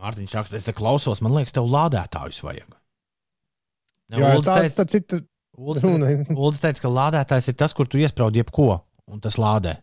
[0.01, 2.69] Mārtiņš raksta, es te klausos, man liekas, tev lādētājus vajag.
[4.13, 5.21] Ne, Jā, Uldis tā teica- ir cita.
[5.57, 6.27] Uldis Nu, te- ne.
[6.37, 9.79] Uldis teica, ka lādētājs ir tas, kur tu iespraudi jebko, un tas lādē.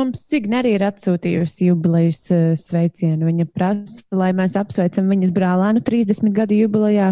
[0.00, 3.26] Mums Signe arī ir atsūtījusi jubilejas eh, sveicienu.
[3.28, 7.10] Viņa prasa, lai mēs apsveicam viņas brālēnu 30 gadu jubilejā.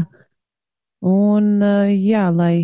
[1.04, 2.54] Un, eh, jā, lai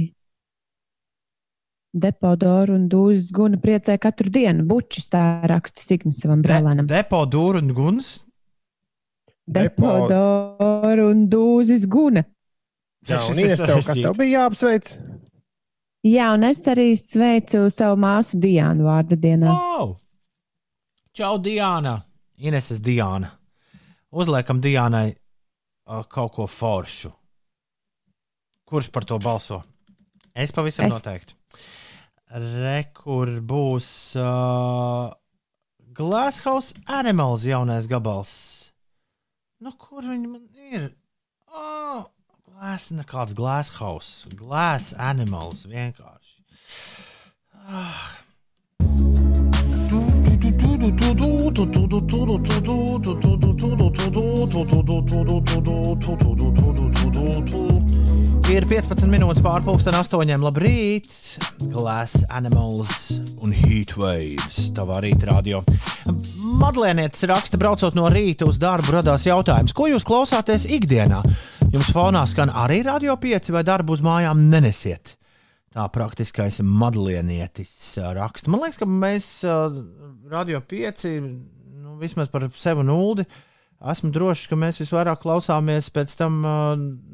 [1.97, 4.65] depodoru un dūzes guna priecē katru dienu.
[4.69, 6.89] Bučus tā raksta Signe savam brālēnam.
[6.89, 8.15] Depo dūru un guns.
[9.47, 12.25] Depo- Depodoru un dūzes guna.
[13.07, 14.89] Jā, un Ines, tev, kas tev bija jāapsveic?
[16.07, 19.53] Jā, un es arī sveicu savu māsu Diānu vārda dienā.
[19.53, 19.95] Oh!
[21.17, 22.05] Čau, Diana!
[22.37, 23.31] Ineses Diana.
[24.13, 25.15] Uzliekam Dianai
[25.89, 27.09] uh, kaut ko foršu.
[28.69, 29.63] Kurš par to balso?
[30.37, 30.93] Es pavisam Es.
[30.93, 31.39] noteikti.
[32.37, 33.89] Re, kur būs
[34.21, 35.09] uh,
[35.97, 38.35] Glasshouse Animals jaunais gabals.
[39.65, 40.91] Nu, kur viņi man ir?
[41.49, 42.05] Oh,
[42.45, 44.29] glass, nekāds Glasshouse.
[44.37, 46.45] Glass Animals vienkārši.
[47.65, 48.05] Ah.
[58.47, 60.31] Ir 15 minūtes pārpusdien, 8.
[60.41, 61.11] Labrīt!
[61.73, 64.71] Glass Animals un Heatwaves.
[64.77, 65.61] Tavā rīta radio.
[66.61, 71.21] Madlēnietis raksta, braucot no rīta uz darbu, radās jautājums, ko jūs klausāties ikdienā?
[71.75, 75.17] Jums fonā skan arī radio 5 vai darbu uz mājām nenesiet?
[75.77, 77.75] Tā praktiskais madlienietis
[78.17, 78.49] raksta.
[78.49, 79.27] Man liekas, ka mēs
[80.33, 81.05] radio 5,
[81.83, 83.27] nu, vismaz par sevi un Uldi,
[83.93, 86.39] esmu drošs, ka mēs visvairāk klausāmies pēc tam,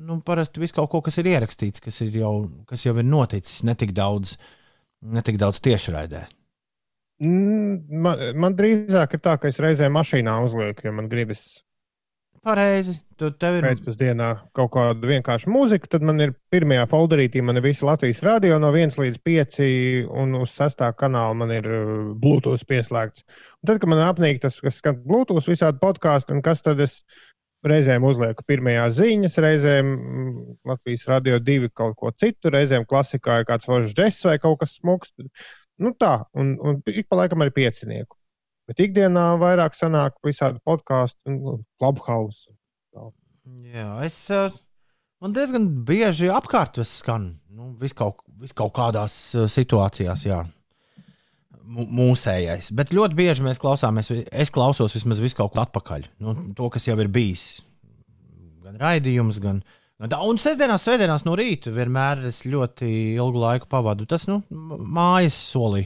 [0.06, 2.36] nu, parasti visu kaut ko, kas ir ierakstīts, kas, ir jau,
[2.70, 4.36] kas jau ir noticis, ne tik daudz,
[5.02, 6.22] ne tik daudz tiešraidē.
[7.22, 11.62] Mm, Man, man drīzāk ir tā, ka es reizē mašīnā uzlieku, ja man gribas
[12.42, 13.64] Pareizi, tu tev ir.
[13.68, 14.28] pēcpusdienā
[14.58, 18.72] kaut kādu vienkāršu mūziku, tad man ir pirmajā folderītī, man ir visi Latvijas radio no
[18.74, 19.58] 1 līdz 5,
[20.18, 20.82] un uz 6.
[20.98, 23.22] kanāla man ir uh, Bluetooth pieslēgts.
[23.62, 26.98] Un tad, kad man apnīk tas, kas skan Bluetooth, visādi podkāstu, un kas tad es
[27.62, 33.46] reizēm uzlieku pirmajā ziņas, reizēm mm, Latvijas radio 2 kaut ko citu, reizēm klasikā ir
[33.52, 35.14] kāds foršs džeks vai kaut kas smuks.
[35.78, 38.18] Nu tā, un, un ik pa laikam arī piecinieku.
[38.70, 42.46] Bet ikdienā vairāk sanāk visādi podkāstu un clubhouse.
[43.72, 44.18] Jā, es.
[44.30, 44.50] ā,
[45.22, 47.28] Man diezgan bieži apkārt skan.
[47.50, 50.40] Nu, vis kaut, vis kaut kādās ā, situācijās, jā.
[51.62, 52.72] Mū- Mūsējais.
[52.74, 56.08] Bet ļoti bieži mēs klausāmies, es klausos vismaz visu kaut ko atpakaļ.
[56.22, 57.60] Nu, to, kas jau ir bijis.
[58.64, 59.62] Gan raidījums, gan.
[60.02, 64.06] Un sestdienās, svētdienās no rīta vienmēr es ļoti ilgu laiku pavadu.
[64.10, 65.84] Tas nu, mājas solī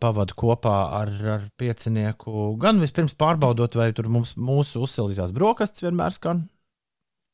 [0.00, 2.54] pavadu kopā ar, ar piecinieku.
[2.60, 6.46] Gan vispirms pārbaudot, vai tur mums, mūsu uzsildītās brokastis vienmēr skan.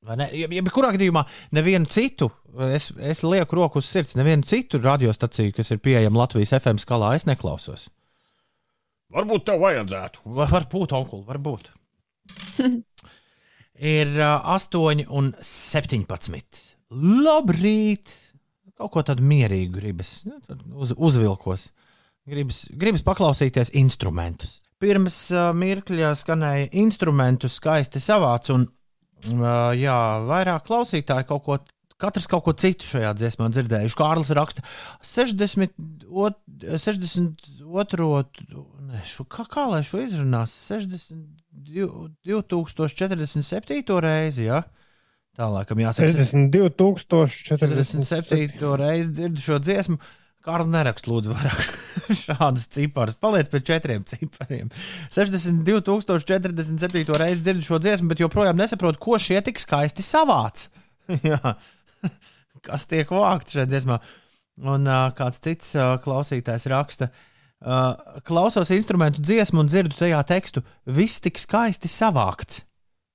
[0.05, 0.27] Ne?
[0.37, 1.23] Ja, jebkurā gadījumā,
[1.57, 2.27] nevienu citu,
[2.75, 7.15] es, es lieku roku uz sirds, nevienu citu radiostaciju, kas ir pieejama Latvijas FM skalā,
[7.17, 7.87] es neklausos.
[9.15, 10.27] Varbūt tev vajadzētu.
[10.37, 11.71] Va- Varbūt, onkuli, varbūt.
[13.95, 16.61] ir uh, 8 un 17.
[17.25, 18.13] Labrīt!
[18.75, 20.37] Kaut ko tādu mierīgu gribas, nu,
[20.83, 21.69] uz, uzvilkos.
[22.25, 24.61] Gribas, gribas paklausīties instrumentus.
[24.81, 28.65] Pirms uh, mirkļa skanēja instrumentu skaisti savāds, un
[29.33, 29.95] Uh, jā,
[30.29, 31.63] vairāk klausītāji kaut ko.
[32.05, 33.95] Katrs kaut ko citu šajā dziesmā dzirdējuši.
[33.97, 34.65] Kārlis raksta
[35.07, 35.71] 60,
[36.11, 38.09] ot, 62.
[38.91, 40.53] Ne, šo, kā, kā lai šo izrunās?
[40.67, 41.87] 62,
[42.27, 43.95] 2047.
[44.05, 44.65] reizi, jā.
[45.39, 46.11] Tā laikam jāsaka.
[46.19, 48.03] 62,047.
[48.03, 48.75] 47.
[48.83, 50.03] reizi dzirdu šo dziesmu.
[50.45, 51.61] Kārlis nerakst, lūdzu, vairāk
[52.25, 53.17] šādus ciparus.
[53.21, 54.69] Paliec pie četriem cipariem.
[55.15, 57.15] 62,047.
[57.17, 60.67] reizi dzirdu šo dziesmu, bet joprojām nesaprotu, ko šie tik skaisti savāc.
[62.67, 63.97] Kas tiek vākts šajā dziesmā?
[64.69, 70.61] Un uh, kāds cits uh, klausītājs raksta, uh, klausos instrumentu dziesmu un dzirdu tajā tekstu,
[70.85, 72.61] viss tik skaisti savākts.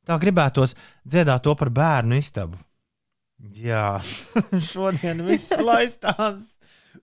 [0.10, 0.74] Tā gribētos
[1.06, 2.58] dziedāt to par bērnu istabu.
[3.56, 4.02] Jā,
[4.72, 6.59] šodien viss laistās.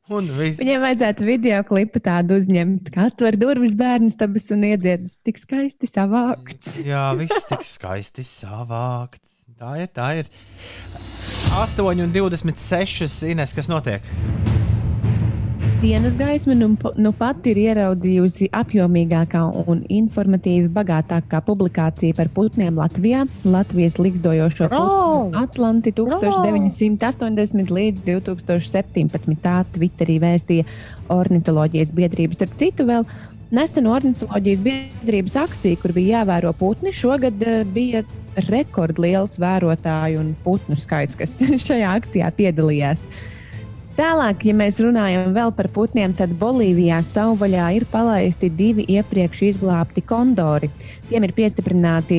[0.07, 5.91] Viņiem vajadzētu video klipu tādu uzņemt, kā atver durvis bērnu stabas un iedziedas tik skaisti
[5.91, 6.77] savākts.
[6.91, 9.43] Jā, viss tik skaisti savākts.
[9.59, 10.31] Tā ir, tā ir.
[11.57, 14.15] 8,26 Ines, kas notiek?
[15.81, 23.27] Dienas gaisma nu, nu pat ir ieraudzījusi apjomīgākā un informatīvi bagātākā publikācija par putniem Latvijā.
[23.44, 24.70] Latvijas likstojošo
[25.36, 29.36] Atlanti 1980 līdz 2017.
[29.44, 30.65] Tā Twitterī vēstīja
[31.12, 32.40] ornitoloģijas biedrības.
[32.40, 33.05] Starp citu, vēl
[33.53, 38.07] nesen ornitoloģijas biedrības akcija, kur bija jāvēro putni, šogad eh, bija
[38.48, 41.36] rekordliels vērotāju un putnu skaits, kas
[41.69, 43.11] šajā akcijā piedalījās.
[43.97, 50.02] Tālāk, ja mēs runājam vēl par putniem, tad Bolīvijā savvaļā ir palaisti divi iepriekš izglābti
[50.05, 50.68] kondori.
[51.09, 52.18] Tiem ir piestiprināti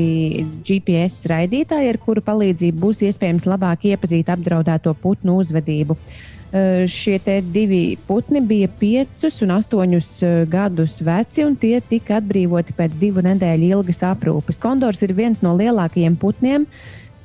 [0.66, 6.00] GPS raidītāji, ar kuru palīdzību būs iespējams labāk iepazīt apdraudēto putnu uzvedību.
[6.48, 7.20] Uh, šie
[7.54, 13.22] divi putni bija piecus un astoņus uh, gadus veci, un tie tika atbrīvoti pēc divu
[13.22, 14.58] nedēļu ilgas aprūpes.
[14.64, 16.66] Kondors ir viens no lielākajiem putniem,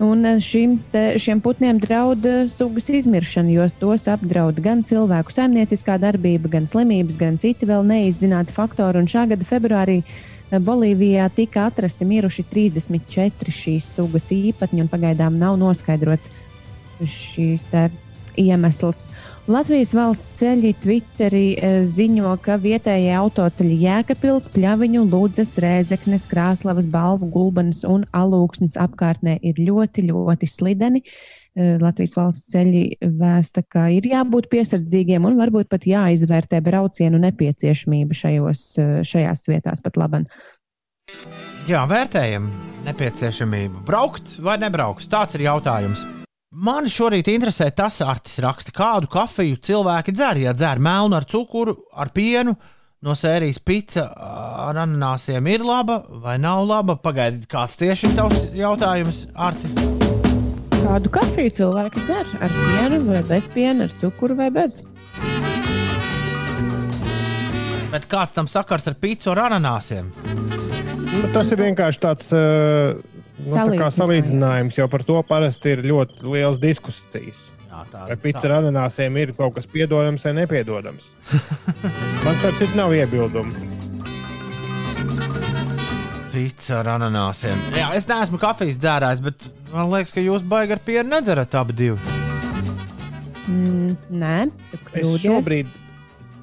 [0.02, 5.96] un uh, šim, te, šiem putniem draud sugas izmiršana, jo tos apdraud gan cilvēku saimnieciskā
[6.02, 9.02] darbība, gan slimības, gan citi vēl neizzināti faktori.
[9.02, 10.02] Un šā gada februārī
[10.52, 16.28] Bolīvijā tika atrasti miruši 34 šīs sugas īpatņi, un pagaidām nav noskaidrots
[17.00, 17.72] šīs
[18.36, 19.06] iemesls.
[19.50, 21.46] Latvijas valsts ceļi Twitterī
[21.90, 29.58] ziņo, ka vietējie autoceļi Jēkabils, Pļaviņu, Lūdzes, Rēzeknes, Krāslavas, Balvu, Gulbanas un Alūksnes apkārtnē ir
[29.58, 31.02] ļoti, ļoti slideni.
[31.58, 38.66] Latvijas valsts ceļi vēsta, ka ir jābūt piesardzīgiem un varbūt pat jāizvērtē braucienu nepieciešamība šajos,
[39.10, 40.30] šajās vietās pat laban.
[41.66, 42.46] Jā, vērtējam
[42.86, 43.82] nepieciešamību.
[43.90, 45.10] Braukt vai nebraukt?
[45.10, 46.06] Tāds ir jautājums.
[46.52, 50.36] Man šorīt interesē tas, Artis raksta, kādu kafiju cilvēki dzer.
[50.36, 52.52] Ja dzer melnu ar cukuru, ar pienu,
[53.00, 56.98] no sērijas pizza ar ananāsiem ir laba vai nav laba?
[57.00, 59.70] Pagaidiet, kāds tieši ir tavs jautājums, Arti?
[60.76, 62.28] Kādu kafiju cilvēki dzer?
[62.44, 64.82] Ar pienu vai bez piena, ar cukuru vai bez?
[67.96, 70.12] Bet kāds tam sakars ar pizzu ar ananāsiem?
[70.20, 73.00] Nu, tas ir vienkārši tāds uh,
[73.38, 77.48] nu, tā kā salīdzinājums, jo par to parasti ir ļoti liels diskusijas.
[77.72, 81.08] Jā, tā, Vai pizza ar ananāsiem ir kaut kas piedodams vai nepiedodams?
[82.24, 83.70] Man tāds ir nav iebildumu.
[86.32, 87.58] Pizza ar ananāsiem.
[87.76, 89.42] Jā, es neesmu kafijas dzērājs, bet
[89.72, 92.18] man liekas, ka jūs baigi ar pienu nedzerat abi divi.
[93.52, 94.36] Mm, nē,
[94.96, 95.68] Es šobrīd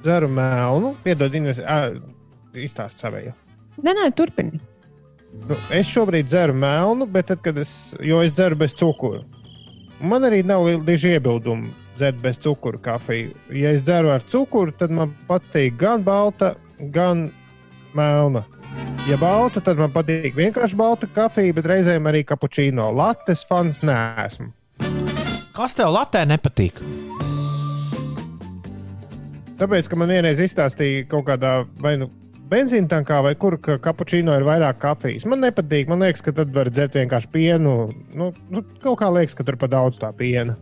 [0.04, 1.90] dzeru melnu, piedod, Ines, ā,
[2.54, 3.32] izstāst savēju.
[3.82, 4.60] Nē, nē, turpini.
[5.30, 9.22] Nu, es šobrīd dzeru melnu, bet tad, kad es, es dzeru bez cukura.
[10.00, 11.70] Man arī nav diži iebildumi
[12.00, 13.34] dzert bez cukura kafiju.
[13.52, 16.54] Ja es dzeru ar cukuru, tad man patīk gan balta,
[16.94, 17.28] gan
[17.94, 18.44] melna.
[19.08, 22.88] Ja balta, tad man patīk vienkārši balta kafija, bet reizēm arī kapučīno.
[22.96, 24.48] Lattes fans neesmu.
[25.56, 26.80] Kas tev latē nepatīk?
[29.60, 32.08] Tāpēc, ka man vienreiz izstāstīja kaut kādā vai nu
[32.50, 35.26] benzīna tankā, vai kur ka kapučīno ir vairāk kafijas.
[35.30, 35.90] Man nepatīk.
[35.90, 37.74] Man liekas, ka tad var dzert vienkārši pienu.
[38.16, 40.56] Nu, nu, kaut kā liekas, ka tur pa daudz tā piena.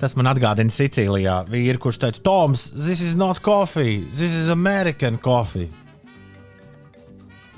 [0.00, 5.16] Tas man atgādina Sicīlijā vīru, kurš teica, Toms, this is not coffee, this is American
[5.22, 5.70] coffee.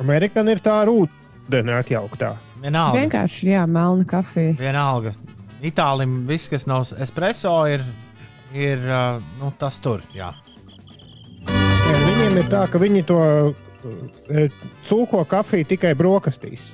[0.02, 2.36] Amerikāna ir tā ar ūdeni atjauktā.
[2.62, 3.02] Vienalga.
[3.02, 4.54] Vienkārši, jā, melna kafija.
[4.58, 5.12] Vienalga.
[5.62, 7.82] Itālijam viss, kas nav espreso, ir,
[8.54, 10.02] ir uh, nu, tas tur.
[10.14, 10.30] Jā.
[11.50, 13.18] Jā, viņiem ir tā, ka viņi to
[14.88, 16.68] cūko kafiju tikai brokastīs.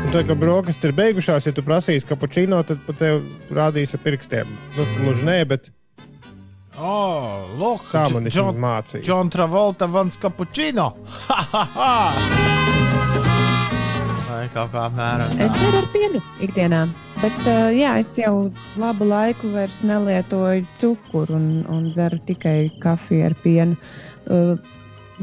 [0.00, 3.20] Un tad, kad brokastis ir beigušās, ja tu prasīsi kapučīno, tad pat tev
[3.54, 4.48] rādīs ar pirkstiem.
[4.78, 5.68] Nu, gluži nē, bet
[6.80, 9.02] Oh, look, tā man ir mācīja.
[9.04, 10.86] John Travolta vans cappuccino.
[11.28, 11.90] Ha, ha, ha.
[14.30, 15.48] Vai kaut kā apmēram Es tā.
[15.58, 16.80] dzeru ar pienu ikdienā.
[17.20, 18.32] Bet uh, jā, es jau
[18.80, 23.76] labu laiku vairs nelietoju cukuru un, un dzeru tikai kafiju ar pienu.
[24.24, 24.54] Uh,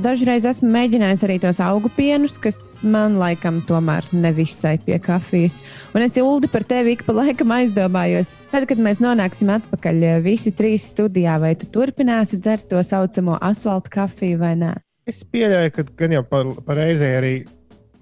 [0.04, 5.58] dažreiz esmu mēģinājis arī tos augu pienus, kas man laikam tomēr nevisai pie kafijas.
[5.98, 8.36] Un es Uldi par tevi ik pa laikam aizdomājos.
[8.52, 13.40] Tad, kad mēs nonāksim atpakaļ eh, visi trīs studijā, vai tu turpināsi dzert to saucamo
[13.42, 14.74] asfalta kafiju vai nē?
[15.08, 17.36] Es pieļauju, ka gan jau par, par reizē arī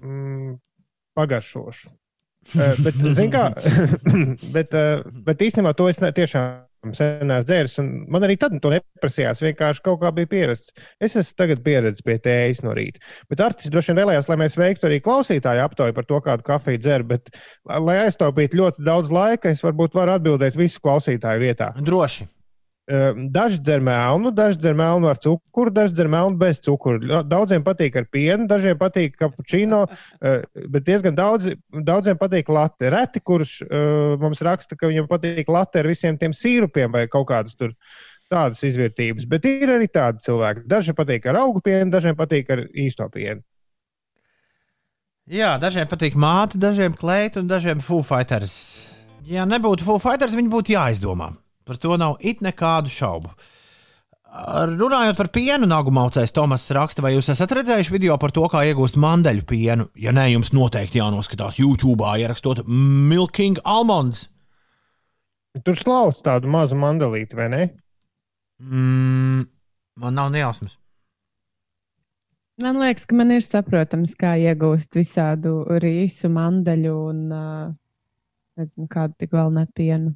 [0.02, 0.56] mm,
[1.16, 1.92] pagaršošu.
[2.54, 3.02] Eh, bet,
[3.32, 3.48] kā,
[4.56, 6.65] bet, eh, bet īstenībā to es ne, tiešām
[6.96, 7.78] sen esmu dzēris.
[7.82, 9.42] un Man arī tad to neprasījās.
[9.44, 10.74] Vienkārši kaut kā bija pierasts.
[11.00, 13.02] Es esmu tagad pieredzējis pie tējas no rīta.
[13.32, 16.82] Bet Artis droši vien vēlējās, lai mēs veiktu arī klausītāju aptauju par to, kādu kafiju
[16.84, 17.06] dzer.
[17.08, 17.34] Bet,
[17.66, 21.72] lai aiztaupītu ļoti daudz laika, es varbūt varu atbildēt visu klausītāju vietā.
[21.80, 22.28] Droši.
[22.86, 27.22] Eh, Daži dzer melnu, daži dzer melnu ar cukuru, daži dzer melnu bez cukura.
[27.26, 29.80] Daudziem patīk ar pienu, dažiem patīk kapučīno,
[30.22, 32.86] eh, bet diezgan daudz, daudziem patīk latte.
[32.94, 37.26] Reti, kurš uh, mums raksta, ka viņam patīk latte ar visiem tiem sīrupiem vai kaut
[37.26, 37.72] kādas tur
[38.30, 39.26] tādas izvērtības.
[39.26, 40.62] Bet ir arī tādi cilvēki.
[40.70, 43.42] Dažiem patīk ar augu pienu, dažiem patīk ar īsto pienu.
[45.26, 48.54] Jā, dažiem patīk māte, dažiem kleita un dažiem Foo Fighters.
[49.26, 51.32] Ja nebūtu Foo Fighters, viņi būtu jāizdomā.
[51.66, 53.32] Par to nav it nekādu šaubu.
[54.36, 58.44] Ar- Runājot par pienu, nagu maucējs Tomas raksta, vai jūs esat redzējuši video par to,
[58.52, 59.86] kā iegūst mandeļu pienu?
[59.96, 64.26] Ja nē, jums noteikti jānoskatās YouTube, ierakstot Milking Almonds.
[65.64, 67.62] Tur slauc tādu mazu mandalīti, vai ne?
[68.60, 69.46] Mm,
[70.04, 70.76] man nav nejausmas.
[72.60, 77.18] Man liekas, ka man ir saprotams, kā iegūst visādu rīsu, mandeļu un
[78.56, 80.14] nezinu, kādu tik vēl nepienu.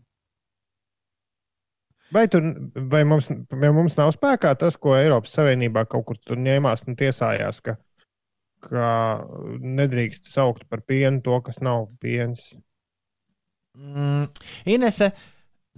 [2.11, 2.43] Vai, tur,
[2.91, 6.97] vai, mums, vai mums nav spēkā tas, ko Eiropas Savienībā kaut kur tur ņēmās un
[6.99, 7.77] tiesājās, ka,
[8.67, 8.89] ka
[9.63, 12.49] nedrīkst saukt par pienu to, kas nav piens?
[13.79, 14.27] Mm,
[14.75, 15.13] Inese,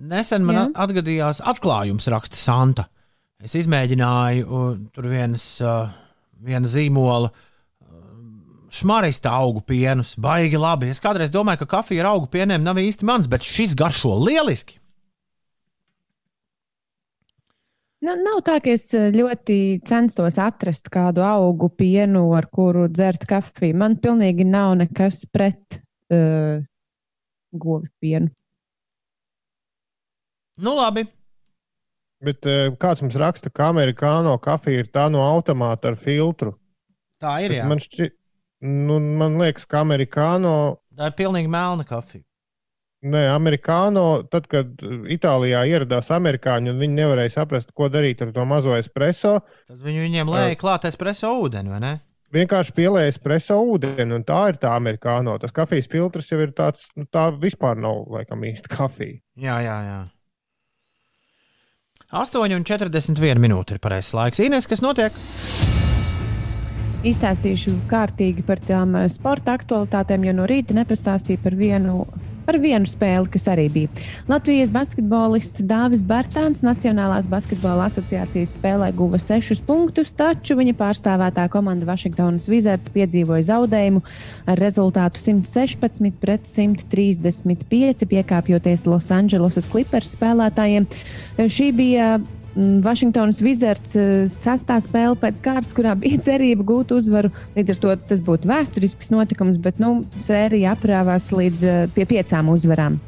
[0.00, 0.64] nesen man Jā?
[0.70, 2.88] at- atgadījās atklājums, raksta Santa.
[3.42, 5.90] Es izmēģināju uh, tur vienas, uh,
[6.40, 7.28] viena zīmola
[8.72, 10.14] šmarista augu pienus.
[10.16, 10.88] Baigi labi.
[10.88, 14.78] Es kādreiz domāju, ka kafija ar augu pieniem nav īsti mans, bet šis garšo lieliski.
[18.02, 19.56] Nu, nav tā, ka es eh, ļoti
[19.86, 23.76] censtos atrast kādu augu pienu, ar kuru dzert kafiju.
[23.78, 25.78] Man pilnīgi nav nekas pret
[26.10, 26.58] uh,
[27.54, 28.32] govis pienu.
[30.58, 31.06] Nu, labi.
[32.22, 36.56] Bet eh, kāds mums raksta, ka amerikāno kafija ir tā no automāta ar filtru?
[37.22, 37.54] Tā ir.
[37.70, 38.10] Man, šķi...
[38.66, 42.24] nu, man liekas, ka amerikāno, Tā ir pilnīgi melna kafija.
[43.02, 44.80] Ne, amerikāno, tad, kad
[45.10, 50.06] Itālijā ieradās amerikāņi un viņi nevarēja saprast, ko darīt ar to mazo espreso, Tad viņi
[50.06, 51.92] viņiem lēja klāt espreso ūdeni, vai ne?
[52.32, 55.36] vienkārši pielēja espreso ūdeni, un tā ir tā amerikāno.
[55.42, 59.20] Tas kafijas filtrs jau ir tāds, nu, tā vispār nav laikam īsta kafija.
[59.36, 60.00] Jā, jā, jā.
[62.12, 64.40] 8,41 minūte ir pareizais laiks.
[64.44, 65.14] Ines, kas notiek?
[67.08, 72.04] Izstāstīšu kārtīgi par tām eh, sporta aktualitātēm, jo no rīta nepastāstīju par vienu,
[72.47, 74.02] par vienu spēli, kas arī bija.
[74.31, 81.89] Latvijas basketbolists Dāvis Bērtāns Nacionālās basketbola asociācijas spēlē guva 6 punktus, taču viņa pārstāvētā komanda
[81.89, 84.02] Vašingtonas Wizards piedzīvoja zaudējumu
[84.51, 90.89] ar rezultātu 116 pret 135, piekāpjoties Losandželosas Clippers spēlētājiem.
[91.43, 92.14] Šī bija
[92.56, 97.30] Vašingtonas Wizards eh, sastā spēle pēc kārtas, kurā bija cerība gūt uzvaru.
[97.56, 102.52] Līdz ar to tas būtu vēsturisks notikums, bet nu, sērija aprāvās līdz eh, pie piecām
[102.52, 103.00] uzvarām.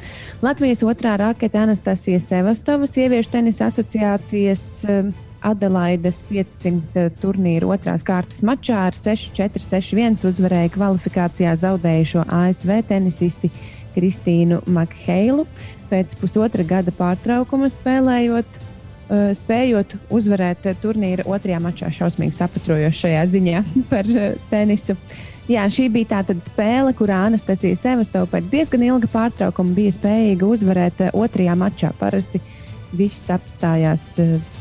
[0.45, 5.13] Latvijas otrā rakete Anastasija Sevastova, sieviešu tenisa asociācijas eh,
[5.45, 13.53] Adelaides 500 turnīra otrās kārtas mačā ar 6-4, 6-1 uzvarēja kvalifikācijā zaudējušo ASV tenisisti
[13.93, 15.45] Kristīnu Makheilu.
[15.91, 18.57] Pēc pusotra gada pārtraukuma spēlējot
[19.11, 23.63] spējot uzvarēt uh, turnīra otrajā mačā, šausmīgi sapatrojošajā ziņā
[23.93, 24.97] par uh, tenisu.
[25.51, 31.03] Jā, šī bija tā spēle, kurā Anastasija Sevastova pēc diezgan ilga pārtraukuma bija spējīga uzvarēt
[31.13, 31.91] otrajā mačā.
[32.01, 32.41] Parasti
[32.97, 34.07] viss apstājās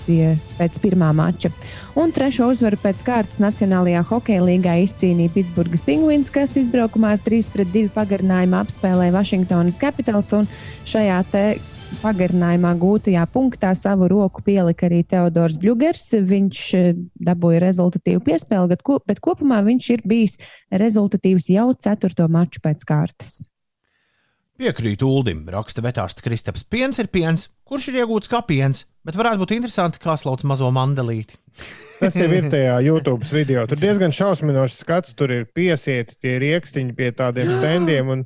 [0.04, 1.52] pie, pēc pirmā mača.
[2.00, 7.86] Un trešo uzvaru pēc kārtas Nacionālajā hokeja līgā izcīnīja Pitsburgas Penguins, kas izbraukumā ar 3-2
[7.96, 10.34] pagarinājumu apspēlēja Vašingtonas Capitals.
[10.36, 10.50] un
[10.90, 11.46] Šajā te
[12.02, 16.06] pagarinājumā gūtajā punktā savu roku pielika arī Teodors Bļūgers.
[16.30, 16.92] Viņš eh,
[17.30, 20.38] dabūja rezultatīvu piespēli, bet, ko, bet kopumā viņš ir bijis
[20.72, 23.42] rezultatīvs jau ceturto maču pēc kārtas.
[24.54, 26.62] Piekrītu Uldim, raksta vetārsts Kristaps.
[26.70, 30.70] Piens ir piens, kurš ir iegūts kā piens, bet varētu būt interesanti, kā slauc mazo
[30.74, 31.40] mandelīti.
[32.04, 33.66] Tas jau ir tajā YouTube video.
[33.70, 38.26] Tur diezgan šausminošs skats, tur ir piesieti tie rīkstiņi pie tādiem standiem, un,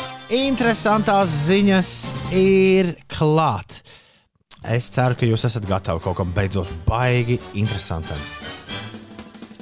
[0.31, 1.87] Interesantās ziņas
[2.39, 3.81] ir klāt.
[4.63, 8.21] Es ceru, ka jūs esat gatavi kaut kam beidzot baigi interesantam.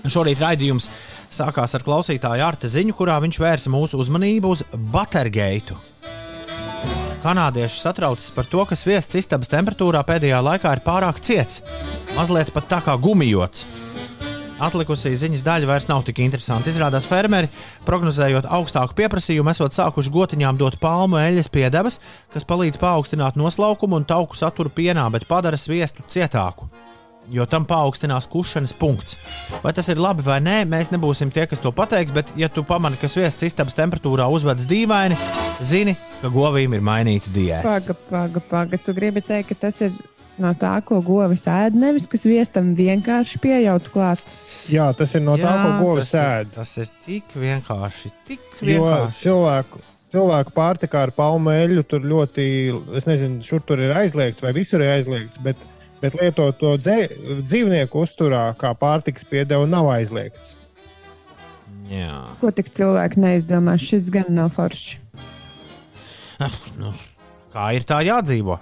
[0.05, 0.85] Šorīt raidījums
[1.33, 4.61] sākās ar klausītāju Arta ziņu, kurā viņš vērsa mūsu uzmanību uz
[4.93, 5.73] Buttergate.
[7.25, 11.63] Kanādieši satraucas par to, ka sviests istabas temperatūrā pēdējā laikā ir pārāk ciets,
[12.13, 13.65] mazliet pat tā kā gumijots.
[14.59, 16.67] Atlikusī ziņas daļa vairs nav tik interesanta.
[16.71, 17.47] Izrādās, fermeri,
[17.87, 22.01] prognozējot augstāku pieprasījumu, esot sākuši gotiņām dot palmu eļļas piedevas,
[22.33, 26.67] kas palīdz paaugstināt noslaukumu un tauku saturu pienā, bet padara sviestu cietāku
[27.29, 29.17] jo tam paaugstinās kušanas punkts.
[29.63, 32.63] Vai tas ir labi vai nē, mēs nebūsim tie, kas to pateiks, bet, ja tu
[32.65, 35.17] pamani, ka sviests istabas temperatūrā uzvedas dīvaini,
[35.61, 37.67] zini, ka govīm ir mainīta diēta.
[37.67, 38.81] Paga, paga, paga.
[38.81, 39.93] Tu gribi teikt, ka tas ir
[40.43, 44.23] no tā, ko govis ēd, nevis kas viestam vienkārši pieejauc klāt.
[44.71, 46.51] Jā, tas ir no tā, ko govs tas, ir, ēd.
[46.57, 49.21] tas ir tik vienkārši, tik Jo vienkārši.
[49.23, 49.81] cilvēku,
[50.13, 52.45] cilvēku pārtikā ar palmu eļļu tur ļoti,
[52.99, 55.67] es nezinu, šur tur ir aizliegts vai visur ir aizliegts, bet,
[56.03, 56.99] bet lietot to dzē,
[57.49, 60.55] dzīvnieku uzturā kā pārtiks piedevu nav aizliegts.
[61.89, 62.21] Jā.
[62.41, 64.99] Ko tik cilvēki neizdomā, šis gan nav forši.
[66.81, 66.93] nu,
[67.53, 68.59] kā ir tā jādzīvo.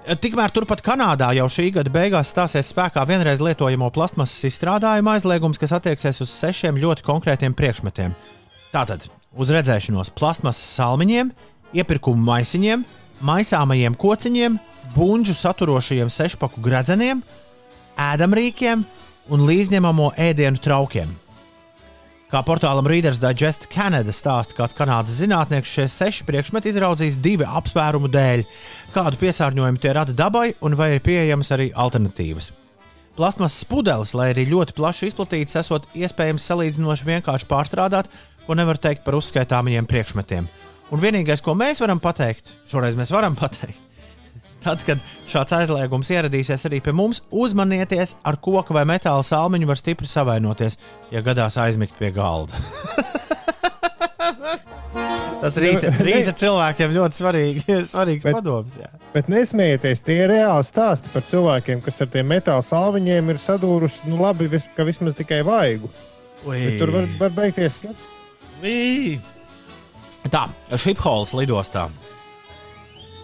[0.00, 5.74] Tikmēr turpat Kanādā jau šī gada beigās stāsies spēkā vienreiz lietojamo plasmasas izstrādājuma aizliegums, kas
[5.76, 8.14] attieksies uz sešiem ļoti konkrētiem priekšmetiem.
[8.72, 9.04] Tātad
[9.36, 11.34] uz redzēšanos plasmasas salmiņiem,
[11.76, 12.86] iepirkumu maisiņiem,
[13.28, 14.56] maisāmajiem kociņiem,
[14.96, 17.20] buļbuļsu saturošajiem sešpaku gredzeniem,
[18.00, 18.86] ēdamrīkiem
[19.30, 21.12] un līdzņemamo ēdienu traukiem.
[22.30, 28.06] Kā portālam Reader's Digest Canada stāsta kāds kanādas zinātnieks, šie seši priekšmeti izraudzīti divu apsvērumu
[28.06, 28.44] dēļ.
[28.94, 32.52] Kādu piesārņojumu tie rada dabai un vai ir pieejamas arī alternatīvas.
[33.18, 38.06] Plasmasas pudeles, lai arī ļoti plaši izplatītas, esot iespējams salīdzinoši vienkārši pārstrādāt,
[38.46, 40.46] ko nevar teikt par uzskaitāmajiem priekšmetiem.
[40.94, 43.89] Un vienīgais, ko mēs varam pateikt, šoreiz mēs varam pateikt,
[44.64, 45.00] tad, kad
[45.30, 50.78] šāds aizliegums ieradīsies arī pie mums, uzmanieties, ar koku vai metāla salmiņu var stipri savainoties,
[51.12, 52.56] ja gadās aizmigt pie galda.
[55.40, 58.74] Tas rīta, rīta cilvēkiem ļoti svarīgi, svarīgs Bet- padoms.
[58.76, 58.90] Jā.
[59.14, 64.10] Bet nesmējieties, tie ir reāli stāsti par cilvēkiem, kas ar tiem metāla salviņiem ir sadūruši,
[64.12, 65.88] nu labi, vis, ka vismaz tikai vaigu.
[66.44, 67.82] Tur var, var beigties
[68.60, 69.18] Ui.
[70.28, 70.46] Tā,
[70.76, 71.86] Šiphols lidostā.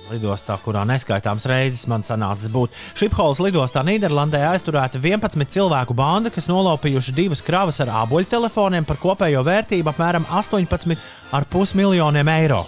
[0.06, 2.74] Lidostā, kurā neskaitāms reizes man sanācis būt.
[2.94, 9.00] Šiphols lidostā Nīderlandē aizturēta 11 cilvēku banda, kas nolaupījuši divas kravas ar āboļu telefoniem par
[9.02, 12.62] kopējo vērtību apmēram 18,5 miljoniem eiro.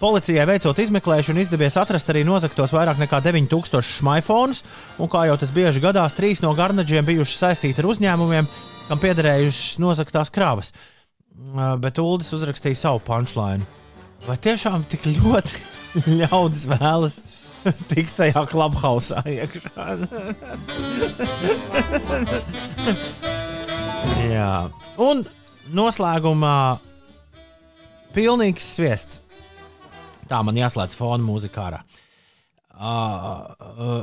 [0.00, 4.62] Policijai veicot izmeklēšanu, izdevies atrast arī nozagtos vairāk nekā 9000 smaifonus,
[4.96, 8.48] un kā jau tas bieži gadās, trīs no garnaģiem bijuši saistīti ar uzņēmumiem,
[8.88, 10.72] kam piederējušas nozagtās kravas.
[11.84, 13.68] Bet Uldis uzrakstīja savu punchline.
[14.24, 15.60] Vai tiešām tik ļoti
[16.20, 17.20] ļaudis vēlas
[17.90, 19.86] tikt tajā klubhausā iekšā?
[24.30, 25.24] Jā, un
[25.74, 26.56] noslēgumā
[28.14, 29.20] pilnīgs sviests.
[30.30, 31.80] Tā man jāslēdz fona mūzika ārā.
[32.80, 32.86] Uh,
[33.60, 34.02] uh,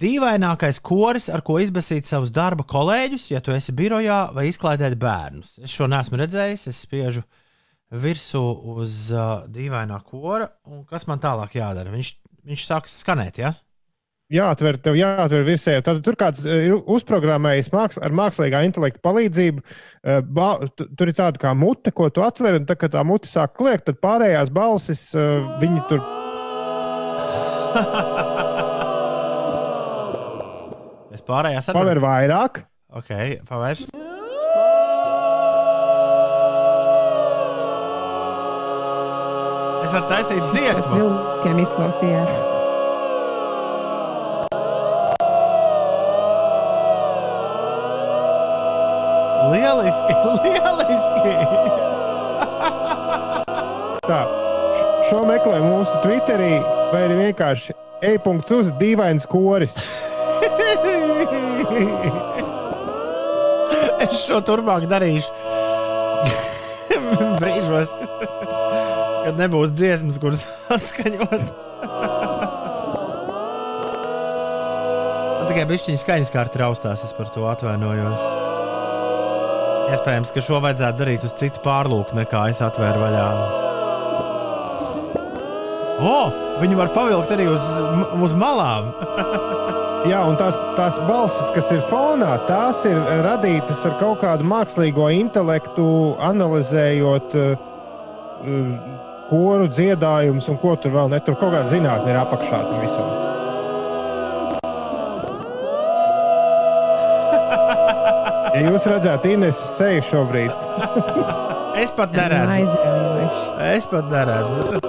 [0.00, 5.58] dīvainākais koris, ar ko izbasīt savus darba kolēģus, ja tu esi birojā vai izklaidēt bērnus.
[5.62, 7.22] Es šo neesmu redzējis, es spiežu
[7.92, 8.42] virsū
[8.76, 11.92] uz uh, dīvainā kora, un kas man tālāk jādara?
[11.94, 12.10] Viņš,
[12.48, 13.54] viņš sāks skanēt, ja?
[14.32, 15.76] jāatver, tev jāatver virsē.
[15.86, 19.62] Tad tur kāds ir uzprogrammējis māks, ar mākslīgā intelekta palīdzību.
[20.02, 23.04] eh, Ba, tu- tur ir tāda kā mute, ko tu atver, un tad, kad tā
[23.06, 26.02] mute sāk kliegt, tad pārējās balsis eh, viņi tur.
[31.16, 32.58] Es pārējās arī Paver vairāk.
[32.92, 33.08] Ok,
[33.48, 33.86] pavērš.
[39.86, 40.96] Es varu taisīt dziesmu.
[40.98, 42.30] vilkiem izklausījās.
[49.52, 51.34] Lieliski, lieliski!
[54.10, 54.20] Tā,
[55.06, 56.56] šo meklē mūsu Twitterī,
[56.90, 57.78] vai arī vienkārši
[58.10, 59.78] e-punkts uz dīvains koris.
[64.02, 65.30] es šo turpmāk darīšu.
[67.40, 68.00] Brīžos,
[69.26, 70.44] kad nebūs dziesmas, kuras
[70.76, 71.48] atskaņot.
[75.36, 78.22] Man tikai bišķiņa skaņas kārta raustās, es par to atvainojos.
[79.96, 83.26] Iespējams, ka šo vajadzētu darīt uz citu pārlūku, nekā es atvēru vaļā.
[86.06, 86.16] O,
[86.60, 87.66] viņi var pavilkt arī uz,
[88.22, 88.90] uz malām.
[90.10, 95.08] Jā, un tās, tās balsis, kas ir fonā, tās ir radītas ar kaut kādu mākslīgo
[95.14, 95.86] intelektu,
[96.22, 97.56] analizējot uh,
[99.30, 101.20] koru dziedājumus un ko tur vēl ne.
[101.26, 103.08] Tur kaut kāda zinātnē ir apakšā tam visam.
[108.56, 110.52] Ja jūs redzētu Ineses seju šobrīd,
[111.76, 112.64] Es pat neredzu.
[113.60, 114.80] Es pat neredzu.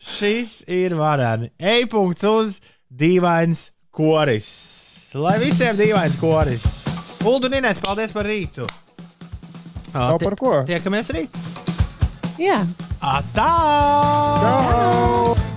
[0.00, 1.50] Šis ir varani.
[1.60, 2.56] E-punkts uz
[2.88, 4.48] dīvains koris.
[5.12, 6.62] Lai visiem dīvains koris.
[7.20, 8.64] Ulu un Inês, paldies par rītu.
[9.92, 10.54] Nav par ko.
[10.64, 11.36] Tiekamies rīt.
[12.40, 12.62] Jā.
[13.02, 13.50] Atā!
[14.40, 15.51] tā